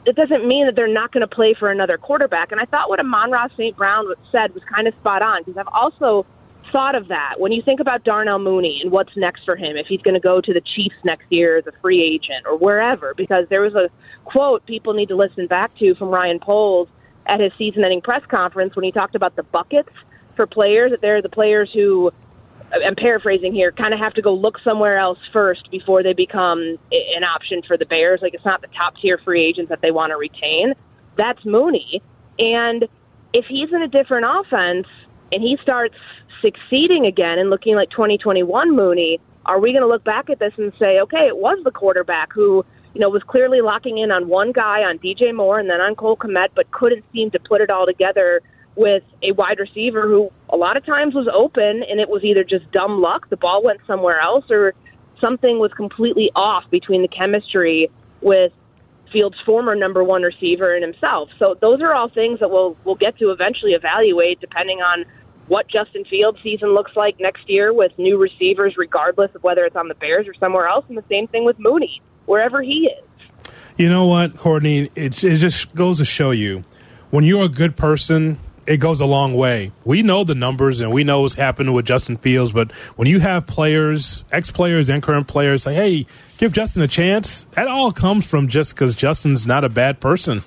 it 0.04 0.16
doesn't 0.16 0.46
mean 0.46 0.66
that 0.66 0.76
they're 0.76 0.88
not 0.88 1.12
going 1.12 1.20
to 1.20 1.34
play 1.34 1.54
for 1.58 1.70
another 1.70 1.98
quarterback. 1.98 2.50
And 2.52 2.60
I 2.60 2.64
thought 2.64 2.88
what 2.88 2.98
Amon-Ra 2.98 3.48
St. 3.56 3.76
Brown 3.76 4.06
said 4.32 4.54
was 4.54 4.62
kind 4.64 4.88
of 4.88 4.94
spot 4.94 5.20
on 5.20 5.42
because 5.44 5.58
I've 5.58 5.68
also 5.70 6.24
thought 6.72 6.96
of 6.96 7.08
that 7.08 7.34
when 7.38 7.52
you 7.52 7.62
think 7.62 7.80
about 7.80 8.04
Darnell 8.04 8.38
Mooney 8.38 8.80
and 8.82 8.90
what's 8.90 9.16
next 9.16 9.44
for 9.44 9.56
him 9.56 9.76
if 9.76 9.86
he's 9.86 10.00
going 10.02 10.14
to 10.14 10.20
go 10.20 10.40
to 10.40 10.52
the 10.52 10.60
Chiefs 10.74 10.96
next 11.04 11.26
year 11.30 11.58
as 11.58 11.66
a 11.66 11.72
free 11.80 12.00
agent 12.00 12.46
or 12.46 12.56
wherever. 12.56 13.14
Because 13.14 13.46
there 13.50 13.62
was 13.62 13.74
a 13.74 13.88
quote 14.24 14.64
people 14.66 14.94
need 14.94 15.08
to 15.08 15.16
listen 15.16 15.46
back 15.46 15.76
to 15.78 15.94
from 15.94 16.08
Ryan 16.08 16.40
Poles 16.40 16.88
at 17.26 17.40
his 17.40 17.52
season-ending 17.58 18.00
press 18.00 18.22
conference 18.28 18.74
when 18.74 18.84
he 18.84 18.92
talked 18.92 19.14
about 19.14 19.36
the 19.36 19.42
buckets 19.42 19.90
for 20.36 20.46
players. 20.46 20.90
That 20.90 21.00
they're 21.00 21.22
the 21.22 21.28
players 21.28 21.70
who 21.72 22.10
I'm 22.72 22.94
paraphrasing 22.94 23.54
here, 23.54 23.72
kind 23.72 23.94
of 23.94 24.00
have 24.00 24.14
to 24.14 24.22
go 24.22 24.34
look 24.34 24.58
somewhere 24.62 24.98
else 24.98 25.18
first 25.32 25.70
before 25.70 26.02
they 26.02 26.12
become 26.12 26.78
an 26.92 27.24
option 27.24 27.62
for 27.66 27.76
the 27.76 27.86
Bears. 27.86 28.20
Like 28.22 28.34
it's 28.34 28.44
not 28.44 28.60
the 28.60 28.68
top 28.78 28.94
tier 29.00 29.18
free 29.24 29.44
agents 29.44 29.70
that 29.70 29.80
they 29.80 29.90
want 29.90 30.10
to 30.10 30.16
retain. 30.16 30.74
That's 31.16 31.42
Mooney. 31.44 32.02
And 32.38 32.86
if 33.32 33.46
he's 33.46 33.72
in 33.72 33.82
a 33.82 33.88
different 33.88 34.26
offense 34.28 34.86
and 35.32 35.42
he 35.42 35.58
starts 35.62 35.96
succeeding 36.42 37.06
again 37.06 37.38
and 37.38 37.50
looking 37.50 37.74
like 37.74 37.90
2021 37.90 38.74
Mooney, 38.74 39.20
are 39.46 39.60
we 39.60 39.72
going 39.72 39.82
to 39.82 39.88
look 39.88 40.04
back 40.04 40.30
at 40.30 40.38
this 40.38 40.52
and 40.58 40.72
say, 40.80 41.00
okay, 41.00 41.26
it 41.26 41.36
was 41.36 41.58
the 41.64 41.70
quarterback 41.70 42.32
who, 42.32 42.64
you 42.94 43.00
know, 43.00 43.08
was 43.08 43.22
clearly 43.22 43.60
locking 43.60 43.98
in 43.98 44.10
on 44.10 44.28
one 44.28 44.52
guy, 44.52 44.80
on 44.80 44.98
DJ 44.98 45.34
Moore, 45.34 45.58
and 45.58 45.70
then 45.70 45.80
on 45.80 45.94
Cole 45.94 46.16
Kmet, 46.16 46.48
but 46.54 46.70
couldn't 46.70 47.04
seem 47.12 47.30
to 47.30 47.38
put 47.38 47.60
it 47.60 47.70
all 47.70 47.86
together 47.86 48.40
with 48.76 49.02
a 49.22 49.32
wide 49.32 49.58
receiver 49.58 50.02
who 50.02 50.30
a 50.50 50.56
lot 50.56 50.76
of 50.76 50.86
times 50.86 51.14
was 51.14 51.28
open 51.34 51.82
and 51.82 51.98
it 51.98 52.08
was 52.08 52.22
either 52.22 52.44
just 52.44 52.70
dumb 52.70 53.00
luck, 53.00 53.28
the 53.28 53.36
ball 53.36 53.62
went 53.62 53.80
somewhere 53.86 54.20
else, 54.20 54.44
or 54.50 54.74
something 55.20 55.58
was 55.58 55.72
completely 55.72 56.30
off 56.36 56.64
between 56.70 57.02
the 57.02 57.08
chemistry 57.08 57.90
with 58.20 58.52
Fields' 59.12 59.36
former 59.44 59.74
number 59.74 60.04
one 60.04 60.22
receiver 60.22 60.74
and 60.74 60.84
himself. 60.84 61.30
So 61.38 61.56
those 61.60 61.80
are 61.80 61.94
all 61.94 62.08
things 62.08 62.40
that 62.40 62.50
we'll 62.50 62.76
we'll 62.84 62.94
get 62.94 63.18
to 63.18 63.30
eventually 63.30 63.72
evaluate 63.72 64.40
depending 64.40 64.80
on 64.80 65.04
what 65.48 65.68
Justin 65.68 66.04
Fields' 66.04 66.38
season 66.42 66.74
looks 66.74 66.92
like 66.94 67.18
next 67.18 67.48
year 67.48 67.72
with 67.72 67.92
new 67.98 68.18
receivers, 68.18 68.76
regardless 68.76 69.34
of 69.34 69.42
whether 69.42 69.64
it's 69.64 69.76
on 69.76 69.88
the 69.88 69.94
Bears 69.94 70.28
or 70.28 70.34
somewhere 70.34 70.68
else. 70.68 70.84
And 70.88 70.96
the 70.96 71.04
same 71.08 71.26
thing 71.26 71.44
with 71.44 71.58
Mooney, 71.58 72.00
wherever 72.26 72.62
he 72.62 72.90
is. 72.90 73.52
You 73.76 73.88
know 73.88 74.06
what, 74.06 74.36
Courtney? 74.36 74.90
It, 74.94 75.22
it 75.24 75.38
just 75.38 75.74
goes 75.74 75.98
to 75.98 76.04
show 76.04 76.30
you 76.30 76.64
when 77.10 77.24
you're 77.24 77.44
a 77.44 77.48
good 77.48 77.76
person 77.76 78.38
it 78.68 78.76
goes 78.76 79.00
a 79.00 79.06
long 79.06 79.32
way. 79.32 79.72
We 79.86 80.02
know 80.02 80.24
the 80.24 80.34
numbers 80.34 80.80
and 80.80 80.92
we 80.92 81.02
know 81.02 81.22
what's 81.22 81.34
happened 81.34 81.72
with 81.72 81.86
Justin 81.86 82.18
Fields, 82.18 82.52
but 82.52 82.70
when 82.96 83.08
you 83.08 83.18
have 83.18 83.46
players, 83.46 84.24
ex 84.30 84.50
players 84.50 84.90
and 84.90 85.02
current 85.02 85.26
players 85.26 85.62
say, 85.62 85.74
hey, 85.74 86.06
give 86.36 86.52
Justin 86.52 86.82
a 86.82 86.88
chance, 86.88 87.46
that 87.52 87.66
all 87.66 87.90
comes 87.90 88.26
from 88.26 88.46
just 88.46 88.74
because 88.74 88.94
Justin's 88.94 89.46
not 89.46 89.64
a 89.64 89.70
bad 89.70 90.00
person. 90.00 90.44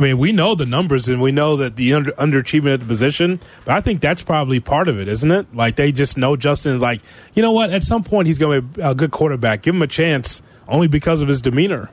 I 0.00 0.02
mean, 0.02 0.18
we 0.18 0.32
know 0.32 0.54
the 0.54 0.64
numbers 0.64 1.10
and 1.10 1.20
we 1.20 1.30
know 1.30 1.56
that 1.56 1.76
the 1.76 1.92
under, 1.92 2.12
underachievement 2.12 2.72
at 2.72 2.80
the 2.80 2.86
position, 2.86 3.38
but 3.66 3.74
I 3.74 3.82
think 3.82 4.00
that's 4.00 4.22
probably 4.22 4.58
part 4.58 4.88
of 4.88 4.98
it, 4.98 5.08
isn't 5.08 5.30
it? 5.30 5.54
Like 5.54 5.76
they 5.76 5.92
just 5.92 6.16
know 6.16 6.36
Justin 6.36 6.74
is 6.74 6.80
like, 6.80 7.02
you 7.34 7.42
know 7.42 7.52
what? 7.52 7.68
At 7.68 7.84
some 7.84 8.02
point, 8.02 8.26
he's 8.26 8.38
going 8.38 8.62
to 8.62 8.62
be 8.62 8.80
a 8.80 8.94
good 8.94 9.10
quarterback. 9.10 9.60
Give 9.60 9.74
him 9.74 9.82
a 9.82 9.86
chance 9.86 10.40
only 10.66 10.88
because 10.88 11.20
of 11.20 11.28
his 11.28 11.42
demeanor. 11.42 11.90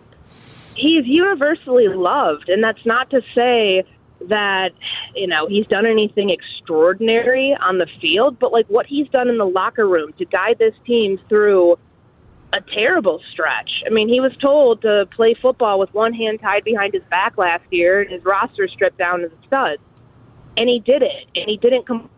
He's 0.77 1.05
universally 1.05 1.89
loved, 1.89 2.47
and 2.47 2.63
that's 2.63 2.85
not 2.85 3.09
to 3.09 3.21
say 3.35 3.83
that 4.29 4.69
you 5.13 5.27
know 5.27 5.47
he's 5.47 5.67
done 5.67 5.85
anything 5.85 6.29
extraordinary 6.29 7.57
on 7.59 7.77
the 7.77 7.87
field, 7.99 8.39
but 8.39 8.53
like 8.53 8.67
what 8.67 8.85
he's 8.85 9.07
done 9.09 9.27
in 9.27 9.37
the 9.37 9.45
locker 9.45 9.85
room 9.85 10.13
to 10.13 10.25
guide 10.25 10.57
this 10.59 10.73
team 10.85 11.19
through 11.27 11.77
a 12.53 12.61
terrible 12.77 13.21
stretch. 13.31 13.69
I 13.85 13.89
mean, 13.89 14.07
he 14.07 14.21
was 14.21 14.31
told 14.43 14.81
to 14.83 15.05
play 15.15 15.35
football 15.41 15.79
with 15.79 15.93
one 15.93 16.13
hand 16.13 16.39
tied 16.41 16.63
behind 16.63 16.93
his 16.93 17.03
back 17.09 17.37
last 17.37 17.63
year 17.71 18.01
and 18.01 18.11
his 18.11 18.23
roster 18.23 18.67
stripped 18.67 18.97
down 18.97 19.19
to 19.19 19.27
the 19.27 19.35
studs. 19.47 19.81
And 20.55 20.69
he 20.69 20.79
did 20.79 21.01
it. 21.03 21.27
And 21.35 21.45
he 21.47 21.57
didn't 21.57 21.85
come 21.85 22.09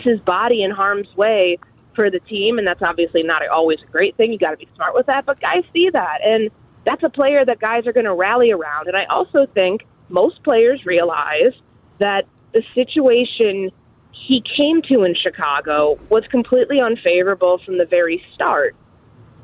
his 0.00 0.18
body 0.20 0.62
in 0.62 0.70
harm's 0.70 1.08
way 1.16 1.58
for 1.94 2.10
the 2.10 2.20
team 2.20 2.56
and 2.56 2.66
that's 2.66 2.80
obviously 2.82 3.22
not 3.22 3.46
always 3.48 3.78
a 3.86 3.90
great 3.90 4.16
thing. 4.16 4.32
You 4.32 4.38
got 4.38 4.52
to 4.52 4.56
be 4.56 4.68
smart 4.76 4.94
with 4.94 5.06
that, 5.06 5.26
but 5.26 5.40
guys 5.40 5.64
see 5.74 5.90
that 5.92 6.18
and 6.24 6.50
that's 6.86 7.02
a 7.02 7.10
player 7.10 7.44
that 7.44 7.60
guys 7.60 7.86
are 7.86 7.92
going 7.92 8.06
to 8.06 8.14
rally 8.14 8.52
around. 8.52 8.88
And 8.88 8.96
I 8.96 9.04
also 9.10 9.46
think 9.52 9.82
most 10.08 10.42
players 10.42 10.84
realize 10.86 11.52
that 11.98 12.26
the 12.54 12.62
situation 12.74 13.70
he 14.12 14.42
came 14.56 14.82
to 14.82 15.04
in 15.04 15.14
Chicago 15.14 15.98
was 16.08 16.24
completely 16.30 16.80
unfavorable 16.80 17.60
from 17.64 17.78
the 17.78 17.86
very 17.86 18.22
start, 18.34 18.74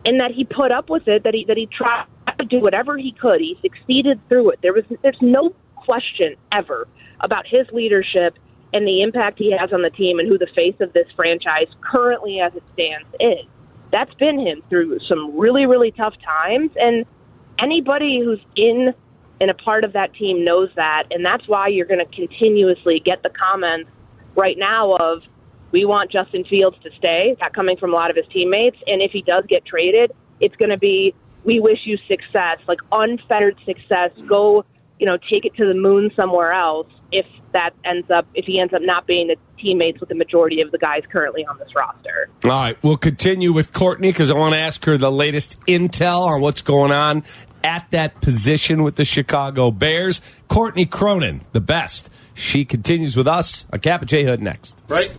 and 0.06 0.20
that 0.20 0.30
he 0.30 0.44
put 0.44 0.72
up 0.72 0.88
with 0.88 1.06
it. 1.08 1.24
That 1.24 1.34
he 1.34 1.44
that 1.46 1.56
he 1.56 1.66
tried 1.66 2.06
to 2.38 2.46
do 2.46 2.60
whatever 2.60 2.96
he 2.96 3.12
could. 3.12 3.40
He 3.40 3.58
succeeded 3.60 4.20
through 4.28 4.50
it. 4.50 4.60
There 4.62 4.72
was 4.72 4.84
there's 5.02 5.18
no 5.20 5.54
question 5.74 6.36
ever 6.52 6.88
about 7.20 7.46
his 7.46 7.66
leadership 7.72 8.38
and 8.72 8.86
the 8.86 9.02
impact 9.02 9.38
he 9.38 9.52
has 9.52 9.72
on 9.72 9.82
the 9.82 9.90
team 9.90 10.18
and 10.18 10.28
who 10.28 10.38
the 10.38 10.48
face 10.56 10.74
of 10.80 10.92
this 10.92 11.06
franchise 11.14 11.68
currently 11.80 12.40
as 12.40 12.54
it 12.54 12.62
stands 12.72 13.08
is. 13.20 13.46
That's 13.92 14.12
been 14.14 14.38
him 14.38 14.62
through 14.68 14.98
some 15.08 15.36
really 15.38 15.66
really 15.66 15.90
tough 15.90 16.14
times, 16.24 16.70
and 16.76 17.04
anybody 17.60 18.20
who's 18.24 18.40
in 18.56 18.94
and 19.40 19.50
a 19.50 19.54
part 19.54 19.84
of 19.84 19.92
that 19.92 20.14
team 20.14 20.44
knows 20.44 20.70
that, 20.76 21.04
and 21.10 21.24
that's 21.24 21.46
why 21.46 21.68
you're 21.68 21.86
going 21.86 22.04
to 22.04 22.16
continuously 22.16 23.02
get 23.04 23.22
the 23.22 23.30
comments 23.30 23.90
right 24.34 24.56
now 24.56 24.92
of 24.92 25.22
we 25.76 25.84
want 25.84 26.10
Justin 26.10 26.42
Fields 26.48 26.78
to 26.84 26.90
stay. 26.96 27.36
That 27.40 27.52
coming 27.52 27.76
from 27.76 27.92
a 27.92 27.96
lot 27.96 28.08
of 28.08 28.16
his 28.16 28.24
teammates, 28.32 28.78
and 28.86 29.02
if 29.02 29.10
he 29.12 29.20
does 29.20 29.44
get 29.46 29.66
traded, 29.66 30.10
it's 30.40 30.56
going 30.56 30.70
to 30.70 30.78
be 30.78 31.14
we 31.44 31.60
wish 31.60 31.80
you 31.84 31.98
success, 32.08 32.58
like 32.66 32.78
unfettered 32.90 33.58
success. 33.66 34.10
Go, 34.26 34.64
you 34.98 35.06
know, 35.06 35.18
take 35.30 35.44
it 35.44 35.54
to 35.56 35.66
the 35.66 35.74
moon 35.74 36.10
somewhere 36.16 36.52
else. 36.52 36.88
If 37.12 37.26
that 37.52 37.74
ends 37.84 38.10
up, 38.10 38.26
if 38.34 38.46
he 38.46 38.58
ends 38.58 38.72
up 38.72 38.80
not 38.82 39.06
being 39.06 39.28
the 39.28 39.36
teammates 39.60 40.00
with 40.00 40.08
the 40.08 40.14
majority 40.14 40.62
of 40.62 40.72
the 40.72 40.78
guys 40.78 41.02
currently 41.12 41.44
on 41.44 41.58
this 41.58 41.68
roster. 41.76 42.30
All 42.44 42.50
right, 42.50 42.82
we'll 42.82 42.96
continue 42.96 43.52
with 43.52 43.74
Courtney 43.74 44.08
because 44.08 44.30
I 44.30 44.34
want 44.34 44.54
to 44.54 44.58
ask 44.58 44.82
her 44.86 44.96
the 44.96 45.12
latest 45.12 45.60
intel 45.66 46.26
on 46.26 46.40
what's 46.40 46.62
going 46.62 46.90
on 46.90 47.22
at 47.62 47.90
that 47.90 48.22
position 48.22 48.82
with 48.82 48.96
the 48.96 49.04
Chicago 49.04 49.70
Bears. 49.70 50.22
Courtney 50.48 50.86
Cronin, 50.86 51.42
the 51.52 51.60
best. 51.60 52.08
She 52.32 52.64
continues 52.64 53.14
with 53.14 53.28
us 53.28 53.66
on 53.70 53.80
Kap 53.80 54.00
and 54.00 54.08
J 54.08 54.24
Hood 54.24 54.40
next. 54.40 54.78
Right. 54.88 55.12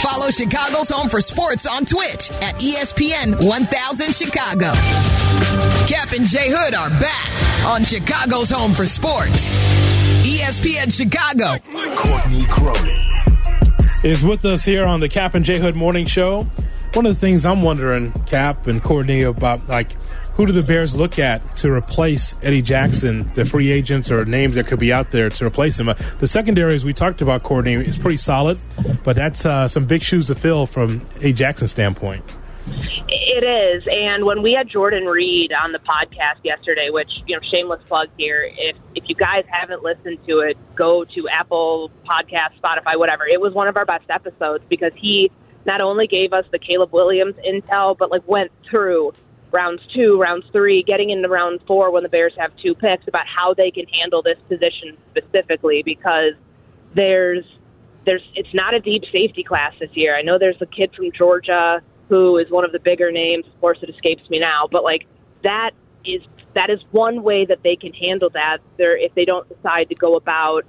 Follow 0.00 0.30
Chicago's 0.30 0.88
Home 0.90 1.08
for 1.08 1.20
Sports 1.20 1.66
on 1.66 1.84
Twitch 1.84 2.30
at 2.42 2.54
ESPN 2.60 3.44
1000 3.46 4.14
Chicago. 4.14 4.72
Kap 5.86 6.12
and 6.12 6.26
Jay 6.26 6.48
Hood 6.50 6.74
are 6.74 6.90
back 7.00 7.66
on 7.66 7.82
Chicago's 7.84 8.50
Home 8.50 8.72
for 8.72 8.86
Sports. 8.86 9.50
ESPN 10.26 10.92
Chicago. 10.92 11.58
Courtney 11.96 12.44
Cronin. 12.48 14.04
is 14.04 14.24
with 14.24 14.44
us 14.44 14.64
here 14.64 14.84
on 14.84 15.00
the 15.00 15.08
Kap 15.08 15.34
and 15.34 15.44
Jay 15.44 15.58
Hood 15.58 15.74
Morning 15.74 16.06
Show. 16.06 16.46
One 16.94 17.06
of 17.06 17.14
the 17.14 17.20
things 17.20 17.44
I'm 17.44 17.62
wondering, 17.62 18.12
Kap 18.26 18.66
and 18.66 18.82
Courtney, 18.82 19.22
about 19.22 19.68
like 19.68 19.92
who 20.36 20.46
do 20.46 20.52
the 20.52 20.62
Bears 20.62 20.94
look 20.94 21.18
at 21.18 21.56
to 21.56 21.72
replace 21.72 22.34
Eddie 22.42 22.62
Jackson, 22.62 23.30
the 23.32 23.44
free 23.44 23.72
agents 23.72 24.10
or 24.10 24.24
names 24.24 24.54
that 24.54 24.66
could 24.66 24.78
be 24.78 24.92
out 24.92 25.10
there 25.10 25.30
to 25.30 25.46
replace 25.46 25.80
him? 25.80 25.88
Uh, 25.88 25.94
the 26.18 26.28
secondary, 26.28 26.74
as 26.74 26.84
we 26.84 26.92
talked 26.92 27.22
about, 27.22 27.42
Courtney, 27.42 27.74
is 27.74 27.96
pretty 27.96 28.18
solid, 28.18 28.58
but 29.02 29.16
that's 29.16 29.46
uh, 29.46 29.66
some 29.66 29.86
big 29.86 30.02
shoes 30.02 30.26
to 30.26 30.34
fill 30.34 30.66
from 30.66 31.02
a 31.20 31.32
Jackson 31.32 31.68
standpoint. 31.68 32.22
It 33.08 33.44
is, 33.44 33.86
and 33.90 34.24
when 34.24 34.42
we 34.42 34.52
had 34.52 34.68
Jordan 34.68 35.04
Reid 35.04 35.52
on 35.52 35.72
the 35.72 35.78
podcast 35.78 36.42
yesterday, 36.42 36.90
which 36.90 37.10
you 37.26 37.36
know, 37.36 37.40
shameless 37.52 37.80
plug 37.86 38.08
here. 38.18 38.50
If 38.56 38.76
if 38.94 39.04
you 39.08 39.14
guys 39.14 39.44
haven't 39.48 39.82
listened 39.82 40.18
to 40.26 40.40
it, 40.40 40.56
go 40.74 41.04
to 41.04 41.28
Apple 41.28 41.90
Podcast, 42.04 42.58
Spotify, 42.60 42.98
whatever. 42.98 43.26
It 43.26 43.40
was 43.40 43.52
one 43.52 43.68
of 43.68 43.76
our 43.76 43.84
best 43.84 44.10
episodes 44.10 44.64
because 44.68 44.92
he 44.96 45.30
not 45.64 45.80
only 45.80 46.06
gave 46.06 46.32
us 46.32 46.44
the 46.50 46.58
Caleb 46.58 46.92
Williams 46.92 47.34
intel, 47.46 47.96
but 47.96 48.10
like 48.10 48.26
went 48.26 48.50
through 48.68 49.12
rounds 49.52 49.82
two, 49.94 50.20
rounds 50.20 50.44
three, 50.52 50.82
getting 50.82 51.10
into 51.10 51.28
round 51.28 51.60
four 51.66 51.90
when 51.90 52.02
the 52.02 52.08
Bears 52.08 52.32
have 52.38 52.52
two 52.62 52.74
picks 52.74 53.06
about 53.08 53.26
how 53.26 53.54
they 53.54 53.70
can 53.70 53.86
handle 53.88 54.22
this 54.22 54.38
position 54.48 54.96
specifically 55.10 55.82
because 55.84 56.34
there's 56.94 57.44
there's 58.06 58.22
it's 58.34 58.54
not 58.54 58.74
a 58.74 58.80
deep 58.80 59.02
safety 59.12 59.42
class 59.42 59.72
this 59.80 59.90
year. 59.94 60.16
I 60.16 60.22
know 60.22 60.38
there's 60.38 60.60
a 60.60 60.66
kid 60.66 60.92
from 60.94 61.10
Georgia 61.12 61.80
who 62.08 62.38
is 62.38 62.50
one 62.50 62.64
of 62.64 62.72
the 62.72 62.78
bigger 62.78 63.10
names. 63.10 63.44
Of 63.46 63.60
course, 63.60 63.78
it 63.82 63.90
escapes 63.90 64.28
me 64.30 64.38
now, 64.38 64.68
but 64.70 64.84
like 64.84 65.06
that 65.42 65.72
is 66.04 66.22
that 66.54 66.70
is 66.70 66.80
one 66.90 67.22
way 67.22 67.44
that 67.44 67.62
they 67.62 67.76
can 67.76 67.92
handle 67.92 68.30
that. 68.30 68.58
There, 68.78 68.96
if 68.96 69.14
they 69.14 69.24
don't 69.24 69.48
decide 69.48 69.88
to 69.88 69.94
go 69.94 70.14
about 70.14 70.64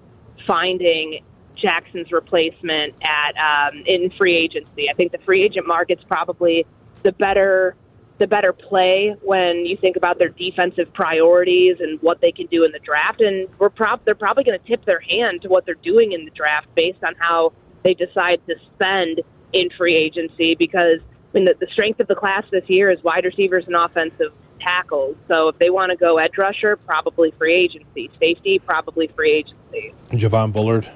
finding 0.47 1.23
Jackson's 1.55 2.11
replacement 2.11 2.95
at 3.03 3.35
um, 3.37 3.83
in 3.85 4.11
free 4.19 4.35
agency, 4.35 4.89
I 4.89 4.93
think 4.93 5.11
the 5.11 5.19
free 5.19 5.43
agent 5.43 5.67
market's 5.67 6.03
probably 6.07 6.65
the 7.03 7.11
better 7.13 7.75
the 8.19 8.27
better 8.27 8.51
play 8.51 9.15
when 9.21 9.65
you 9.65 9.77
think 9.77 9.95
about 9.95 10.17
their 10.17 10.29
defensive 10.29 10.91
priorities 10.93 11.77
and 11.79 12.01
what 12.01 12.19
they 12.21 12.31
can 12.31 12.47
do 12.47 12.63
in 12.63 12.71
the 12.71 12.79
draft. 12.79 13.21
And 13.21 13.47
we're 13.59 13.69
prob- 13.69 14.01
they're 14.05 14.15
probably 14.15 14.43
going 14.43 14.59
to 14.59 14.67
tip 14.67 14.85
their 14.85 14.99
hand 14.99 15.43
to 15.43 15.49
what 15.49 15.65
they're 15.65 15.75
doing 15.75 16.13
in 16.13 16.25
the 16.25 16.31
draft 16.31 16.67
based 16.75 17.03
on 17.03 17.13
how 17.19 17.53
they 17.83 17.93
decide 17.93 18.41
to 18.47 18.55
spend 18.73 19.21
in 19.53 19.69
free 19.77 19.95
agency. 19.95 20.55
Because 20.55 20.99
I 21.01 21.37
mean, 21.37 21.45
the, 21.45 21.55
the 21.59 21.67
strength 21.71 21.99
of 21.99 22.07
the 22.07 22.15
class 22.15 22.43
this 22.51 22.63
year 22.67 22.89
is 22.89 23.03
wide 23.03 23.25
receivers 23.25 23.65
and 23.67 23.75
offensive 23.75 24.33
tackles. 24.59 25.15
So 25.27 25.49
if 25.49 25.59
they 25.59 25.69
want 25.69 25.91
to 25.91 25.97
go 25.97 26.17
edge 26.17 26.37
rusher, 26.37 26.75
probably 26.75 27.31
free 27.37 27.53
agency. 27.53 28.09
Safety, 28.21 28.59
probably 28.59 29.07
free 29.15 29.33
agency. 29.33 29.93
Javon 30.11 30.51
Bullard. 30.51 30.89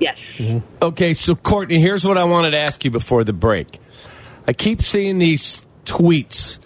Yes. 0.00 0.16
Mm-hmm. 0.38 0.66
Okay, 0.82 1.14
so 1.14 1.34
Courtney, 1.34 1.80
here's 1.80 2.04
what 2.04 2.18
I 2.18 2.24
wanted 2.24 2.52
to 2.52 2.58
ask 2.58 2.84
you 2.84 2.90
before 2.90 3.24
the 3.24 3.32
break. 3.32 3.78
I 4.46 4.52
keep 4.52 4.82
seeing 4.82 5.18
these 5.18 5.64
tweets. 5.84 6.58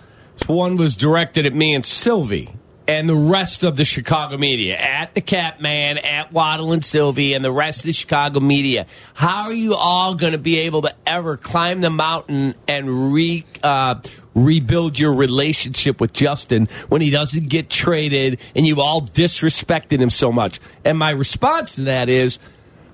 One 0.46 0.76
was 0.76 0.96
directed 0.96 1.46
at 1.46 1.54
me 1.54 1.74
and 1.74 1.84
Silvy 1.84 2.48
and 2.88 3.06
the 3.06 3.14
rest 3.14 3.64
of 3.64 3.76
the 3.76 3.84
Chicago 3.84 4.38
media, 4.38 4.74
at 4.74 5.14
the 5.14 5.20
Kap 5.20 5.60
Man, 5.60 5.98
at 5.98 6.32
Waddle 6.32 6.72
and 6.72 6.82
Silvy, 6.82 7.34
and 7.34 7.44
the 7.44 7.52
rest 7.52 7.80
of 7.80 7.84
the 7.84 7.92
Chicago 7.92 8.40
media. 8.40 8.86
How 9.12 9.42
are 9.42 9.52
you 9.52 9.74
all 9.74 10.14
going 10.14 10.32
to 10.32 10.38
be 10.38 10.60
able 10.60 10.82
to 10.82 10.94
ever 11.06 11.36
climb 11.36 11.82
the 11.82 11.90
mountain 11.90 12.54
and 12.66 13.12
re, 13.12 13.44
uh, 13.62 13.96
rebuild 14.34 14.98
your 14.98 15.12
relationship 15.12 16.00
with 16.00 16.14
Justin 16.14 16.66
when 16.88 17.02
he 17.02 17.10
doesn't 17.10 17.50
get 17.50 17.68
traded 17.68 18.40
and 18.56 18.66
you've 18.66 18.78
all 18.78 19.02
disrespected 19.02 20.00
him 20.00 20.10
so 20.10 20.32
much? 20.32 20.58
And 20.82 20.98
my 20.98 21.10
response 21.10 21.74
to 21.74 21.82
that 21.82 22.08
is, 22.08 22.38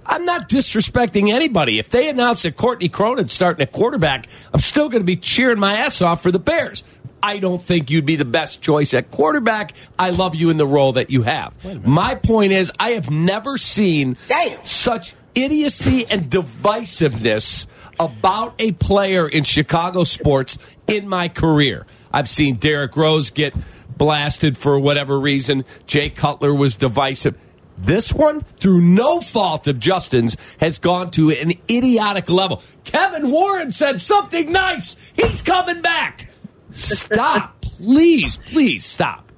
I'm 0.07 0.25
not 0.25 0.49
disrespecting 0.49 1.33
anybody. 1.33 1.79
If 1.79 1.91
they 1.91 2.09
announce 2.09 2.43
that 2.43 2.57
Courtney 2.57 2.89
Cronin's 2.89 3.33
starting 3.33 3.63
at 3.63 3.73
quarterback, 3.73 4.27
I'm 4.53 4.61
still 4.61 4.89
going 4.89 5.03
to 5.03 5.07
be 5.07 5.17
cheering 5.17 5.59
my 5.59 5.75
ass 5.75 6.03
off 6.03 6.23
for 6.23 6.31
the 6.31 6.39
Bears. 6.39 6.83
I 7.23 7.39
don't 7.39 7.61
think 7.61 7.91
you'd 7.91 8.05
be 8.05 8.17
the 8.17 8.27
best 8.27 8.61
choice 8.61 8.93
at 8.93 9.11
quarterback. 9.11 9.73
I 9.99 10.11
love 10.11 10.35
you 10.35 10.51
in 10.51 10.59
the 10.59 10.67
role 10.67 10.93
that 10.93 11.11
you 11.11 11.23
have. 11.23 11.55
My 11.87 12.17
point 12.17 12.53
is, 12.53 12.71
I 12.79 12.91
have 12.91 13.11
never 13.11 13.57
seen 13.57 14.17
such 14.63 15.15
idiocy 15.35 16.05
and 16.11 16.25
divisiveness 16.25 17.67
about 17.99 18.61
a 18.61 18.73
player 18.73 19.27
in 19.27 19.45
Chicago 19.45 20.05
sports 20.05 20.59
in 20.87 21.09
my 21.09 21.29
career. 21.29 21.87
I've 22.13 22.29
seen 22.29 22.57
Derrick 22.57 22.95
Rose 22.95 23.31
get 23.31 23.55
blasted 23.97 24.57
for 24.57 24.79
whatever 24.79 25.19
reason. 25.19 25.65
Jay 25.87 26.11
Cutler 26.11 26.55
was 26.55 26.77
divisive. 26.77 27.37
This 27.77 28.13
one, 28.13 28.41
through 28.41 28.81
no 28.81 29.21
fault 29.21 29.67
of 29.67 29.79
Justin's, 29.79 30.37
has 30.59 30.79
gone 30.79 31.11
to 31.13 31.31
an 31.31 31.53
idiotic 31.69 32.31
level. 32.31 32.63
Kevin 32.85 33.31
Warren 33.31 33.73
said 33.73 34.01
something 34.01 34.53
nice. 34.53 35.13
He's 35.17 35.43
coming 35.43 35.83
back. 35.83 36.31
Stop. 36.71 37.61
please, 37.63 38.37
please 38.37 38.85
stop. 38.85 39.31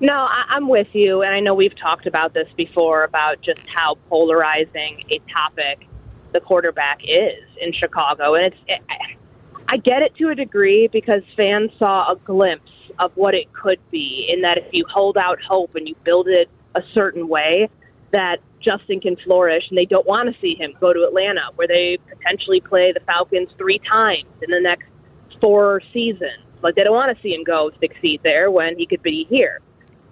No, 0.00 0.14
I, 0.14 0.44
I'm 0.50 0.68
with 0.68 0.88
you, 0.92 1.22
and 1.22 1.32
I 1.32 1.40
know 1.40 1.54
we've 1.54 1.76
talked 1.76 2.06
about 2.06 2.34
this 2.34 2.48
before 2.56 3.04
about 3.04 3.40
just 3.42 3.60
how 3.66 3.96
polarizing 4.08 5.04
a 5.10 5.20
topic 5.32 5.86
the 6.32 6.40
quarterback 6.40 7.00
is 7.02 7.42
in 7.60 7.72
Chicago, 7.72 8.34
and 8.34 8.46
it's. 8.46 8.56
It, 8.66 8.80
I 9.70 9.76
get 9.76 10.00
it 10.00 10.16
to 10.16 10.30
a 10.30 10.34
degree 10.34 10.88
because 10.90 11.22
fans 11.36 11.70
saw 11.78 12.10
a 12.10 12.16
glimpse 12.16 12.70
of 12.98 13.12
what 13.16 13.34
it 13.34 13.52
could 13.52 13.80
be, 13.90 14.28
in 14.32 14.42
that 14.42 14.56
if 14.56 14.64
you 14.72 14.84
hold 14.88 15.18
out 15.18 15.38
hope 15.46 15.74
and 15.74 15.86
you 15.86 15.94
build 16.04 16.26
it 16.26 16.48
a 16.78 16.82
certain 16.94 17.28
way, 17.28 17.68
that 18.12 18.38
Justin 18.60 19.00
can 19.00 19.16
flourish, 19.16 19.64
and 19.68 19.78
they 19.78 19.84
don't 19.84 20.06
want 20.06 20.32
to 20.32 20.40
see 20.40 20.54
him 20.58 20.72
go 20.80 20.92
to 20.92 21.04
Atlanta, 21.04 21.50
where 21.56 21.68
they 21.68 21.98
potentially 22.08 22.60
play 22.60 22.92
the 22.92 23.00
Falcons 23.00 23.48
three 23.58 23.80
times 23.90 24.28
in 24.42 24.50
the 24.50 24.60
next 24.60 24.88
four 25.40 25.80
seasons. 25.92 26.44
Like 26.62 26.74
they 26.74 26.82
don't 26.82 26.94
want 26.94 27.16
to 27.16 27.22
see 27.22 27.34
him 27.34 27.44
go 27.44 27.70
succeed 27.80 28.20
there 28.24 28.50
when 28.50 28.76
he 28.76 28.86
could 28.86 29.02
be 29.02 29.26
here. 29.30 29.60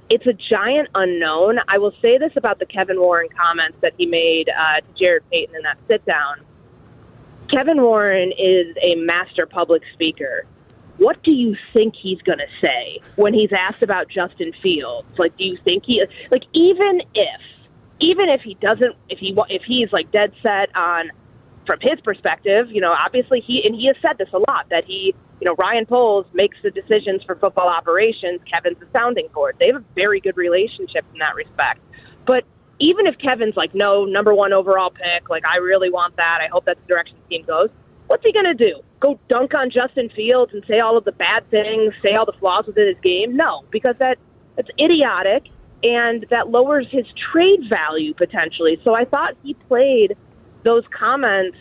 It's 0.09 0.27
a 0.27 0.35
giant 0.55 0.89
unknown. 0.95 1.59
I 1.67 1.79
will 1.79 1.93
say 2.05 2.19
this 2.19 2.31
about 2.37 2.61
the 2.61 2.67
Kevin 2.67 3.01
Warren 3.01 3.29
comments 3.37 3.79
that 3.83 3.95
he 3.99 4.07
made 4.07 4.49
uh, 4.49 4.81
to 4.81 5.05
Jarrett 5.05 5.25
Payton 5.31 5.57
in 5.57 5.62
that 5.62 5.79
sit 5.91 6.05
down. 6.07 6.45
Kevin 7.53 7.83
Warren 7.83 8.33
is 8.33 8.77
a 8.83 8.95
master 8.97 9.47
public 9.47 9.83
speaker. 9.95 10.47
What 10.99 11.23
do 11.23 11.31
you 11.31 11.57
think 11.75 11.95
he's 12.01 12.21
going 12.23 12.39
to 12.39 12.47
say 12.63 13.01
when 13.17 13.35
he's 13.35 13.51
asked 13.53 13.83
about 13.83 14.09
Justin 14.09 14.53
Fields? 14.63 15.09
Like, 15.19 15.37
do 15.37 15.45
you 15.45 15.59
think 15.65 15.85
he 15.85 16.03
like 16.31 16.45
even 16.53 17.03
if 17.15 17.41
even 18.01 18.29
if 18.29 18.41
he 18.43 18.55
doesn't 18.55 18.95
if 19.09 19.19
he 19.19 19.37
if 19.49 19.63
he's 19.67 19.93
like 19.93 20.11
dead 20.11 20.33
set 20.43 20.75
on 20.75 21.11
from 21.67 21.79
his 21.81 22.01
perspective, 22.01 22.71
you 22.71 22.81
know, 22.81 22.93
obviously 22.93 23.41
he 23.41 23.63
and 23.65 23.75
he 23.75 23.87
has 23.87 23.97
said 24.01 24.17
this 24.19 24.29
a 24.33 24.39
lot 24.39 24.69
that 24.71 24.85
he, 24.85 25.15
you 25.41 25.47
know, 25.47 25.55
Ryan 25.61 25.85
Poles 25.85 26.27
makes 26.33 26.57
the 26.63 26.71
decisions 26.71 27.23
for 27.25 27.35
football 27.35 27.69
operations. 27.69 28.41
Kevin's 28.51 28.79
the 28.79 28.87
sounding 28.97 29.29
board. 29.35 29.57
They 29.61 29.67
have 29.67 29.83
a 29.83 29.85
very 29.95 30.21
good 30.21 30.37
relationship 30.37 31.05
in 31.13 31.19
that 31.19 31.35
respect. 31.35 31.81
But 32.27 32.45
even 32.79 33.07
if 33.07 33.19
Kevin's 33.19 33.57
like, 33.57 33.75
no, 33.75 34.05
number 34.05 34.35
one 34.35 34.53
overall 34.53 34.91
pick, 34.91 35.29
like 35.29 35.47
I 35.47 35.57
really 35.59 35.91
want 35.91 36.17
that. 36.17 36.41
I 36.43 36.49
hope 36.51 36.65
that's 36.65 36.81
the 36.87 36.93
direction 36.93 37.17
the 37.29 37.37
team 37.37 37.45
goes. 37.45 37.69
What's 38.07 38.25
he 38.25 38.33
going 38.33 38.47
to 38.47 38.55
do? 38.55 38.83
Go 39.01 39.19
dunk 39.29 39.53
on 39.55 39.71
Justin 39.71 40.11
Fields 40.15 40.53
and 40.55 40.65
say 40.71 40.81
all 40.81 40.97
of 40.97 41.05
the 41.05 41.13
bad 41.13 41.49
things, 41.51 41.93
say 42.05 42.15
all 42.15 42.25
the 42.25 42.37
flaws 42.39 42.65
within 42.67 42.89
his 42.89 42.97
game? 43.03 43.37
No, 43.37 43.65
because 43.71 43.95
that 44.01 44.19
that's 44.57 44.71
idiotic 44.81 45.45
and 45.83 46.27
that 46.31 46.49
lowers 46.49 46.87
his 46.91 47.05
trade 47.33 47.61
value 47.69 48.15
potentially. 48.15 48.81
So 48.85 48.95
I 48.95 49.05
thought 49.05 49.35
he 49.43 49.55
played 49.55 50.17
those 50.65 50.83
comments 50.99 51.59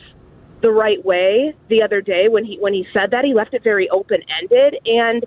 the 0.62 0.72
right 0.72 1.04
way 1.04 1.54
the 1.70 1.84
other 1.84 2.02
day 2.02 2.28
when 2.30 2.46
he 2.46 2.58
when 2.60 2.74
he 2.74 2.86
said 2.96 3.12
that 3.12 3.26
he 3.26 3.34
left 3.34 3.54
it 3.54 3.64
very 3.64 3.90
open 3.90 4.20
ended 4.42 4.80
and 4.86 5.26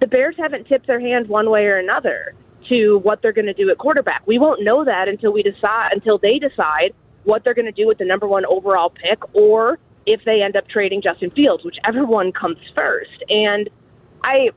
the 0.00 0.06
Bears 0.06 0.36
haven't 0.38 0.68
tipped 0.68 0.86
their 0.86 1.00
hand 1.00 1.26
one 1.26 1.50
way 1.50 1.64
or 1.64 1.78
another 1.78 2.34
to 2.70 2.98
what 2.98 3.22
they're 3.22 3.32
going 3.32 3.46
to 3.46 3.54
do 3.54 3.70
at 3.70 3.78
quarterback. 3.78 4.22
We 4.26 4.38
won't 4.38 4.62
know 4.62 4.84
that 4.84 5.08
until 5.08 5.32
we 5.32 5.42
decide 5.42 5.90
until 5.92 6.18
they 6.18 6.38
decide 6.38 6.92
what 7.24 7.42
they're 7.42 7.54
going 7.54 7.66
to 7.66 7.72
do 7.72 7.86
with 7.86 7.98
the 7.98 8.04
number 8.04 8.28
1 8.28 8.44
overall 8.46 8.90
pick 8.90 9.18
or 9.34 9.78
if 10.06 10.20
they 10.24 10.42
end 10.42 10.56
up 10.56 10.68
trading 10.68 11.02
Justin 11.02 11.30
Fields, 11.30 11.64
whichever 11.64 12.04
one 12.04 12.32
comes 12.32 12.58
first. 12.76 13.22
And 13.28 13.68
I 14.24 14.50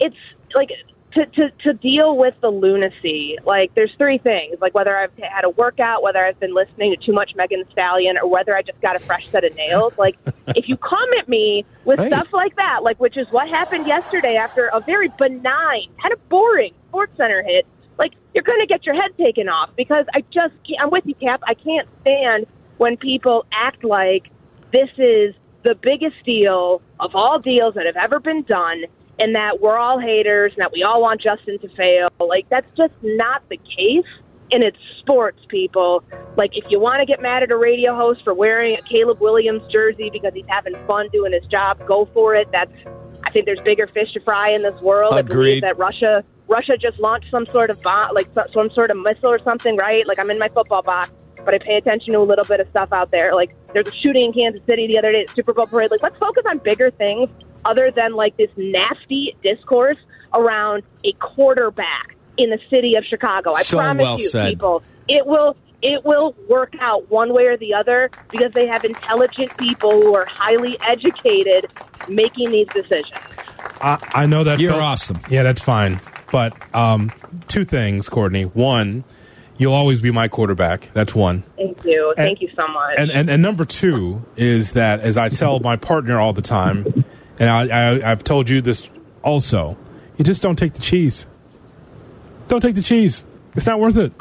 it's 0.00 0.16
like 0.54 0.70
to, 1.14 1.26
to, 1.26 1.50
to 1.64 1.72
deal 1.74 2.16
with 2.16 2.34
the 2.42 2.48
lunacy, 2.50 3.36
like 3.44 3.72
there's 3.74 3.92
three 3.98 4.18
things, 4.18 4.56
like 4.60 4.74
whether 4.74 4.96
I've 4.96 5.12
had 5.18 5.44
a 5.44 5.50
workout, 5.50 6.02
whether 6.02 6.18
I've 6.24 6.38
been 6.40 6.54
listening 6.54 6.94
to 6.98 7.06
too 7.06 7.12
much 7.12 7.32
Megan 7.36 7.60
Thee 7.60 7.68
Stallion, 7.72 8.16
or 8.22 8.28
whether 8.28 8.56
I 8.56 8.62
just 8.62 8.80
got 8.82 8.96
a 8.96 9.00
fresh 9.06 9.22
set 9.32 9.44
of 9.44 9.54
nails. 9.56 9.94
Like 9.96 10.16
if 10.54 10.68
you 10.68 10.76
come 10.76 11.08
at 11.18 11.28
me 11.28 11.64
with 11.84 12.00
Right. 12.00 12.08
stuff 12.08 12.28
like 12.32 12.54
that, 12.56 12.80
like 12.82 12.98
which 13.00 13.16
is 13.16 13.26
what 13.30 13.48
happened 13.48 13.86
yesterday 13.86 14.36
after 14.36 14.70
a 14.72 14.80
very 14.80 15.08
benign, 15.18 15.88
kind 16.02 16.12
of 16.12 16.28
boring 16.28 16.74
Sports 16.88 17.12
Center 17.16 17.42
hit, 17.42 17.66
like 17.98 18.12
you're 18.34 18.44
going 18.44 18.60
to 18.60 18.66
get 18.66 18.84
your 18.84 18.94
head 18.94 19.12
taken 19.18 19.48
off 19.48 19.70
because 19.76 20.04
I 20.14 20.20
just 20.32 20.54
can't, 20.68 20.80
I'm 20.82 20.90
with 20.90 21.04
you, 21.06 21.14
Kap. 21.14 21.40
I 21.46 21.54
can't 21.54 21.88
stand 22.02 22.46
when 22.76 22.96
people 22.98 23.46
act 23.52 23.84
like 23.84 24.24
this 24.72 24.90
is 24.98 25.34
the 25.64 25.74
biggest 25.74 26.16
deal 26.24 26.80
of 27.00 27.10
all 27.14 27.40
deals 27.40 27.74
that 27.74 27.86
have 27.86 27.96
ever 27.96 28.20
been 28.20 28.42
done 28.42 28.84
and 29.18 29.34
that 29.34 29.60
we're 29.60 29.76
all 29.76 29.98
haters 29.98 30.52
and 30.54 30.62
that 30.62 30.72
we 30.72 30.82
all 30.82 31.00
want 31.00 31.20
Justin 31.20 31.58
to 31.58 31.68
fail. 31.76 32.08
Like 32.20 32.48
that's 32.48 32.66
just 32.76 32.92
not 33.02 33.42
the 33.48 33.56
case. 33.56 34.06
And 34.52 34.62
it's 34.62 34.78
sports, 35.00 35.40
people. 35.48 36.04
Like 36.36 36.50
if 36.54 36.64
you 36.68 36.78
want 36.78 37.00
to 37.00 37.06
get 37.06 37.20
mad 37.20 37.42
at 37.42 37.50
a 37.50 37.56
radio 37.56 37.96
host 37.96 38.20
for 38.22 38.32
wearing 38.32 38.76
a 38.76 38.82
Caleb 38.82 39.20
Williams 39.20 39.62
jersey 39.72 40.08
because 40.12 40.32
he's 40.34 40.44
having 40.48 40.74
fun 40.86 41.08
doing 41.12 41.32
his 41.32 41.44
job, 41.50 41.84
go 41.86 42.08
for 42.14 42.36
it. 42.36 42.48
That's 42.52 42.70
I 43.24 43.30
think 43.32 43.44
there's 43.44 43.58
bigger 43.64 43.88
fish 43.88 44.12
to 44.12 44.20
fry 44.20 44.50
in 44.50 44.62
this 44.62 44.80
world. 44.80 45.18
Agreed. 45.18 45.64
that 45.64 45.78
Russia 45.78 46.22
Russia 46.48 46.76
just 46.76 47.00
launched 47.00 47.28
some 47.30 47.44
sort 47.44 47.70
of 47.70 47.82
bomb, 47.82 48.14
like 48.14 48.28
some 48.52 48.70
sort 48.70 48.92
of 48.92 48.98
missile 48.98 49.30
or 49.30 49.40
something, 49.40 49.76
right? 49.76 50.06
Like 50.06 50.20
I'm 50.20 50.30
in 50.30 50.38
my 50.38 50.48
football 50.48 50.82
box, 50.82 51.10
but 51.46 51.54
I 51.54 51.58
pay 51.58 51.76
attention 51.76 52.12
to 52.12 52.18
a 52.18 52.20
little 52.20 52.44
bit 52.44 52.60
of 52.60 52.68
stuff 52.68 52.92
out 52.92 53.10
there. 53.10 53.34
Like 53.34 53.54
there's 53.72 53.88
a 53.88 53.94
shooting 54.02 54.26
in 54.26 54.32
Kansas 54.34 54.60
City 54.66 54.86
the 54.86 54.98
other 54.98 55.12
day 55.12 55.22
at 55.22 55.30
Super 55.30 55.54
Bowl 55.54 55.66
parade. 55.66 55.90
Like 55.90 56.02
let's 56.02 56.18
focus 56.18 56.44
on 56.50 56.58
bigger 56.58 56.90
things 56.90 57.30
other 57.64 57.90
than 57.90 58.12
like 58.14 58.36
this 58.36 58.50
nasty 58.58 59.34
discourse 59.42 59.96
around 60.34 60.82
a 61.04 61.12
quarterback 61.12 62.16
in 62.36 62.50
the 62.50 62.58
city 62.68 62.96
of 62.96 63.04
Chicago. 63.04 63.52
I 63.54 63.62
So 63.62 63.78
promise 63.78 64.02
well 64.02 64.18
you, 64.20 64.28
said. 64.28 64.50
people, 64.50 64.82
it 65.08 65.26
will 65.26 65.56
it 65.82 66.04
will 66.04 66.34
work 66.48 66.74
out 66.80 67.10
one 67.10 67.32
way 67.32 67.46
or 67.46 67.56
the 67.56 67.72
other 67.74 68.10
because 68.30 68.52
they 68.52 68.66
have 68.66 68.84
intelligent 68.84 69.56
people 69.56 69.92
who 69.92 70.14
are 70.14 70.26
highly 70.28 70.76
educated 70.80 71.70
making 72.08 72.50
these 72.50 72.66
decisions. 72.68 73.12
I, 73.80 73.98
I 74.14 74.26
know 74.26 74.42
that 74.44 74.58
You're 74.58 74.70
felt- 74.72 74.82
awesome. 74.82 75.20
Yeah, 75.30 75.42
that's 75.42 75.60
fine. 75.62 76.00
But 76.32 76.54
um, 76.74 77.12
two 77.46 77.64
things, 77.64 78.08
Courtney. 78.08 78.44
One, 78.44 79.04
you'll 79.58 79.72
always 79.72 80.00
be 80.00 80.10
my 80.10 80.28
quarterback. 80.28 80.90
That's 80.92 81.14
one. 81.14 81.44
Thank 81.56 81.84
you. 81.84 82.14
Thank 82.16 82.40
you 82.40 82.48
so 82.56 82.66
much. 82.68 82.94
And, 82.98 83.10
and 83.10 83.30
and 83.30 83.42
number 83.42 83.64
two 83.64 84.24
is 84.36 84.72
that 84.72 85.00
as 85.00 85.16
I 85.16 85.28
tell 85.28 85.60
my 85.60 85.76
partner 85.76 86.18
all 86.18 86.32
the 86.32 86.42
time, 86.42 87.04
and 87.38 87.50
I, 87.50 87.66
I 87.68 88.10
I've 88.10 88.24
told 88.24 88.48
you 88.48 88.60
this 88.60 88.88
also, 89.22 89.76
you 90.16 90.24
just 90.24 90.42
don't 90.42 90.56
take 90.56 90.74
the 90.74 90.82
cheese. 90.82 91.26
Don't 92.48 92.60
take 92.60 92.74
the 92.74 92.82
cheese. 92.82 93.24
It's 93.54 93.66
not 93.66 93.80
worth 93.80 93.96
it. 93.96 94.12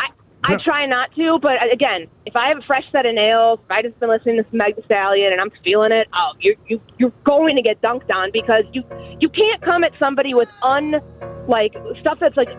I 0.47 0.57
try 0.63 0.85
not 0.85 1.13
to, 1.15 1.39
but 1.41 1.53
again, 1.73 2.07
if 2.25 2.35
I 2.35 2.49
have 2.49 2.59
a 2.59 2.61
fresh 2.61 2.83
set 2.91 3.05
of 3.05 3.15
nails, 3.15 3.59
if 3.63 3.71
I 3.71 3.81
just 3.81 3.99
been 3.99 4.09
listening 4.09 4.37
to 4.37 4.45
Meg 4.51 4.75
Thee 4.75 4.83
Stallion 4.85 5.31
and 5.31 5.41
I'm 5.41 5.51
feeling 5.63 5.91
it, 5.91 6.07
oh, 6.13 6.33
you're 6.39 6.55
you, 6.67 6.81
you're 6.97 7.13
going 7.23 7.55
to 7.55 7.61
get 7.61 7.81
dunked 7.81 8.11
on 8.13 8.29
because 8.31 8.63
you 8.71 8.83
you 9.19 9.29
can't 9.29 9.61
come 9.61 9.83
at 9.83 9.91
somebody 9.97 10.33
with 10.33 10.49
un 10.61 11.01
like 11.47 11.75
stuff 11.99 12.19
that's 12.19 12.37
like 12.37 12.49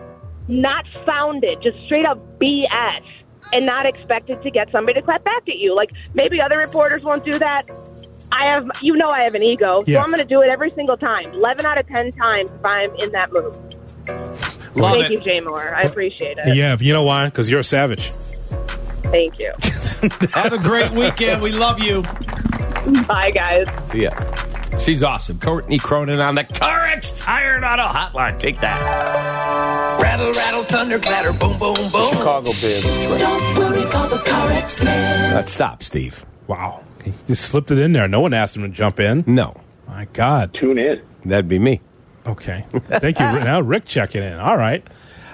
not 0.47 0.85
founded, 1.05 1.61
just 1.61 1.77
straight 1.85 2.05
up 2.07 2.19
BS, 2.39 3.03
and 3.53 3.65
not 3.65 3.85
expected 3.85 4.41
to 4.43 4.51
get 4.51 4.69
somebody 4.71 4.99
to 4.99 5.05
clap 5.05 5.23
back 5.23 5.47
at 5.47 5.57
you. 5.57 5.75
Like 5.75 5.91
maybe 6.13 6.41
other 6.41 6.57
reporters 6.57 7.03
won't 7.03 7.23
do 7.23 7.37
that. 7.39 7.69
I 8.31 8.45
have, 8.45 8.69
you 8.81 8.95
know, 8.95 9.09
I 9.09 9.21
have 9.21 9.35
an 9.35 9.43
ego, 9.43 9.83
so 9.87 9.97
I'm 9.97 10.07
going 10.07 10.19
to 10.19 10.25
do 10.25 10.41
it 10.41 10.49
every 10.49 10.69
single 10.71 10.97
time, 10.97 11.31
eleven 11.33 11.65
out 11.65 11.79
of 11.79 11.87
ten 11.87 12.11
times 12.11 12.51
if 12.51 12.65
I'm 12.65 12.93
in 12.95 13.11
that 13.11 13.31
mood. 13.31 13.55
Love 14.75 14.93
Thank 14.93 15.05
it. 15.05 15.11
you, 15.11 15.19
Jay 15.21 15.39
Moore. 15.39 15.73
I 15.73 15.83
appreciate 15.83 16.37
it. 16.37 16.55
Yeah, 16.55 16.75
you 16.79 16.93
know 16.93 17.03
why? 17.03 17.25
Because 17.25 17.49
you're 17.49 17.61
a 17.61 17.63
savage. 17.63 18.11
Thank 19.11 19.39
you. 19.39 19.53
Have 20.33 20.53
a 20.53 20.57
great 20.59 20.91
weekend. 20.91 21.41
We 21.41 21.51
love 21.51 21.79
you. 21.79 22.03
Bye, 23.07 23.31
guys. 23.31 23.67
See 23.89 24.03
ya. 24.03 24.11
She's 24.79 25.03
awesome. 25.03 25.39
Courtney 25.39 25.79
Cronin 25.79 26.19
on 26.19 26.35
the 26.35 26.43
CarX 26.43 27.17
Tire 27.17 27.55
and 27.55 27.65
Auto 27.65 27.83
Hotline. 27.83 28.39
Take 28.39 28.59
that. 28.61 28.81
Rattle, 30.01 30.31
rattle, 30.31 30.63
thunder, 30.63 30.99
clatter, 30.99 31.33
boom, 31.33 31.57
boom, 31.57 31.91
boom. 31.91 32.13
Chicago 32.13 32.51
Bears. 32.61 32.83
Don't 33.19 33.57
worry, 33.57 33.83
call 33.89 34.07
the 34.09 34.17
CarX 34.17 34.83
man. 34.83 35.35
Uh, 35.35 35.45
stop, 35.45 35.83
Steve. 35.83 36.25
Wow. 36.47 36.83
He 37.03 37.13
just 37.27 37.45
slipped 37.45 37.71
it 37.71 37.77
in 37.77 37.93
there. 37.93 38.07
No 38.07 38.21
one 38.21 38.33
asked 38.33 38.55
him 38.55 38.63
to 38.63 38.69
jump 38.69 38.99
in. 38.99 39.23
No. 39.25 39.59
My 39.87 40.05
God. 40.13 40.53
Tune 40.53 40.79
in. 40.79 41.01
That'd 41.25 41.47
be 41.47 41.59
me. 41.59 41.81
Okay. 42.25 42.65
Thank 42.73 43.19
you. 43.19 43.25
now 43.25 43.61
Rick 43.61 43.85
checking 43.85 44.21
in. 44.23 44.33
All 44.33 44.57
right. 44.57 44.85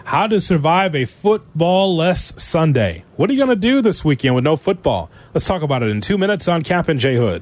How 0.05 0.27
to 0.27 0.39
survive 0.41 0.95
a 0.95 1.05
football 1.05 1.95
less 1.95 2.33
Sunday. 2.41 3.03
What 3.15 3.29
are 3.29 3.33
you 3.33 3.39
going 3.39 3.49
to 3.49 3.55
do 3.55 3.81
this 3.81 4.03
weekend 4.03 4.35
with 4.35 4.43
no 4.43 4.55
football? 4.57 5.09
Let's 5.33 5.47
talk 5.47 5.61
about 5.61 5.81
it 5.81 5.89
in 5.89 6.01
two 6.01 6.17
minutes 6.17 6.47
on 6.47 6.61
Kap 6.61 6.89
and 6.89 6.99
J 6.99 7.15
Hood. 7.15 7.41